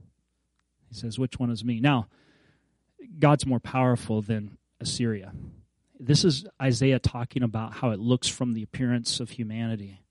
He 0.88 0.94
says, 0.94 1.18
Which 1.18 1.38
one 1.38 1.50
is 1.50 1.64
me? 1.64 1.80
Now, 1.80 2.06
God's 3.18 3.46
more 3.46 3.60
powerful 3.60 4.22
than 4.22 4.56
Assyria. 4.80 5.32
This 5.98 6.24
is 6.24 6.44
Isaiah 6.60 6.98
talking 6.98 7.42
about 7.42 7.72
how 7.72 7.90
it 7.90 7.98
looks 7.98 8.28
from 8.28 8.52
the 8.52 8.62
appearance 8.62 9.18
of 9.20 9.30
humanity. 9.30 10.02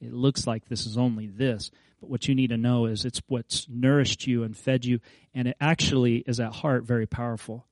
It 0.00 0.12
looks 0.12 0.46
like 0.46 0.68
this 0.68 0.86
is 0.86 0.96
only 0.96 1.26
this, 1.26 1.70
but 2.00 2.08
what 2.08 2.26
you 2.26 2.34
need 2.34 2.48
to 2.48 2.56
know 2.56 2.86
is 2.86 3.04
it's 3.04 3.20
what's 3.28 3.66
nourished 3.68 4.26
you 4.26 4.42
and 4.42 4.56
fed 4.56 4.84
you, 4.86 5.00
and 5.34 5.48
it 5.48 5.56
actually 5.60 6.16
is 6.26 6.40
at 6.40 6.54
heart 6.54 6.84
very 6.84 7.06
powerful. 7.06 7.66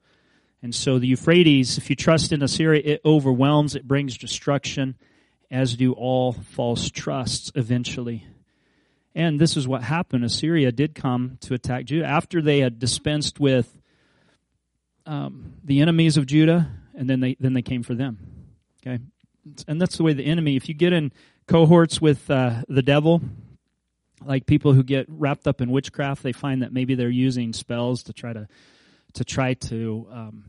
And 0.62 0.74
so 0.74 0.98
the 0.98 1.06
Euphrates, 1.06 1.78
if 1.78 1.88
you 1.88 1.96
trust 1.96 2.30
in 2.30 2.42
Assyria, 2.42 2.82
it 2.84 3.00
overwhelms, 3.04 3.74
it 3.74 3.88
brings 3.88 4.18
destruction, 4.18 4.96
as 5.50 5.74
do 5.74 5.92
all 5.92 6.32
false 6.32 6.90
trusts 6.90 7.52
eventually. 7.54 8.26
And 9.14 9.40
this 9.40 9.56
is 9.56 9.66
what 9.66 9.82
happened. 9.82 10.24
Assyria 10.24 10.72
did 10.72 10.94
come 10.94 11.38
to 11.42 11.54
attack 11.54 11.86
Judah 11.86 12.06
after 12.06 12.42
they 12.42 12.60
had 12.60 12.78
dispensed 12.78 13.40
with 13.40 13.78
um, 15.04 15.54
the 15.64 15.80
enemies 15.80 16.16
of 16.16 16.26
Judah, 16.26 16.70
and 16.94 17.08
then 17.08 17.20
they 17.20 17.36
then 17.40 17.52
they 17.54 17.62
came 17.62 17.82
for 17.82 17.94
them. 17.94 18.18
Okay, 18.84 19.02
and 19.66 19.80
that's 19.80 19.96
the 19.96 20.02
way 20.02 20.12
the 20.12 20.24
enemy. 20.24 20.56
If 20.56 20.68
you 20.68 20.74
get 20.74 20.92
in 20.92 21.12
cohorts 21.46 22.00
with 22.00 22.30
uh, 22.30 22.62
the 22.68 22.82
devil, 22.82 23.20
like 24.24 24.46
people 24.46 24.72
who 24.72 24.82
get 24.82 25.06
wrapped 25.08 25.46
up 25.46 25.60
in 25.60 25.70
witchcraft, 25.70 26.22
they 26.22 26.32
find 26.32 26.62
that 26.62 26.72
maybe 26.72 26.94
they're 26.94 27.08
using 27.08 27.52
spells 27.52 28.04
to 28.04 28.12
try 28.12 28.32
to 28.32 28.48
to 29.14 29.24
try 29.24 29.54
to 29.54 30.06
um, 30.10 30.44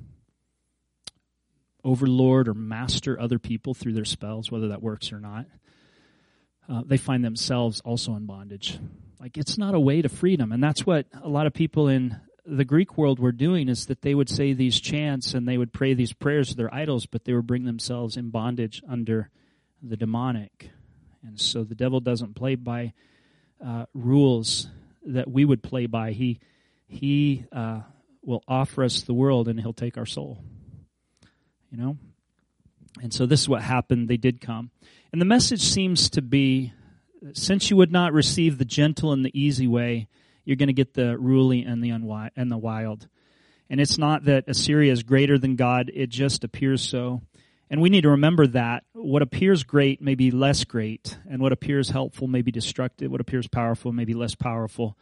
overlord 1.83 2.47
or 2.47 2.53
master 2.53 3.19
other 3.19 3.39
people 3.39 3.73
through 3.73 3.93
their 3.93 4.05
spells, 4.05 4.51
whether 4.51 4.69
that 4.69 4.81
works 4.81 5.11
or 5.11 5.19
not. 5.19 5.45
Uh, 6.69 6.81
they 6.85 6.97
find 6.97 7.25
themselves 7.25 7.81
also 7.81 8.15
in 8.15 8.25
bondage. 8.25 8.79
Like 9.19 9.37
it's 9.37 9.57
not 9.57 9.75
a 9.75 9.79
way 9.79 10.01
to 10.01 10.09
freedom, 10.09 10.51
and 10.51 10.63
that's 10.63 10.85
what 10.85 11.07
a 11.21 11.29
lot 11.29 11.47
of 11.47 11.53
people 11.53 11.87
in 11.87 12.19
the 12.45 12.65
Greek 12.65 12.97
world 12.97 13.19
were 13.19 13.31
doing 13.31 13.69
is 13.69 13.85
that 13.85 14.01
they 14.01 14.13
would 14.13 14.29
say 14.29 14.53
these 14.53 14.79
chants 14.79 15.33
and 15.33 15.47
they 15.47 15.57
would 15.57 15.71
pray 15.71 15.93
these 15.93 16.13
prayers 16.13 16.49
to 16.49 16.55
their 16.55 16.73
idols, 16.73 17.05
but 17.05 17.23
they 17.23 17.33
would 17.33 17.47
bring 17.47 17.65
themselves 17.65 18.17
in 18.17 18.29
bondage 18.29 18.81
under 18.87 19.29
the 19.81 19.97
demonic. 19.97 20.69
And 21.25 21.39
so 21.39 21.63
the 21.63 21.75
devil 21.75 21.99
doesn't 21.99 22.35
play 22.35 22.55
by 22.55 22.93
uh, 23.65 23.85
rules 23.93 24.67
that 25.05 25.29
we 25.29 25.45
would 25.45 25.63
play 25.63 25.85
by. 25.85 26.11
He 26.11 26.39
he 26.87 27.45
uh, 27.51 27.81
will 28.21 28.43
offer 28.47 28.83
us 28.83 29.01
the 29.01 29.13
world 29.13 29.47
and 29.47 29.59
he'll 29.59 29.73
take 29.73 29.97
our 29.97 30.05
soul. 30.05 30.43
You 31.71 31.77
know? 31.77 31.97
And 33.01 33.13
so 33.13 33.25
this 33.25 33.41
is 33.41 33.49
what 33.49 33.63
happened. 33.63 34.07
They 34.07 34.17
did 34.17 34.41
come. 34.41 34.69
And 35.11 35.19
the 35.19 35.25
message 35.25 35.61
seems 35.61 36.09
to 36.11 36.21
be 36.21 36.73
since 37.33 37.69
you 37.69 37.77
would 37.77 37.91
not 37.91 38.13
receive 38.13 38.57
the 38.57 38.65
gentle 38.65 39.13
and 39.13 39.25
the 39.25 39.39
easy 39.39 39.65
way, 39.65 40.07
you're 40.45 40.57
going 40.57 40.67
to 40.67 40.73
get 40.73 40.93
the 40.93 41.17
ruly 41.17 41.63
and 41.63 41.83
the 41.83 41.89
unwi- 41.89 42.31
and 42.35 42.51
the 42.51 42.57
wild. 42.57 43.07
And 43.69 43.79
it's 43.79 43.97
not 43.97 44.25
that 44.25 44.45
Assyria 44.47 44.91
is 44.91 45.03
greater 45.03 45.37
than 45.37 45.55
God, 45.55 45.91
it 45.93 46.09
just 46.09 46.43
appears 46.43 46.81
so. 46.81 47.21
And 47.69 47.81
we 47.81 47.89
need 47.89 48.01
to 48.01 48.09
remember 48.09 48.45
that 48.47 48.83
what 48.93 49.21
appears 49.21 49.63
great 49.63 50.01
may 50.01 50.15
be 50.15 50.29
less 50.29 50.63
great, 50.63 51.17
and 51.27 51.41
what 51.41 51.53
appears 51.53 51.89
helpful 51.89 52.27
may 52.27 52.41
be 52.41 52.51
destructive, 52.51 53.09
what 53.09 53.21
appears 53.21 53.47
powerful 53.47 53.91
may 53.91 54.05
be 54.05 54.13
less 54.13 54.35
powerful. 54.35 54.97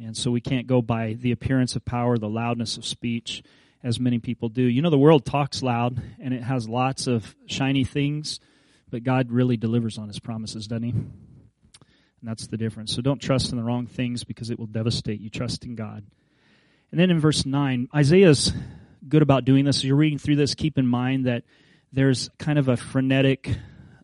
And 0.00 0.16
so 0.16 0.30
we 0.30 0.40
can't 0.40 0.66
go 0.66 0.82
by 0.82 1.12
the 1.12 1.30
appearance 1.30 1.76
of 1.76 1.84
power, 1.84 2.18
the 2.18 2.28
loudness 2.28 2.76
of 2.76 2.84
speech, 2.84 3.42
as 3.84 4.00
many 4.00 4.18
people 4.18 4.48
do. 4.48 4.62
You 4.62 4.82
know, 4.82 4.90
the 4.90 4.98
world 4.98 5.24
talks 5.24 5.62
loud 5.62 6.00
and 6.20 6.34
it 6.34 6.42
has 6.42 6.68
lots 6.68 7.06
of 7.06 7.36
shiny 7.46 7.84
things, 7.84 8.40
but 8.90 9.04
God 9.04 9.30
really 9.30 9.56
delivers 9.56 9.98
on 9.98 10.08
his 10.08 10.18
promises, 10.18 10.66
doesn't 10.66 10.82
he? 10.82 10.94
And 12.22 12.30
that's 12.30 12.46
the 12.46 12.56
difference. 12.56 12.94
So 12.94 13.02
don't 13.02 13.20
trust 13.20 13.50
in 13.50 13.58
the 13.58 13.64
wrong 13.64 13.86
things 13.86 14.22
because 14.22 14.50
it 14.50 14.58
will 14.58 14.66
devastate 14.66 15.20
you. 15.20 15.28
Trust 15.28 15.64
in 15.64 15.74
God. 15.74 16.04
And 16.92 17.00
then 17.00 17.10
in 17.10 17.18
verse 17.18 17.44
9, 17.44 17.88
Isaiah's 17.92 18.52
good 19.08 19.22
about 19.22 19.44
doing 19.44 19.64
this. 19.64 19.78
As 19.78 19.84
you're 19.84 19.96
reading 19.96 20.18
through 20.18 20.36
this, 20.36 20.54
keep 20.54 20.78
in 20.78 20.86
mind 20.86 21.26
that 21.26 21.42
there's 21.92 22.30
kind 22.38 22.60
of 22.60 22.68
a 22.68 22.76
frenetic 22.76 23.50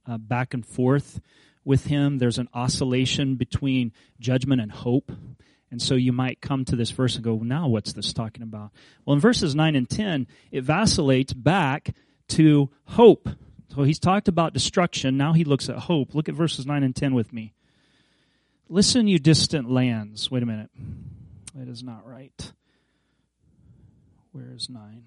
uh, 0.05 0.19
back 0.19 0.53
and 0.53 0.67
forth 0.67 1.21
with 1.65 1.85
him. 1.85 2.19
There's 2.19 2.39
an 2.39 2.49
oscillation 2.53 3.37
between 3.37 3.93
judgment 4.19 4.61
and 4.61 4.73
hope. 4.73 5.13
And 5.71 5.81
so 5.81 5.95
you 5.95 6.13
might 6.13 6.41
come 6.41 6.65
to 6.65 6.77
this 6.77 6.91
verse 6.91 7.15
and 7.15 7.25
go, 7.25 7.37
now 7.37 7.69
what's 7.69 7.93
this 7.93 8.13
talking 8.13 8.43
about? 8.43 8.73
Well, 9.05 9.15
in 9.15 9.21
verses 9.21 9.55
9 9.55 9.77
and 9.77 9.89
10, 9.89 10.27
it 10.51 10.65
vacillates 10.65 11.35
back 11.35 11.95
to 12.31 12.69
hope. 12.85 13.29
So 13.69 13.85
he's 13.85 14.01
talked 14.01 14.27
about 14.27 14.55
destruction. 14.55 15.17
Now 15.17 15.35
he 15.35 15.45
looks 15.45 15.69
at 15.69 15.77
hope. 15.77 16.17
Look 16.17 16.29
at 16.29 16.35
verses 16.35 16.67
9 16.67 16.83
and 16.83 16.97
10 16.97 17.15
with 17.15 17.33
me. 17.33 17.53
Listen, 18.71 19.09
you 19.09 19.19
distant 19.19 19.71
lands. 19.71 20.31
Wait 20.31 20.43
a 20.43 20.47
minute. 20.47 20.71
That 21.55 21.69
is 21.69 21.83
not 21.83 22.07
right. 22.07 22.53
Where 24.33 24.53
is 24.55 24.69
9? 24.69 25.05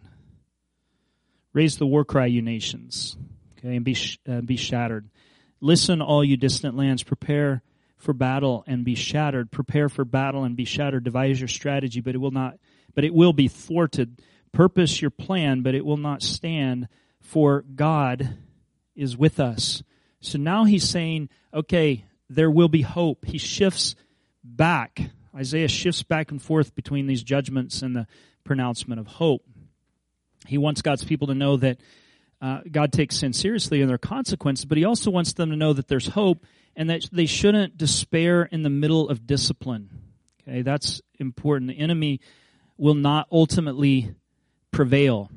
Raise 1.53 1.77
the 1.77 1.85
war 1.85 2.03
cry, 2.03 2.25
you 2.25 2.41
nations. 2.41 3.15
Okay, 3.57 3.75
and 3.75 3.85
be, 3.85 3.93
sh- 3.93 4.17
uh, 4.27 4.41
be 4.41 4.57
shattered. 4.57 5.09
Listen, 5.59 6.01
all 6.01 6.23
you 6.23 6.37
distant 6.37 6.75
lands. 6.75 7.03
Prepare 7.03 7.61
for 7.97 8.13
battle 8.13 8.63
and 8.65 8.83
be 8.83 8.95
shattered. 8.95 9.51
Prepare 9.51 9.89
for 9.89 10.05
battle 10.05 10.43
and 10.43 10.55
be 10.55 10.65
shattered. 10.65 11.03
Devise 11.03 11.39
your 11.39 11.47
strategy, 11.47 12.01
but 12.01 12.15
it 12.15 12.17
will 12.17 12.31
not, 12.31 12.57
but 12.95 13.03
it 13.03 13.13
will 13.13 13.33
be 13.33 13.47
thwarted. 13.47 14.19
Purpose 14.51 15.01
your 15.01 15.11
plan, 15.11 15.61
but 15.61 15.75
it 15.75 15.85
will 15.85 15.97
not 15.97 16.23
stand, 16.23 16.87
for 17.19 17.63
God 17.75 18.37
is 18.95 19.15
with 19.15 19.39
us. 19.39 19.83
So 20.19 20.39
now 20.39 20.63
he's 20.63 20.89
saying, 20.89 21.29
okay, 21.53 22.05
there 22.35 22.51
will 22.51 22.69
be 22.69 22.81
hope. 22.81 23.25
He 23.25 23.37
shifts 23.37 23.95
back. 24.43 25.01
Isaiah 25.35 25.67
shifts 25.67 26.03
back 26.03 26.31
and 26.31 26.41
forth 26.41 26.75
between 26.75 27.07
these 27.07 27.23
judgments 27.23 27.81
and 27.81 27.95
the 27.95 28.07
pronouncement 28.43 28.99
of 28.99 29.07
hope. 29.07 29.43
He 30.47 30.57
wants 30.57 30.81
God's 30.81 31.03
people 31.03 31.27
to 31.27 31.35
know 31.35 31.57
that 31.57 31.79
uh, 32.41 32.61
God 32.69 32.91
takes 32.91 33.17
sin 33.17 33.33
seriously 33.33 33.81
and 33.81 33.89
their 33.89 33.97
consequences, 33.97 34.65
but 34.65 34.77
he 34.77 34.85
also 34.85 35.11
wants 35.11 35.33
them 35.33 35.51
to 35.51 35.55
know 35.55 35.73
that 35.73 35.87
there's 35.87 36.07
hope 36.07 36.45
and 36.75 36.89
that 36.89 37.07
they 37.11 37.27
shouldn't 37.27 37.77
despair 37.77 38.43
in 38.43 38.63
the 38.63 38.69
middle 38.69 39.09
of 39.09 39.27
discipline. 39.27 39.89
Okay, 40.41 40.63
that's 40.63 41.01
important. 41.19 41.69
The 41.69 41.77
enemy 41.77 42.19
will 42.77 42.95
not 42.95 43.27
ultimately 43.31 44.15
prevail. 44.71 45.29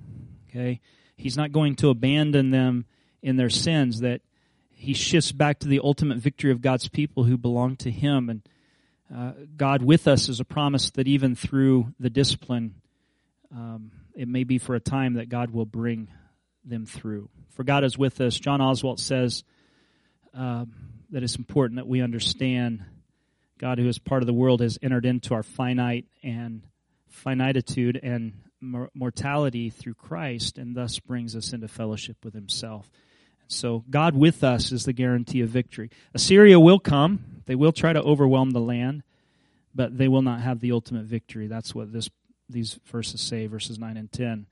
Okay, 0.48 0.80
he's 1.16 1.36
not 1.36 1.52
going 1.52 1.76
to 1.76 1.90
abandon 1.90 2.50
them 2.50 2.86
in 3.22 3.36
their 3.36 3.50
sins. 3.50 4.00
That 4.00 4.22
he 4.84 4.94
shifts 4.94 5.32
back 5.32 5.60
to 5.60 5.68
the 5.68 5.80
ultimate 5.82 6.18
victory 6.18 6.52
of 6.52 6.60
God's 6.60 6.88
people 6.88 7.24
who 7.24 7.36
belong 7.36 7.76
to 7.76 7.90
Him, 7.90 8.30
and 8.30 8.42
uh, 9.14 9.32
God 9.56 9.82
with 9.82 10.06
us 10.08 10.28
is 10.28 10.40
a 10.40 10.44
promise 10.44 10.90
that 10.92 11.08
even 11.08 11.34
through 11.34 11.92
the 11.98 12.10
discipline, 12.10 12.76
um, 13.52 13.90
it 14.14 14.28
may 14.28 14.44
be 14.44 14.58
for 14.58 14.74
a 14.74 14.80
time 14.80 15.14
that 15.14 15.28
God 15.28 15.50
will 15.50 15.66
bring 15.66 16.08
them 16.64 16.86
through. 16.86 17.28
For 17.50 17.64
God 17.64 17.84
is 17.84 17.98
with 17.98 18.20
us. 18.20 18.38
John 18.38 18.60
Oswalt 18.60 19.00
says. 19.00 19.44
Um, 20.32 20.72
that 21.14 21.22
it's 21.22 21.36
important 21.36 21.76
that 21.76 21.86
we 21.86 22.02
understand 22.02 22.84
God, 23.58 23.78
who 23.78 23.86
is 23.86 24.00
part 24.00 24.22
of 24.22 24.26
the 24.26 24.32
world, 24.32 24.60
has 24.60 24.80
entered 24.82 25.06
into 25.06 25.32
our 25.32 25.44
finite 25.44 26.06
and 26.24 26.62
finitude 27.06 28.00
and 28.02 28.32
mortality 28.60 29.70
through 29.70 29.94
Christ, 29.94 30.58
and 30.58 30.74
thus 30.74 30.98
brings 30.98 31.36
us 31.36 31.52
into 31.52 31.68
fellowship 31.68 32.16
with 32.24 32.34
Himself. 32.34 32.90
So, 33.48 33.84
God 33.90 34.16
with 34.16 34.42
us 34.42 34.72
is 34.72 34.84
the 34.84 34.92
guarantee 34.92 35.40
of 35.40 35.50
victory. 35.50 35.90
Assyria 36.14 36.58
will 36.58 36.78
come; 36.78 37.42
they 37.46 37.54
will 37.54 37.72
try 37.72 37.92
to 37.92 38.02
overwhelm 38.02 38.50
the 38.50 38.60
land, 38.60 39.02
but 39.74 39.96
they 39.96 40.08
will 40.08 40.22
not 40.22 40.40
have 40.40 40.60
the 40.60 40.72
ultimate 40.72 41.04
victory. 41.04 41.46
That's 41.46 41.74
what 41.74 41.92
this 41.92 42.08
these 42.48 42.78
verses 42.86 43.20
say, 43.20 43.46
verses 43.46 43.78
nine 43.78 43.96
and 43.96 44.10
ten. 44.10 44.46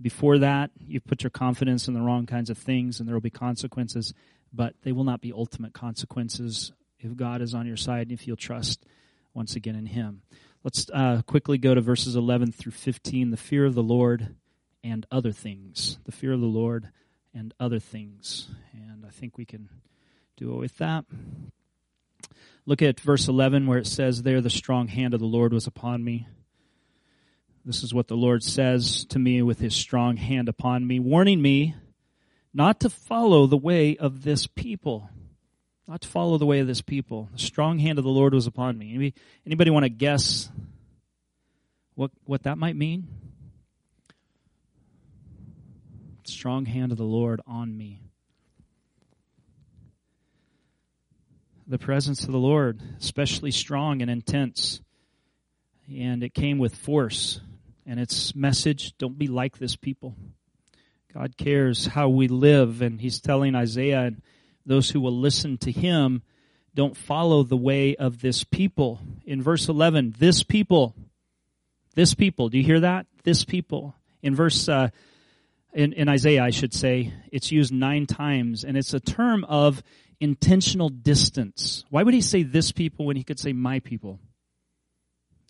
Before 0.00 0.38
that, 0.38 0.70
you've 0.78 1.06
put 1.06 1.22
your 1.22 1.30
confidence 1.30 1.86
in 1.86 1.94
the 1.94 2.00
wrong 2.00 2.26
kinds 2.26 2.50
of 2.50 2.58
things, 2.58 2.98
and 2.98 3.08
there 3.08 3.14
will 3.14 3.20
be 3.20 3.30
consequences 3.30 4.12
but 4.54 4.74
they 4.82 4.92
will 4.92 5.04
not 5.04 5.20
be 5.20 5.32
ultimate 5.32 5.72
consequences 5.72 6.72
if 7.00 7.16
God 7.16 7.42
is 7.42 7.54
on 7.54 7.66
your 7.66 7.76
side 7.76 8.02
and 8.02 8.12
if 8.12 8.26
you'll 8.26 8.36
trust 8.36 8.86
once 9.34 9.56
again 9.56 9.74
in 9.74 9.86
Him. 9.86 10.22
Let's 10.62 10.86
uh, 10.92 11.22
quickly 11.26 11.58
go 11.58 11.74
to 11.74 11.80
verses 11.80 12.16
11 12.16 12.52
through 12.52 12.72
15. 12.72 13.30
The 13.30 13.36
fear 13.36 13.66
of 13.66 13.74
the 13.74 13.82
Lord 13.82 14.36
and 14.82 15.04
other 15.10 15.32
things. 15.32 15.98
The 16.04 16.12
fear 16.12 16.32
of 16.32 16.40
the 16.40 16.46
Lord 16.46 16.88
and 17.34 17.52
other 17.58 17.78
things. 17.78 18.48
And 18.72 19.04
I 19.06 19.10
think 19.10 19.36
we 19.36 19.44
can 19.44 19.68
do 20.36 20.52
it 20.54 20.58
with 20.58 20.78
that. 20.78 21.04
Look 22.66 22.80
at 22.80 23.00
verse 23.00 23.28
11 23.28 23.66
where 23.66 23.78
it 23.78 23.86
says, 23.86 24.22
There 24.22 24.40
the 24.40 24.50
strong 24.50 24.88
hand 24.88 25.14
of 25.14 25.20
the 25.20 25.26
Lord 25.26 25.52
was 25.52 25.66
upon 25.66 26.02
me. 26.02 26.28
This 27.64 27.82
is 27.82 27.94
what 27.94 28.08
the 28.08 28.16
Lord 28.16 28.42
says 28.42 29.06
to 29.06 29.18
me 29.18 29.42
with 29.42 29.58
his 29.58 29.74
strong 29.74 30.16
hand 30.16 30.48
upon 30.48 30.86
me, 30.86 31.00
warning 31.00 31.40
me 31.40 31.74
not 32.52 32.80
to 32.80 32.90
follow 32.90 33.46
the 33.46 33.56
way 33.56 33.96
of 33.96 34.22
this 34.22 34.46
people. 34.46 35.10
Not 35.88 36.02
to 36.02 36.08
follow 36.08 36.38
the 36.38 36.46
way 36.46 36.60
of 36.60 36.66
this 36.66 36.80
people. 36.80 37.28
The 37.32 37.38
strong 37.38 37.78
hand 37.78 37.98
of 37.98 38.04
the 38.04 38.10
Lord 38.10 38.32
was 38.32 38.46
upon 38.46 38.78
me. 38.78 38.90
Anybody, 38.90 39.14
anybody 39.44 39.70
want 39.70 39.84
to 39.84 39.90
guess 39.90 40.48
what, 41.94 42.10
what 42.24 42.44
that 42.44 42.56
might 42.56 42.76
mean? 42.76 43.06
Strong 46.24 46.66
hand 46.66 46.90
of 46.90 46.98
the 46.98 47.04
Lord 47.04 47.40
on 47.46 47.76
me. 47.76 48.00
The 51.66 51.78
presence 51.78 52.24
of 52.24 52.32
the 52.32 52.38
Lord, 52.38 52.80
especially 52.98 53.50
strong 53.50 54.02
and 54.02 54.10
intense. 54.10 54.80
And 55.90 56.22
it 56.22 56.34
came 56.34 56.58
with 56.58 56.74
force. 56.74 57.40
And 57.86 58.00
its 58.00 58.34
message 58.34 58.96
don't 58.96 59.18
be 59.18 59.28
like 59.28 59.58
this 59.58 59.76
people. 59.76 60.14
God 61.12 61.36
cares 61.36 61.86
how 61.86 62.08
we 62.08 62.26
live, 62.26 62.82
and 62.82 63.00
He's 63.00 63.20
telling 63.20 63.54
Isaiah 63.54 64.00
and 64.00 64.22
those 64.66 64.90
who 64.90 65.00
will 65.00 65.16
listen 65.16 65.58
to 65.58 65.70
Him, 65.70 66.22
don't 66.74 66.96
follow 66.96 67.42
the 67.42 67.56
way 67.56 67.94
of 67.94 68.20
this 68.20 68.42
people. 68.42 69.00
In 69.24 69.40
verse 69.42 69.68
11, 69.68 70.16
this 70.18 70.42
people, 70.42 70.94
this 71.94 72.14
people, 72.14 72.48
do 72.48 72.58
you 72.58 72.64
hear 72.64 72.80
that? 72.80 73.06
This 73.22 73.44
people. 73.44 73.94
In 74.22 74.34
verse, 74.34 74.68
uh, 74.68 74.88
in, 75.74 75.92
in 75.92 76.08
Isaiah, 76.08 76.42
I 76.42 76.50
should 76.50 76.72
say, 76.72 77.12
it's 77.32 77.50
used 77.50 77.72
nine 77.72 78.06
times, 78.06 78.64
and 78.64 78.76
it's 78.76 78.94
a 78.94 79.00
term 79.00 79.44
of 79.44 79.82
intentional 80.20 80.88
distance. 80.88 81.84
Why 81.90 82.02
would 82.02 82.14
he 82.14 82.20
say 82.20 82.44
this 82.44 82.72
people 82.72 83.06
when 83.06 83.16
he 83.16 83.24
could 83.24 83.40
say 83.40 83.52
my 83.52 83.80
people? 83.80 84.20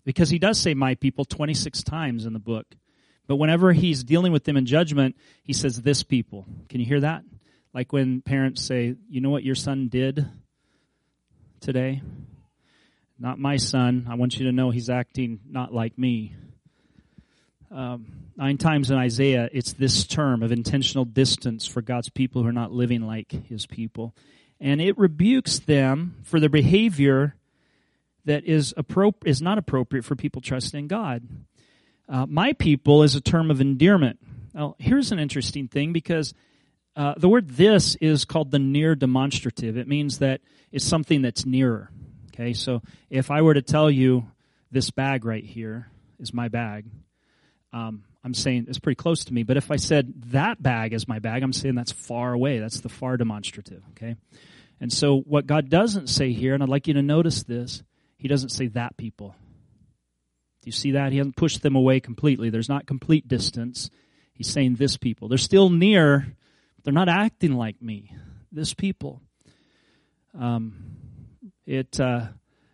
Because 0.03 0.29
he 0.29 0.39
does 0.39 0.59
say 0.59 0.73
my 0.73 0.95
people 0.95 1.25
26 1.25 1.83
times 1.83 2.25
in 2.25 2.33
the 2.33 2.39
book. 2.39 2.65
But 3.27 3.37
whenever 3.37 3.71
he's 3.71 4.03
dealing 4.03 4.31
with 4.31 4.43
them 4.43 4.57
in 4.57 4.65
judgment, 4.65 5.15
he 5.43 5.53
says, 5.53 5.81
This 5.81 6.03
people. 6.03 6.45
Can 6.69 6.79
you 6.79 6.85
hear 6.85 7.01
that? 7.01 7.23
Like 7.73 7.91
when 7.91 8.21
parents 8.21 8.63
say, 8.63 8.95
You 9.09 9.21
know 9.21 9.31
what 9.31 9.43
your 9.43 9.55
son 9.55 9.87
did 9.87 10.27
today? 11.59 12.01
Not 13.17 13.39
my 13.39 13.57
son. 13.57 14.07
I 14.09 14.15
want 14.15 14.37
you 14.37 14.45
to 14.45 14.51
know 14.51 14.69
he's 14.69 14.89
acting 14.89 15.39
not 15.49 15.73
like 15.73 15.97
me. 15.97 16.35
Um, 17.71 18.05
nine 18.35 18.57
times 18.57 18.91
in 18.91 18.97
Isaiah, 18.97 19.49
it's 19.51 19.73
this 19.73 20.05
term 20.05 20.43
of 20.43 20.51
intentional 20.51 21.05
distance 21.05 21.65
for 21.65 21.81
God's 21.81 22.09
people 22.09 22.41
who 22.41 22.47
are 22.47 22.53
not 22.53 22.71
living 22.71 23.01
like 23.01 23.31
his 23.47 23.65
people. 23.65 24.15
And 24.59 24.81
it 24.81 24.97
rebukes 24.97 25.59
them 25.59 26.15
for 26.23 26.39
their 26.39 26.49
behavior 26.49 27.35
that 28.25 28.45
is, 28.45 28.73
appro- 28.77 29.15
is 29.25 29.41
not 29.41 29.57
appropriate 29.57 30.03
for 30.03 30.15
people 30.15 30.41
trusting 30.41 30.87
God. 30.87 31.27
Uh, 32.07 32.25
my 32.25 32.53
people 32.53 33.03
is 33.03 33.15
a 33.15 33.21
term 33.21 33.51
of 33.51 33.61
endearment. 33.61 34.19
Now, 34.53 34.75
here's 34.79 35.11
an 35.11 35.19
interesting 35.19 35.67
thing 35.67 35.91
because 35.91 36.33
uh, 36.95 37.15
the 37.17 37.27
word 37.27 37.49
this 37.49 37.95
is 37.95 38.25
called 38.25 38.51
the 38.51 38.59
near 38.59 38.95
demonstrative. 38.95 39.77
It 39.77 39.87
means 39.87 40.19
that 40.19 40.41
it's 40.71 40.85
something 40.85 41.21
that's 41.21 41.45
nearer. 41.45 41.91
Okay, 42.27 42.53
so 42.53 42.81
if 43.09 43.31
I 43.31 43.41
were 43.41 43.53
to 43.53 43.61
tell 43.61 43.89
you 43.89 44.27
this 44.71 44.91
bag 44.91 45.25
right 45.25 45.43
here 45.43 45.89
is 46.19 46.33
my 46.33 46.47
bag, 46.47 46.85
um, 47.75 48.03
I'm 48.23 48.33
saying 48.33 48.65
it's 48.69 48.79
pretty 48.79 48.95
close 48.95 49.25
to 49.25 49.33
me. 49.33 49.43
But 49.43 49.57
if 49.57 49.69
I 49.69 49.75
said 49.75 50.13
that 50.27 50.63
bag 50.63 50.93
is 50.93 51.07
my 51.07 51.19
bag, 51.19 51.43
I'm 51.43 51.53
saying 51.53 51.75
that's 51.75 51.91
far 51.91 52.31
away. 52.31 52.59
That's 52.59 52.79
the 52.79 52.89
far 52.89 53.17
demonstrative. 53.17 53.83
Okay, 53.91 54.15
And 54.79 54.91
so, 54.91 55.19
what 55.19 55.45
God 55.45 55.69
doesn't 55.69 56.07
say 56.07 56.31
here, 56.31 56.53
and 56.53 56.63
I'd 56.63 56.69
like 56.69 56.87
you 56.87 56.93
to 56.93 57.01
notice 57.01 57.43
this, 57.43 57.83
He 58.17 58.29
doesn't 58.29 58.49
say 58.49 58.67
that 58.67 58.95
people. 58.95 59.35
Do 60.61 60.69
you 60.69 60.71
see 60.71 60.91
that? 60.91 61.11
He 61.11 61.17
hasn't 61.17 61.35
pushed 61.35 61.61
them 61.61 61.75
away 61.75 61.99
completely. 61.99 62.49
There's 62.49 62.69
not 62.69 62.87
complete 62.87 63.27
distance. 63.27 63.89
He's 64.33 64.49
saying 64.49 64.75
this 64.75 64.97
people. 64.97 65.27
They're 65.27 65.37
still 65.37 65.69
near, 65.69 66.25
but 66.75 66.83
they're 66.85 66.93
not 66.93 67.09
acting 67.09 67.53
like 67.53 67.81
me. 67.81 68.15
This 68.51 68.73
people. 68.73 69.21
Um, 70.33 70.75
it 71.65 71.99
uh, 71.99 72.27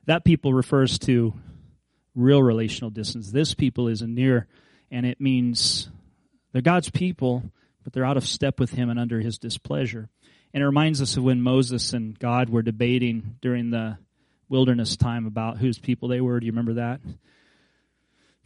that 0.06 0.24
people 0.24 0.54
refers 0.54 1.00
to 1.00 1.34
real 2.16 2.42
relational 2.42 2.92
distance. 2.92 3.32
This 3.32 3.54
people 3.54 3.88
is 3.88 4.02
a 4.02 4.08
near, 4.08 4.48
and 4.92 5.06
it 5.06 5.22
means 5.22 5.90
they're 6.52 6.62
God's 6.62 6.90
people, 6.90 7.44
but 7.84 7.94
they're 7.94 8.06
out 8.06 8.18
of 8.18 8.28
step 8.28 8.60
with 8.60 8.72
Him 8.72 8.90
and 8.90 9.00
under 9.00 9.20
His 9.20 9.38
displeasure. 9.38 10.10
And 10.54 10.62
it 10.62 10.66
reminds 10.66 11.02
us 11.02 11.16
of 11.18 11.24
when 11.24 11.42
Moses 11.42 11.94
and 11.94 12.18
God 12.20 12.50
were 12.50 12.62
debating 12.62 13.38
during 13.42 13.70
the 13.70 13.98
wilderness 14.50 14.98
time 14.98 15.26
about 15.26 15.58
whose 15.58 15.80
people 15.80 16.10
they 16.10 16.20
were. 16.20 16.40
Do 16.40 16.46
you 16.46 16.52
remember 16.52 16.74
that? 16.74 17.00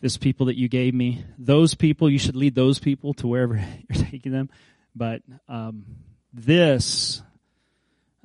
This 0.01 0.17
people 0.17 0.45
that 0.45 0.57
you 0.57 0.69
gave 0.69 0.93
me, 0.93 1.25
those 1.39 1.73
people, 1.73 2.09
you 2.09 2.19
should 2.19 2.35
lead 2.35 2.53
those 2.53 2.77
people 2.77 3.15
to 3.15 3.27
wherever 3.27 3.55
you're 3.89 4.05
taking 4.05 4.31
them. 4.31 4.49
But 4.95 5.23
um, 5.49 5.85
this 6.31 7.23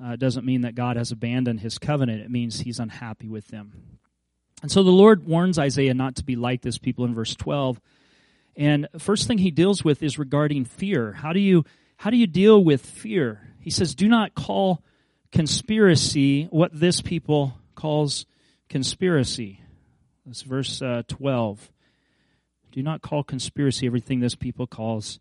uh, 0.02 0.16
doesn't 0.16 0.44
mean 0.44 0.62
that 0.62 0.74
God 0.74 0.96
has 0.96 1.10
abandoned 1.10 1.60
his 1.60 1.78
covenant. 1.78 2.20
It 2.20 2.30
means 2.30 2.60
he's 2.60 2.80
unhappy 2.80 3.28
with 3.28 3.48
them. 3.48 3.98
And 4.62 4.70
so 4.70 4.82
the 4.82 4.90
Lord 4.90 5.26
warns 5.26 5.58
Isaiah 5.58 5.94
not 5.94 6.16
to 6.16 6.24
be 6.24 6.36
like 6.36 6.60
this 6.60 6.76
people 6.76 7.06
in 7.06 7.14
verse 7.14 7.34
12. 7.34 7.80
And 8.60 8.88
first 8.98 9.26
thing 9.26 9.38
he 9.38 9.50
deals 9.50 9.82
with 9.82 10.02
is 10.02 10.18
regarding 10.18 10.66
fear. 10.66 11.12
How 11.12 11.32
do 11.32 11.40
you 11.40 11.64
how 11.96 12.10
do 12.10 12.18
you 12.18 12.26
deal 12.26 12.62
with 12.62 12.84
fear? 12.84 13.40
He 13.58 13.70
says, 13.70 13.94
"Do 13.94 14.06
not 14.06 14.34
call 14.34 14.84
conspiracy 15.32 16.44
what 16.50 16.78
this 16.78 17.00
people 17.00 17.58
calls 17.74 18.26
conspiracy." 18.68 19.62
That's 20.26 20.42
verse 20.42 20.82
uh, 20.82 21.04
12. 21.08 21.72
Do 22.70 22.82
not 22.82 23.00
call 23.00 23.24
conspiracy 23.24 23.86
everything 23.86 24.20
this 24.20 24.34
people 24.34 24.66
calls 24.66 25.20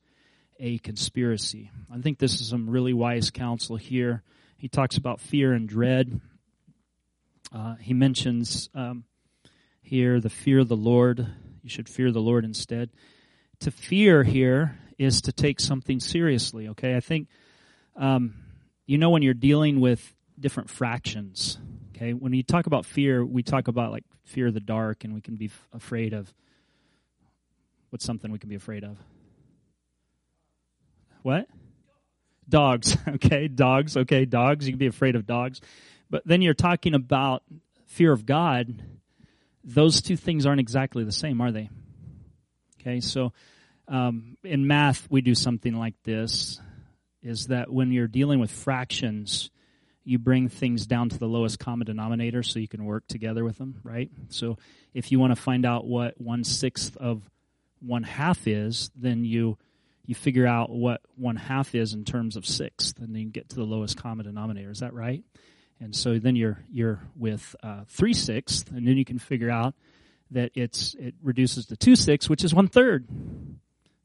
a 0.59 0.77
conspiracy. 0.79 1.71
I 1.89 1.99
think 1.99 2.19
this 2.19 2.41
is 2.41 2.49
some 2.49 2.69
really 2.69 2.91
wise 2.91 3.31
counsel 3.31 3.77
here. 3.77 4.21
He 4.57 4.67
talks 4.67 4.97
about 4.97 5.21
fear 5.21 5.53
and 5.53 5.65
dread. 5.65 6.19
Uh, 7.53 7.75
he 7.75 7.93
mentions 7.93 8.69
um, 8.75 9.05
here 9.81 10.19
the 10.19 10.29
fear 10.29 10.59
of 10.59 10.67
the 10.67 10.75
Lord. 10.75 11.25
You 11.63 11.69
should 11.69 11.87
fear 11.87 12.11
the 12.11 12.19
Lord 12.19 12.43
instead. 12.43 12.89
To 13.61 13.71
fear 13.71 14.23
here 14.23 14.77
is 14.97 15.21
to 15.23 15.31
take 15.31 15.59
something 15.59 15.99
seriously, 15.99 16.69
okay? 16.69 16.95
I 16.95 16.99
think, 16.99 17.27
um, 17.95 18.35
you 18.85 18.97
know, 18.97 19.09
when 19.09 19.21
you're 19.21 19.33
dealing 19.33 19.79
with 19.79 20.15
different 20.39 20.69
fractions, 20.69 21.57
okay? 21.95 22.13
When 22.13 22.33
you 22.33 22.43
talk 22.43 22.67
about 22.67 22.85
fear, 22.85 23.25
we 23.25 23.43
talk 23.43 23.67
about 23.67 23.91
like 23.91 24.05
fear 24.23 24.47
of 24.47 24.53
the 24.53 24.59
dark, 24.59 25.03
and 25.03 25.13
we 25.13 25.21
can 25.21 25.35
be 25.35 25.47
f- 25.47 25.67
afraid 25.73 26.13
of 26.13 26.33
what's 27.89 28.05
something 28.05 28.31
we 28.31 28.39
can 28.39 28.49
be 28.49 28.55
afraid 28.55 28.83
of? 28.83 28.97
What? 31.21 31.47
dogs, 32.49 32.97
okay? 33.07 33.47
Dogs, 33.47 33.95
okay? 33.95 34.25
Dogs, 34.25 34.65
you 34.65 34.73
can 34.73 34.79
be 34.79 34.87
afraid 34.87 35.15
of 35.15 35.25
dogs. 35.25 35.61
But 36.09 36.23
then 36.25 36.41
you're 36.41 36.53
talking 36.53 36.95
about 36.95 37.43
fear 37.85 38.11
of 38.11 38.25
God. 38.25 38.83
Those 39.63 40.01
two 40.01 40.17
things 40.17 40.45
aren't 40.45 40.59
exactly 40.59 41.03
the 41.03 41.11
same, 41.11 41.39
are 41.39 41.51
they? 41.51 41.69
Okay, 42.79 42.99
so 43.01 43.33
um, 43.87 44.37
in 44.43 44.67
math, 44.67 45.07
we 45.09 45.21
do 45.21 45.35
something 45.35 45.73
like 45.73 45.95
this 46.03 46.61
is 47.21 47.47
that 47.47 47.71
when 47.71 47.91
you're 47.91 48.07
dealing 48.07 48.39
with 48.39 48.51
fractions, 48.51 49.49
you 50.05 50.17
bring 50.17 50.47
things 50.47 50.85
down 50.85 51.09
to 51.09 51.17
the 51.17 51.27
lowest 51.27 51.59
common 51.59 51.85
denominator 51.85 52.41
so 52.41 52.59
you 52.59 52.67
can 52.67 52.85
work 52.85 53.05
together 53.07 53.43
with 53.43 53.57
them, 53.57 53.79
right? 53.83 54.09
So 54.29 54.57
if 54.93 55.11
you 55.11 55.19
want 55.19 55.35
to 55.35 55.41
find 55.41 55.65
out 55.65 55.85
what 55.85 56.19
one 56.19 56.43
sixth 56.43 56.95
of 56.97 57.29
one 57.81 58.03
half 58.03 58.47
is, 58.47 58.91
then 58.95 59.25
you 59.25 59.57
you 60.05 60.15
figure 60.15 60.47
out 60.47 60.71
what 60.71 61.01
one 61.15 61.35
half 61.35 61.75
is 61.75 61.93
in 61.93 62.03
terms 62.03 62.35
of 62.35 62.45
sixth, 62.45 62.97
and 62.99 63.13
then 63.13 63.21
you 63.21 63.29
get 63.29 63.49
to 63.49 63.55
the 63.55 63.63
lowest 63.63 63.95
common 63.97 64.25
denominator. 64.25 64.71
Is 64.71 64.79
that 64.79 64.93
right? 64.93 65.23
And 65.79 65.95
so 65.95 66.17
then 66.17 66.35
you're 66.35 66.59
you're 66.71 67.01
with 67.15 67.55
uh, 67.61 67.81
three 67.87 68.13
sixths, 68.13 68.69
and 68.71 68.87
then 68.87 68.97
you 68.97 69.05
can 69.05 69.19
figure 69.19 69.51
out 69.51 69.75
that 70.31 70.51
it's 70.55 70.95
it 70.95 71.15
reduces 71.21 71.67
to 71.67 71.77
two 71.77 71.95
six, 71.95 72.29
which 72.29 72.43
is 72.43 72.53
one 72.53 72.67
third. 72.67 73.07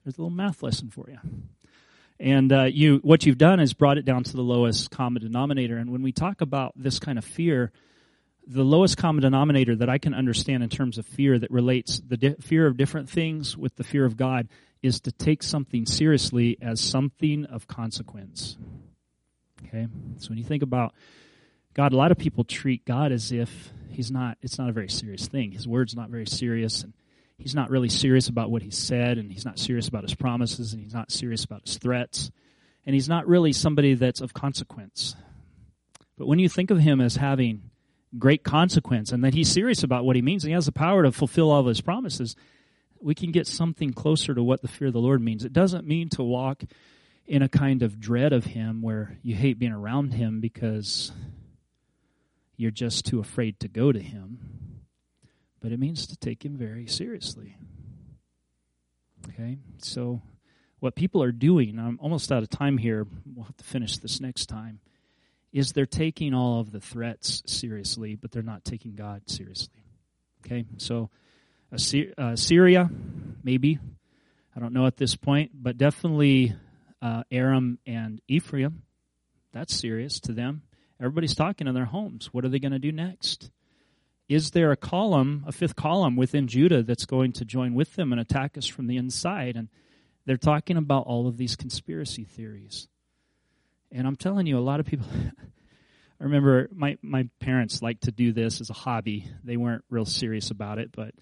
There's 0.05 0.19
a 0.19 0.21
little 0.21 0.31
math 0.31 0.63
lesson 0.63 0.91
for 0.91 1.09
you. 1.09 1.19
And 2.21 2.53
uh, 2.53 2.65
you 2.65 2.99
what 3.03 3.27
you've 3.27 3.39
done 3.39 3.61
is 3.61 3.75
brought 3.75 3.99
it 3.99 4.05
down 4.05 4.25
to 4.25 4.37
the 4.37 4.43
lowest 4.43 4.91
common 4.91 5.23
denominator. 5.23 5.77
And 5.77 5.91
when 5.91 6.03
we 6.03 6.13
talk 6.13 6.41
about 6.41 6.73
this 6.77 6.99
kind 6.99 7.19
of 7.19 7.25
fear, 7.25 7.73
the 8.47 8.63
lowest 8.63 8.97
common 8.97 9.23
denominator 9.23 9.75
that 9.77 9.89
I 9.89 9.99
can 9.99 10.15
understand 10.15 10.63
in 10.63 10.69
terms 10.69 10.99
of 10.99 11.07
fear 11.07 11.39
that 11.39 11.51
relates 11.51 12.01
the 12.07 12.17
di- 12.17 12.37
fear 12.41 12.67
of 12.67 12.77
different 12.77 13.09
things 13.09 13.57
with 13.57 13.75
the 13.77 13.85
fear 13.85 14.05
of 14.05 14.17
God 14.17 14.49
is 14.83 15.01
to 15.01 15.13
take 15.13 15.43
something 15.43 15.87
seriously 15.87 16.59
as 16.61 16.81
something 16.81 17.47
of 17.47 17.67
consequence. 17.67 18.59
Okay? 19.67 19.89
So 20.19 20.29
when 20.29 20.39
you 20.39 20.45
think 20.45 20.63
about 20.63 20.95
God, 21.75 21.93
a 21.93 21.97
lot 21.97 22.13
of 22.13 22.19
people 22.19 22.45
treat 22.45 22.85
God 22.85 23.13
as 23.13 23.33
if 23.33 23.73
he's 23.91 24.11
not 24.11 24.39
it's 24.43 24.59
not 24.59 24.69
a 24.69 24.73
very 24.73 24.89
serious 24.89 25.27
thing. 25.27 25.53
His 25.53 25.67
word's 25.67 25.97
not 25.97 26.09
very 26.09 26.27
serious 26.27 26.83
and 26.83 26.93
he's 27.37 27.55
not 27.55 27.71
really 27.71 27.89
serious 27.89 28.29
about 28.29 28.51
what 28.51 28.63
he 28.63 28.71
said 28.71 29.19
and 29.19 29.31
he's 29.31 29.45
not 29.45 29.59
serious 29.59 29.89
about 29.89 30.03
his 30.03 30.15
promises 30.15 30.73
and 30.73 30.83
he's 30.83 30.95
not 30.95 31.11
serious 31.11 31.45
about 31.45 31.63
his 31.67 31.77
threats 31.79 32.31
and 32.87 32.95
he's 32.95 33.09
not 33.09 33.27
really 33.27 33.53
somebody 33.53 33.95
that's 33.95 34.21
of 34.21 34.33
consequence. 34.35 35.17
But 36.17 36.29
when 36.29 36.39
you 36.39 36.49
think 36.49 36.71
of 36.71 36.79
him 36.79 37.01
as 37.01 37.17
having 37.17 37.71
great 38.17 38.45
consequence 38.45 39.11
and 39.11 39.25
that 39.25 39.35
he's 39.35 39.51
serious 39.51 39.83
about 39.83 40.05
what 40.05 40.15
he 40.15 40.23
means 40.23 40.45
and 40.45 40.51
he 40.51 40.55
has 40.55 40.67
the 40.67 40.73
power 40.73 41.03
to 41.03 41.11
fulfill 41.11 41.51
all 41.51 41.61
of 41.61 41.67
his 41.67 41.81
promises, 41.81 42.37
we 43.01 43.15
can 43.15 43.33
get 43.33 43.47
something 43.47 43.93
closer 43.93 44.33
to 44.33 44.43
what 44.43 44.63
the 44.63 44.69
fear 44.69 44.89
of 44.89 44.95
the 44.95 45.01
Lord 45.01 45.21
means. 45.21 45.45
It 45.45 45.53
doesn't 45.53 45.87
mean 45.87 46.09
to 46.11 46.23
walk 46.23 46.63
in 47.27 47.43
a 47.43 47.49
kind 47.49 47.83
of 47.83 48.01
dread 48.01 48.33
of 48.33 48.45
Him 48.45 48.83
where 48.83 49.19
you 49.23 49.35
hate 49.35 49.59
being 49.59 49.73
around 49.73 50.13
Him 50.13 50.41
because 50.41 51.13
you're 52.57 52.71
just 52.71 53.05
too 53.05 53.21
afraid 53.21 53.59
to 53.61 53.69
go 53.69 53.93
to 53.93 54.01
Him. 54.01 54.83
But 55.61 55.73
it 55.73 55.79
means 55.79 56.07
to 56.09 56.17
take 56.17 56.45
Him 56.45 56.57
very 56.57 56.87
seriously. 56.87 57.57
Okay? 59.29 59.59
So, 59.79 60.23
what 60.81 60.95
people 60.95 61.23
are 61.23 61.33
doing, 61.33 61.79
I'm 61.79 61.99
almost 62.01 62.31
out 62.31 62.43
of 62.43 62.51
time 62.51 62.77
here. 62.77 63.07
We'll 63.35 63.47
have 63.47 63.57
to 63.57 63.65
finish 63.65 63.97
this 63.99 64.21
next 64.21 64.47
time. 64.47 64.81
Is 65.53 65.73
they're 65.73 65.87
taking 65.87 66.35
all 66.35 66.61
of 66.61 66.73
the 66.73 66.81
threats 66.81 67.43
seriously, 67.47 68.17
but 68.17 68.33
they're 68.33 68.43
not 68.43 68.65
taking 68.65 68.95
God 68.95 69.23
seriously. 69.27 69.85
Okay? 70.45 70.67
So, 70.77 71.11
uh, 71.73 72.37
Syria, 72.37 72.91
maybe. 73.43 73.79
I 74.55 74.61
don't 74.61 74.73
know 74.73 74.87
at 74.87 74.97
this 74.97 75.17
point, 75.17 75.51
but 75.55 75.79
definitely 75.79 76.55
uh, 77.03 77.25
Aram 77.31 77.79
and 77.87 78.21
Ephraim. 78.29 78.83
That's 79.53 79.75
serious 79.75 80.21
to 80.21 80.33
them. 80.33 80.63
Everybody's 81.01 81.35
talking 81.35 81.67
in 81.67 81.75
their 81.75 81.85
homes. 81.85 82.33
What 82.33 82.45
are 82.45 82.49
they 82.49 82.59
going 82.59 82.73
to 82.73 82.79
do 82.79 82.93
next? 82.93 83.51
Is 84.29 84.53
there 84.53 84.73
a 84.73 84.77
column, 84.77 85.45
a 85.47 85.53
fifth 85.53 85.77
column 85.77 86.17
within 86.17 86.47
Judah 86.47 86.83
that's 86.83 87.05
going 87.05 87.33
to 87.33 87.45
join 87.45 87.75
with 87.75 87.95
them 87.95 88.13
and 88.13 88.21
attack 88.21 88.57
us 88.57 88.67
from 88.67 88.87
the 88.87 88.97
inside? 88.97 89.57
And 89.57 89.69
they're 90.25 90.37
talking 90.37 90.77
about 90.77 91.07
all 91.07 91.27
of 91.27 91.37
these 91.37 91.57
conspiracy 91.57 92.25
theories. 92.25 92.89
And 93.93 94.07
I'm 94.07 94.17
telling 94.17 94.47
you, 94.47 94.59
a 94.59 94.61
lot 94.61 94.81
of 94.81 94.87
people. 94.87 95.07
I 96.21 96.25
remember 96.25 96.69
my, 96.73 96.97
my 97.03 97.29
parents 97.41 97.83
liked 97.83 98.05
to 98.05 98.13
do 98.13 98.33
this 98.33 98.61
as 98.61 98.71
a 98.71 98.75
hobby. 98.75 99.29
They 99.43 99.57
weren't 99.57 99.85
real 99.91 100.07
serious 100.07 100.51
about 100.51 100.79
it, 100.79 100.91
but 100.93 101.13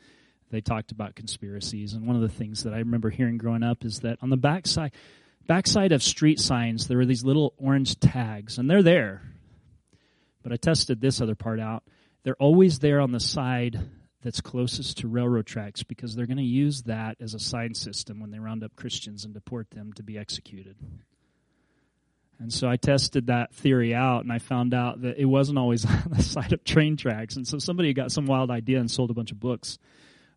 they 0.50 0.60
talked 0.60 0.92
about 0.92 1.16
conspiracies. 1.16 1.94
And 1.94 2.06
one 2.06 2.14
of 2.14 2.22
the 2.22 2.28
things 2.28 2.64
that 2.64 2.74
I 2.74 2.78
remember 2.78 3.10
hearing 3.10 3.38
growing 3.38 3.62
up 3.62 3.84
is 3.84 4.00
that 4.00 4.18
on 4.20 4.30
the 4.30 4.36
backside, 4.36 4.92
backside 5.48 5.92
of 5.92 6.02
street 6.02 6.38
signs, 6.38 6.86
there 6.86 6.98
were 6.98 7.06
these 7.06 7.24
little 7.24 7.54
orange 7.56 7.98
tags, 7.98 8.58
and 8.58 8.70
they're 8.70 8.82
there. 8.82 9.22
But 10.43 10.53
I 10.53 10.57
tested 10.57 11.01
this 11.01 11.20
other 11.20 11.34
part 11.34 11.61
out. 11.61 11.84
They're 12.24 12.36
always 12.36 12.78
there 12.78 13.01
on 13.01 13.12
the 13.12 13.20
side 13.20 13.80
that's 14.22 14.40
closest 14.40 14.99
to 14.99 15.09
railroad 15.09 15.47
tracks 15.47 15.82
because 15.82 16.14
they're 16.14 16.26
going 16.26 16.36
to 16.36 16.43
use 16.43 16.82
that 16.82 17.16
as 17.20 17.34
a 17.34 17.38
sign 17.38 17.74
system 17.74 18.20
when 18.20 18.30
they 18.30 18.38
round 18.38 18.62
up 18.62 18.76
Christians 18.76 19.24
and 19.24 19.34
deport 19.34 19.70
them 19.70 19.93
to 19.95 20.03
be 20.03 20.16
executed. 20.16 20.76
And 22.38 22.53
so 22.53 22.68
I 22.68 22.76
tested 22.76 23.26
that 23.26 23.55
theory 23.55 23.95
out 23.95 24.22
and 24.22 24.32
I 24.32 24.38
found 24.38 24.74
out 24.74 25.03
that 25.03 25.18
it 25.18 25.24
wasn't 25.24 25.59
always 25.59 25.84
on 25.86 26.11
the 26.11 26.22
side 26.22 26.53
of 26.53 26.64
train 26.64 26.97
tracks. 26.97 27.36
And 27.36 27.47
so 27.47 27.59
somebody 27.59 27.93
got 27.93 28.12
some 28.12 28.26
wild 28.26 28.51
idea 28.51 28.78
and 28.78 28.90
sold 28.90 29.11
a 29.11 29.14
bunch 29.14 29.32
of 29.32 29.40
books 29.40 29.78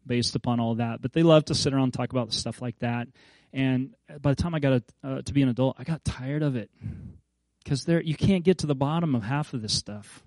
based 0.05 0.35
upon 0.35 0.59
all 0.59 0.75
that. 0.75 1.01
But 1.01 1.13
they 1.13 1.23
love 1.23 1.45
to 1.45 1.55
sit 1.55 1.73
around 1.73 1.83
and 1.83 1.93
talk 1.93 2.11
about 2.11 2.33
stuff 2.33 2.61
like 2.61 2.77
that. 2.79 3.07
And 3.53 3.95
by 4.21 4.31
the 4.31 4.35
time 4.35 4.53
I 4.53 4.59
got 4.59 4.73
a, 4.73 5.07
uh, 5.07 5.21
to 5.21 5.33
be 5.33 5.41
an 5.41 5.49
adult, 5.49 5.77
I 5.79 5.83
got 5.83 6.03
tired 6.03 6.43
of 6.43 6.55
it 6.55 6.69
because 7.65 7.83
there 7.83 8.01
you 8.01 8.15
can't 8.15 8.45
get 8.45 8.59
to 8.59 8.67
the 8.67 8.75
bottom 8.75 9.15
of 9.15 9.23
half 9.23 9.53
of 9.53 9.61
this 9.61 9.73
stuff. 9.73 10.23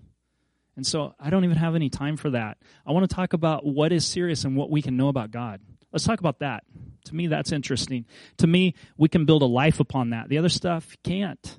And 0.75 0.85
so 0.85 1.15
I 1.19 1.29
don't 1.29 1.45
even 1.45 1.57
have 1.57 1.73
any 1.73 1.89
time 1.89 2.17
for 2.17 2.29
that. 2.31 2.57
I 2.85 2.91
want 2.91 3.09
to 3.09 3.15
talk 3.15 3.33
about 3.33 3.65
what 3.65 3.91
is 3.91 4.05
serious 4.05 4.43
and 4.43 4.55
what 4.55 4.69
we 4.69 4.81
can 4.81 4.97
know 4.97 5.07
about 5.07 5.31
God. 5.31 5.61
Let's 5.91 6.05
talk 6.05 6.19
about 6.19 6.39
that. 6.39 6.63
To 7.05 7.15
me, 7.15 7.27
that's 7.27 7.51
interesting. 7.51 8.05
To 8.37 8.47
me, 8.47 8.75
we 8.97 9.09
can 9.09 9.25
build 9.25 9.41
a 9.41 9.45
life 9.47 9.79
upon 9.79 10.11
that. 10.11 10.29
The 10.29 10.37
other 10.37 10.49
stuff, 10.49 10.95
can't. 11.03 11.57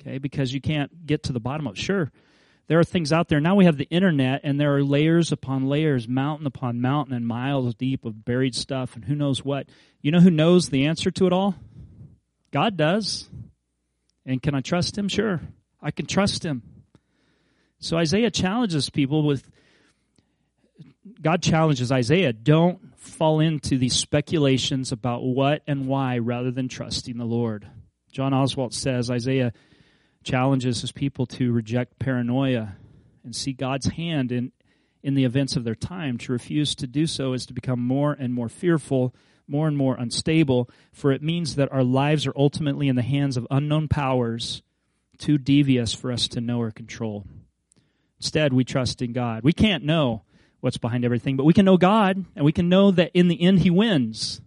Okay, 0.00 0.18
because 0.18 0.52
you 0.52 0.60
can't 0.60 1.06
get 1.06 1.24
to 1.24 1.32
the 1.32 1.40
bottom 1.40 1.66
of 1.66 1.74
it. 1.74 1.78
Sure, 1.78 2.10
there 2.66 2.78
are 2.78 2.84
things 2.84 3.12
out 3.12 3.28
there. 3.28 3.40
Now 3.40 3.54
we 3.54 3.66
have 3.66 3.76
the 3.76 3.88
internet, 3.88 4.40
and 4.44 4.60
there 4.60 4.74
are 4.76 4.82
layers 4.82 5.30
upon 5.32 5.66
layers, 5.66 6.08
mountain 6.08 6.46
upon 6.46 6.80
mountain, 6.80 7.14
and 7.14 7.26
miles 7.26 7.74
deep 7.74 8.04
of 8.04 8.24
buried 8.24 8.54
stuff, 8.54 8.96
and 8.96 9.04
who 9.04 9.14
knows 9.14 9.44
what. 9.44 9.68
You 10.00 10.10
know 10.10 10.20
who 10.20 10.30
knows 10.30 10.68
the 10.68 10.86
answer 10.86 11.10
to 11.12 11.26
it 11.26 11.32
all? 11.32 11.54
God 12.50 12.76
does. 12.76 13.28
And 14.28 14.42
can 14.42 14.54
I 14.54 14.60
trust 14.60 14.96
Him? 14.96 15.08
Sure, 15.08 15.40
I 15.80 15.90
can 15.90 16.04
trust 16.04 16.44
Him. 16.44 16.62
So 17.80 17.96
Isaiah 17.96 18.30
challenges 18.30 18.90
people 18.90 19.22
with 19.22 19.50
God 21.20 21.42
challenges 21.42 21.90
Isaiah 21.90 22.34
don't 22.34 22.96
fall 22.98 23.40
into 23.40 23.78
these 23.78 23.96
speculations 23.96 24.92
about 24.92 25.24
what 25.24 25.62
and 25.66 25.86
why 25.88 26.18
rather 26.18 26.50
than 26.50 26.68
trusting 26.68 27.16
the 27.16 27.24
Lord. 27.24 27.66
John 28.12 28.32
Oswalt 28.32 28.74
says 28.74 29.10
Isaiah 29.10 29.54
challenges 30.22 30.82
his 30.82 30.92
people 30.92 31.24
to 31.26 31.50
reject 31.50 31.98
paranoia 31.98 32.76
and 33.24 33.34
see 33.34 33.54
God's 33.54 33.86
hand 33.86 34.30
in, 34.30 34.52
in 35.02 35.14
the 35.14 35.24
events 35.24 35.56
of 35.56 35.64
their 35.64 35.74
time. 35.74 36.18
To 36.18 36.32
refuse 36.32 36.74
to 36.76 36.86
do 36.86 37.06
so 37.06 37.32
is 37.32 37.46
to 37.46 37.54
become 37.54 37.80
more 37.80 38.12
and 38.12 38.34
more 38.34 38.48
fearful, 38.48 39.14
more 39.48 39.66
and 39.66 39.76
more 39.76 39.96
unstable, 39.96 40.68
for 40.92 41.12
it 41.12 41.22
means 41.22 41.56
that 41.56 41.72
our 41.72 41.84
lives 41.84 42.26
are 42.26 42.32
ultimately 42.36 42.88
in 42.88 42.96
the 42.96 43.02
hands 43.02 43.36
of 43.36 43.46
unknown 43.50 43.88
powers 43.88 44.62
too 45.18 45.38
devious 45.38 45.92
for 45.92 46.12
us 46.12 46.28
to 46.28 46.40
know 46.40 46.60
or 46.60 46.70
control. 46.70 47.24
Instead, 48.20 48.52
we 48.52 48.64
trust 48.64 49.02
in 49.02 49.12
God. 49.12 49.42
We 49.42 49.52
can't 49.52 49.84
know 49.84 50.22
what's 50.60 50.78
behind 50.78 51.04
everything, 51.04 51.36
but 51.36 51.44
we 51.44 51.52
can 51.52 51.64
know 51.64 51.76
God 51.76 52.24
and 52.34 52.44
we 52.44 52.52
can 52.52 52.68
know 52.68 52.90
that 52.90 53.10
in 53.14 53.28
the 53.28 53.40
end 53.40 53.60
He 53.60 53.70
wins. 53.70 54.40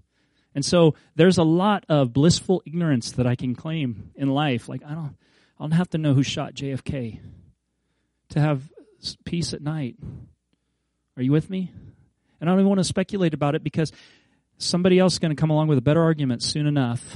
And 0.54 0.66
so 0.66 0.96
there's 1.16 1.38
a 1.38 1.44
lot 1.44 1.86
of 1.88 2.12
blissful 2.12 2.62
ignorance 2.66 3.14
that 3.14 3.28
I 3.28 3.36
can 3.36 3.56
claim 3.56 4.12
in 4.16 4.30
life. 4.30 4.68
Like, 4.68 4.84
I 4.86 4.94
don't, 4.94 5.16
I 5.58 5.64
don't 5.64 5.72
have 5.72 5.90
to 5.92 5.98
know 5.98 6.14
who 6.14 6.24
shot 6.24 6.54
JFK 6.54 7.20
to 8.30 8.40
have 8.40 8.70
peace 9.24 9.54
at 9.54 9.62
night. 9.62 9.96
Are 11.16 11.24
you 11.24 11.32
with 11.32 11.50
me? 11.50 11.72
And 12.40 12.50
I 12.50 12.54
don't 12.54 12.60
even 12.60 12.70
want 12.70 12.80
to 12.80 12.86
speculate 12.86 13.34
about 13.34 13.56
it 13.56 13.64
because 13.64 13.92
somebody 14.62 15.00
else 15.00 15.14
is 15.14 15.20
going 15.20 15.36
to 15.36 15.40
come 15.40 15.50
along 15.50 15.68
with 15.68 15.78
a 15.78 15.82
better 15.82 16.02
argument 16.02 16.44
soon 16.44 16.68
enough 16.68 17.16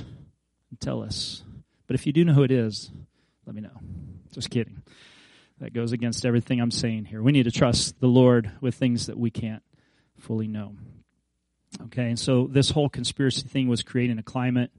and 0.70 0.80
tell 0.80 1.04
us. 1.04 1.44
But 1.88 1.96
if 1.96 2.06
you 2.06 2.14
do 2.14 2.26
know 2.26 2.34
who 2.34 2.44
it 2.44 2.52
is, 2.52 2.90
let 3.46 3.56
me 3.56 3.62
know. 3.62 3.78
Just 4.32 4.50
kidding. 4.50 4.82
That 5.60 5.74
goes 5.74 5.92
against 5.94 6.26
everything 6.26 6.60
I'm 6.60 6.72
saying 6.72 7.06
here. 7.06 7.22
We 7.22 7.32
need 7.32 7.44
to 7.44 7.52
trust 7.52 8.00
the 8.00 8.08
Lord 8.08 8.52
with 8.60 8.76
things 8.76 9.06
that 9.08 9.18
we 9.18 9.30
can't 9.30 9.64
fully 10.20 10.48
know. 10.48 10.74
Okay, 11.86 12.10
and 12.10 12.20
so 12.20 12.48
this 12.48 12.70
whole 12.70 12.90
conspiracy 12.90 13.48
thing 13.48 13.68
was 13.68 13.84
creating 13.84 14.18
a 14.18 14.24
climate 14.24 14.72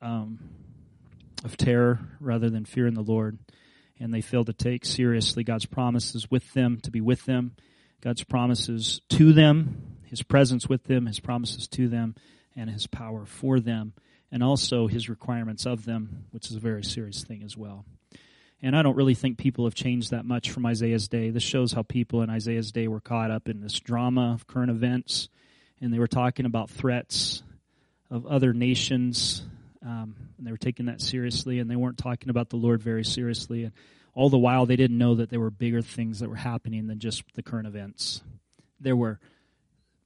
um, 0.00 0.38
of 1.44 1.56
terror 1.56 2.00
rather 2.20 2.48
than 2.48 2.64
fear 2.64 2.86
in 2.86 2.94
the 2.94 3.02
Lord. 3.02 3.38
And 4.00 4.12
they 4.12 4.20
failed 4.20 4.46
to 4.46 4.52
take 4.52 4.84
seriously 4.84 5.44
God's 5.44 5.66
promises 5.66 6.30
with 6.30 6.52
them, 6.54 6.80
to 6.82 6.90
be 6.90 7.00
with 7.00 7.24
them, 7.24 7.54
God's 8.00 8.24
promises 8.24 9.00
to 9.10 9.32
them, 9.32 9.91
His 10.12 10.22
presence 10.22 10.68
with 10.68 10.84
them, 10.84 11.06
His 11.06 11.20
promises 11.20 11.66
to 11.68 11.88
them, 11.88 12.14
and 12.54 12.68
His 12.68 12.86
power 12.86 13.24
for 13.24 13.60
them, 13.60 13.94
and 14.30 14.42
also 14.42 14.86
His 14.86 15.08
requirements 15.08 15.64
of 15.64 15.86
them, 15.86 16.26
which 16.32 16.50
is 16.50 16.56
a 16.56 16.60
very 16.60 16.84
serious 16.84 17.24
thing 17.24 17.42
as 17.42 17.56
well. 17.56 17.86
And 18.60 18.76
I 18.76 18.82
don't 18.82 18.94
really 18.94 19.14
think 19.14 19.38
people 19.38 19.64
have 19.64 19.74
changed 19.74 20.10
that 20.10 20.26
much 20.26 20.50
from 20.50 20.66
Isaiah's 20.66 21.08
day. 21.08 21.30
This 21.30 21.42
shows 21.42 21.72
how 21.72 21.80
people 21.80 22.20
in 22.20 22.28
Isaiah's 22.28 22.72
day 22.72 22.88
were 22.88 23.00
caught 23.00 23.30
up 23.30 23.48
in 23.48 23.62
this 23.62 23.80
drama 23.80 24.34
of 24.34 24.46
current 24.46 24.70
events, 24.70 25.30
and 25.80 25.94
they 25.94 25.98
were 25.98 26.06
talking 26.06 26.44
about 26.44 26.68
threats 26.68 27.42
of 28.10 28.26
other 28.26 28.52
nations, 28.52 29.42
um, 29.82 30.14
and 30.36 30.46
they 30.46 30.50
were 30.50 30.58
taking 30.58 30.86
that 30.86 31.00
seriously, 31.00 31.58
and 31.58 31.70
they 31.70 31.76
weren't 31.76 31.96
talking 31.96 32.28
about 32.28 32.50
the 32.50 32.56
Lord 32.56 32.82
very 32.82 33.02
seriously. 33.02 33.64
And 33.64 33.72
all 34.12 34.28
the 34.28 34.36
while, 34.36 34.66
they 34.66 34.76
didn't 34.76 34.98
know 34.98 35.14
that 35.14 35.30
there 35.30 35.40
were 35.40 35.50
bigger 35.50 35.80
things 35.80 36.20
that 36.20 36.28
were 36.28 36.36
happening 36.36 36.86
than 36.86 36.98
just 36.98 37.22
the 37.32 37.42
current 37.42 37.66
events. 37.66 38.22
There 38.78 38.94
were 38.94 39.18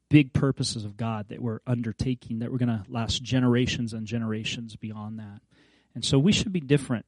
big 0.09 0.33
purposes 0.33 0.85
of 0.85 0.97
God 0.97 1.29
that 1.29 1.41
we're 1.41 1.61
undertaking 1.67 2.39
that 2.39 2.53
we're 2.53 2.59
going 2.59 2.69
to 2.69 2.85
last 2.89 3.23
generations 3.23 3.93
and 3.93 4.07
generations 4.07 4.77
beyond 4.77 5.19
that. 5.19 5.41
And 5.95 6.05
so 6.05 6.19
we 6.19 6.33
should 6.33 6.53
be 6.53 6.61
different 6.61 7.07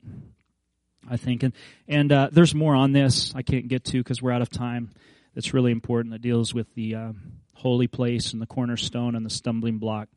I 1.09 1.17
think. 1.17 1.43
And 1.43 1.53
and 1.87 2.13
uh, 2.13 2.29
there's 2.33 2.55
more 2.55 2.75
on 2.75 2.93
this 2.93 3.35
I 3.35 3.43
can't 3.43 3.69
get 3.69 3.85
to 3.87 3.99
because 3.99 4.23
we're 4.23 4.33
out 4.33 4.43
of 4.43 4.51
time. 4.51 4.91
That's 5.35 5.55
really 5.55 5.73
important. 5.73 6.13
That 6.13 6.23
deals 6.23 6.55
with 6.55 6.73
the 6.75 6.95
uh, 6.95 7.13
holy 7.55 7.87
place 7.87 8.33
and 8.33 8.43
the 8.43 8.47
cornerstone 8.47 9.15
and 9.15 9.25
the 9.25 9.31
stumbling 9.31 9.79
block. 9.79 10.09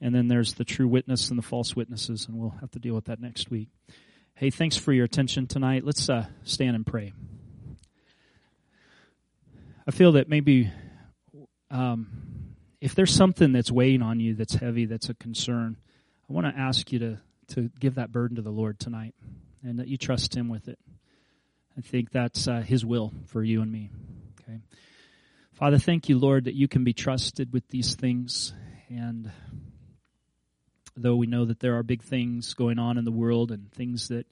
And 0.00 0.14
then 0.14 0.28
there's 0.28 0.54
the 0.54 0.64
true 0.64 0.88
witness 0.88 1.30
and 1.30 1.38
the 1.38 1.42
false 1.42 1.76
witnesses, 1.76 2.26
and 2.26 2.38
we'll 2.38 2.54
have 2.60 2.70
to 2.72 2.78
deal 2.78 2.94
with 2.94 3.06
that 3.06 3.20
next 3.20 3.50
week. 3.50 3.68
Hey, 4.34 4.50
thanks 4.50 4.76
for 4.76 4.92
your 4.92 5.04
attention 5.04 5.46
tonight. 5.46 5.84
Let's 5.84 6.08
uh, 6.08 6.26
stand 6.42 6.76
and 6.76 6.86
pray. 6.86 7.12
I 9.86 9.90
feel 9.92 10.12
that 10.12 10.28
maybe 10.28 10.70
um, 11.74 12.06
if 12.80 12.94
there's 12.94 13.12
something 13.12 13.52
that's 13.52 13.70
weighing 13.70 14.00
on 14.00 14.20
you 14.20 14.34
that's 14.34 14.54
heavy, 14.54 14.86
that's 14.86 15.08
a 15.08 15.14
concern, 15.14 15.76
I 16.30 16.32
want 16.32 16.46
to 16.46 16.60
ask 16.60 16.92
you 16.92 17.00
to, 17.00 17.18
to 17.48 17.70
give 17.80 17.96
that 17.96 18.12
burden 18.12 18.36
to 18.36 18.42
the 18.42 18.50
Lord 18.50 18.78
tonight 18.78 19.14
and 19.62 19.80
that 19.80 19.88
you 19.88 19.96
trust 19.96 20.36
Him 20.36 20.48
with 20.48 20.68
it. 20.68 20.78
I 21.76 21.80
think 21.80 22.12
that's 22.12 22.46
uh, 22.46 22.60
His 22.60 22.84
will 22.84 23.12
for 23.26 23.42
you 23.42 23.60
and 23.60 23.72
me. 23.72 23.90
Okay. 24.40 24.60
Father, 25.52 25.78
thank 25.78 26.08
you, 26.08 26.16
Lord, 26.16 26.44
that 26.44 26.54
you 26.54 26.68
can 26.68 26.84
be 26.84 26.92
trusted 26.92 27.52
with 27.52 27.66
these 27.68 27.96
things. 27.96 28.52
And 28.88 29.32
though 30.96 31.16
we 31.16 31.26
know 31.26 31.44
that 31.44 31.58
there 31.58 31.76
are 31.76 31.82
big 31.82 32.02
things 32.02 32.54
going 32.54 32.78
on 32.78 32.98
in 32.98 33.04
the 33.04 33.10
world 33.10 33.50
and 33.50 33.72
things 33.72 34.08
that 34.08 34.26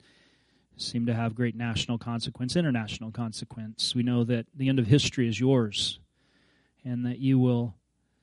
seem 0.77 1.07
to 1.07 1.13
have 1.13 1.35
great 1.35 1.55
national 1.55 1.97
consequence, 1.97 2.55
international 2.55 3.11
consequence, 3.11 3.93
we 3.93 4.03
know 4.03 4.23
that 4.23 4.45
the 4.55 4.69
end 4.69 4.79
of 4.79 4.87
history 4.87 5.27
is 5.27 5.37
yours 5.37 5.99
and 6.83 7.05
that 7.05 7.19
you 7.19 7.39
will 7.39 7.75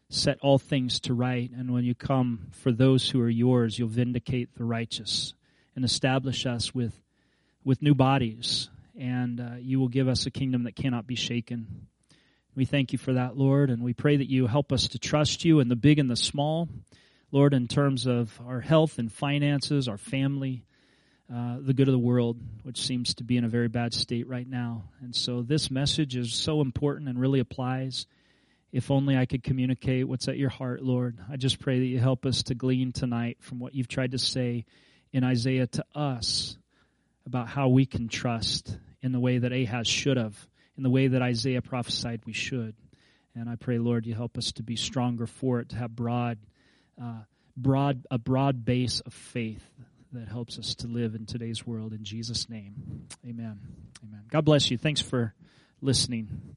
set 0.09 0.39
all 0.41 0.59
things 0.59 1.01
to 1.01 1.15
right. 1.15 1.51
And 1.57 1.73
when 1.73 1.85
you 1.85 1.95
come 1.95 2.49
for 2.51 2.73
those 2.73 3.09
who 3.09 3.21
are 3.21 3.29
yours, 3.29 3.79
you'll 3.79 3.89
vindicate 3.89 4.55
the 4.57 4.65
righteous 4.65 5.35
and 5.77 5.85
establish 5.85 6.47
us 6.47 6.75
with, 6.75 6.95
with 7.65 7.81
new 7.81 7.95
bodies. 7.95 8.69
And 8.99 9.41
uh, 9.41 9.51
you 9.61 9.79
will 9.79 9.89
give 9.89 10.09
us 10.09 10.27
a 10.27 10.31
kingdom 10.31 10.65
that 10.65 10.77
cannot 10.77 11.07
be 11.07 11.15
shaken. 11.15 11.87
We 12.57 12.65
thank 12.65 12.93
you 12.93 12.99
for 12.99 13.13
that, 13.13 13.37
Lord, 13.37 13.71
and 13.71 13.83
we 13.83 13.95
pray 13.95 14.17
that 14.17 14.29
you 14.29 14.47
help 14.49 14.73
us 14.73 14.89
to 14.89 14.99
trust 14.99 15.45
you 15.45 15.61
in 15.61 15.69
the 15.69 15.77
big 15.77 15.99
and 15.99 16.11
the 16.11 16.17
small. 16.17 16.69
Lord, 17.31 17.55
in 17.55 17.69
terms 17.69 18.07
of 18.07 18.37
our 18.45 18.61
health 18.61 18.99
and 18.99 19.11
finances, 19.11 19.87
our 19.87 19.97
family, 19.97 20.65
uh, 21.33 21.59
the 21.61 21.73
good 21.73 21.87
of 21.87 21.93
the 21.93 21.99
world, 21.99 22.37
which 22.65 22.85
seems 22.85 23.15
to 23.15 23.25
be 23.25 23.37
in 23.37 23.45
a 23.45 23.49
very 23.49 23.69
bad 23.69 23.95
state 23.95 24.27
right 24.27 24.49
now. 24.49 24.83
And 25.01 25.15
so 25.15 25.43
this 25.43 25.71
message 25.71 26.17
is 26.17 26.35
so 26.35 26.61
important 26.61 27.09
and 27.09 27.21
really 27.21 27.39
applies. 27.39 28.07
If 28.73 28.91
only 28.91 29.17
I 29.17 29.27
could 29.27 29.43
communicate 29.43 30.07
what's 30.07 30.29
at 30.29 30.39
your 30.39 30.49
heart, 30.49 30.83
Lord. 30.83 31.19
I 31.31 31.37
just 31.37 31.59
pray 31.59 31.81
that 31.81 31.87
you 31.87 31.99
help 31.99 32.25
us 32.25 32.45
to 32.45 32.55
glean 32.55 32.93
tonight 32.93 33.39
from 33.41 33.59
what 33.59 33.75
you've 33.75 33.89
tried 33.89 34.13
to 34.13 34.19
say 34.19 34.65
in 35.13 35.25
Isaiah 35.25 35.67
to 35.67 35.85
us 35.95 36.57
about 37.27 37.49
how 37.49 37.69
we 37.69 37.87
can 37.87 38.09
trust 38.09 38.77
in 39.03 39.13
the 39.13 39.21
way 39.21 39.39
that 39.39 39.53
Ahaz 39.53 39.89
should 39.89 40.17
have, 40.17 40.37
in 40.77 40.83
the 40.83 40.91
way 40.91 41.09
that 41.09 41.23
Isaiah 41.23 41.63
prophesied 41.63 42.23
we 42.27 42.33
should. 42.33 42.75
And 43.35 43.49
I 43.49 43.57
pray, 43.57 43.79
Lord, 43.79 44.07
you 44.07 44.15
help 44.15 44.39
us 44.39 44.53
to 44.53 44.63
be 44.63 44.77
stronger 44.77 45.27
for 45.27 45.61
it, 45.61 45.71
to 45.71 45.77
have 45.77 45.95
broad, 45.95 46.39
uh, 47.01 47.23
broad, 47.57 48.07
a 48.11 48.19
broad 48.19 48.65
base 48.65 49.01
of 49.01 49.13
faith 49.13 49.65
that 50.13 50.29
helps 50.29 50.59
us 50.59 50.75
to 50.77 50.89
live 50.89 51.15
in 51.15 51.27
today's 51.27 51.67
world. 51.67 51.93
In 51.93 52.05
Jesus' 52.05 52.49
name, 52.49 53.07
Amen. 53.25 53.61
Amen. 54.05 54.23
God 54.31 54.45
bless 54.45 54.71
you. 54.71 54.79
Thanks 54.79 55.01
for 55.01 55.35
listening. 55.81 56.57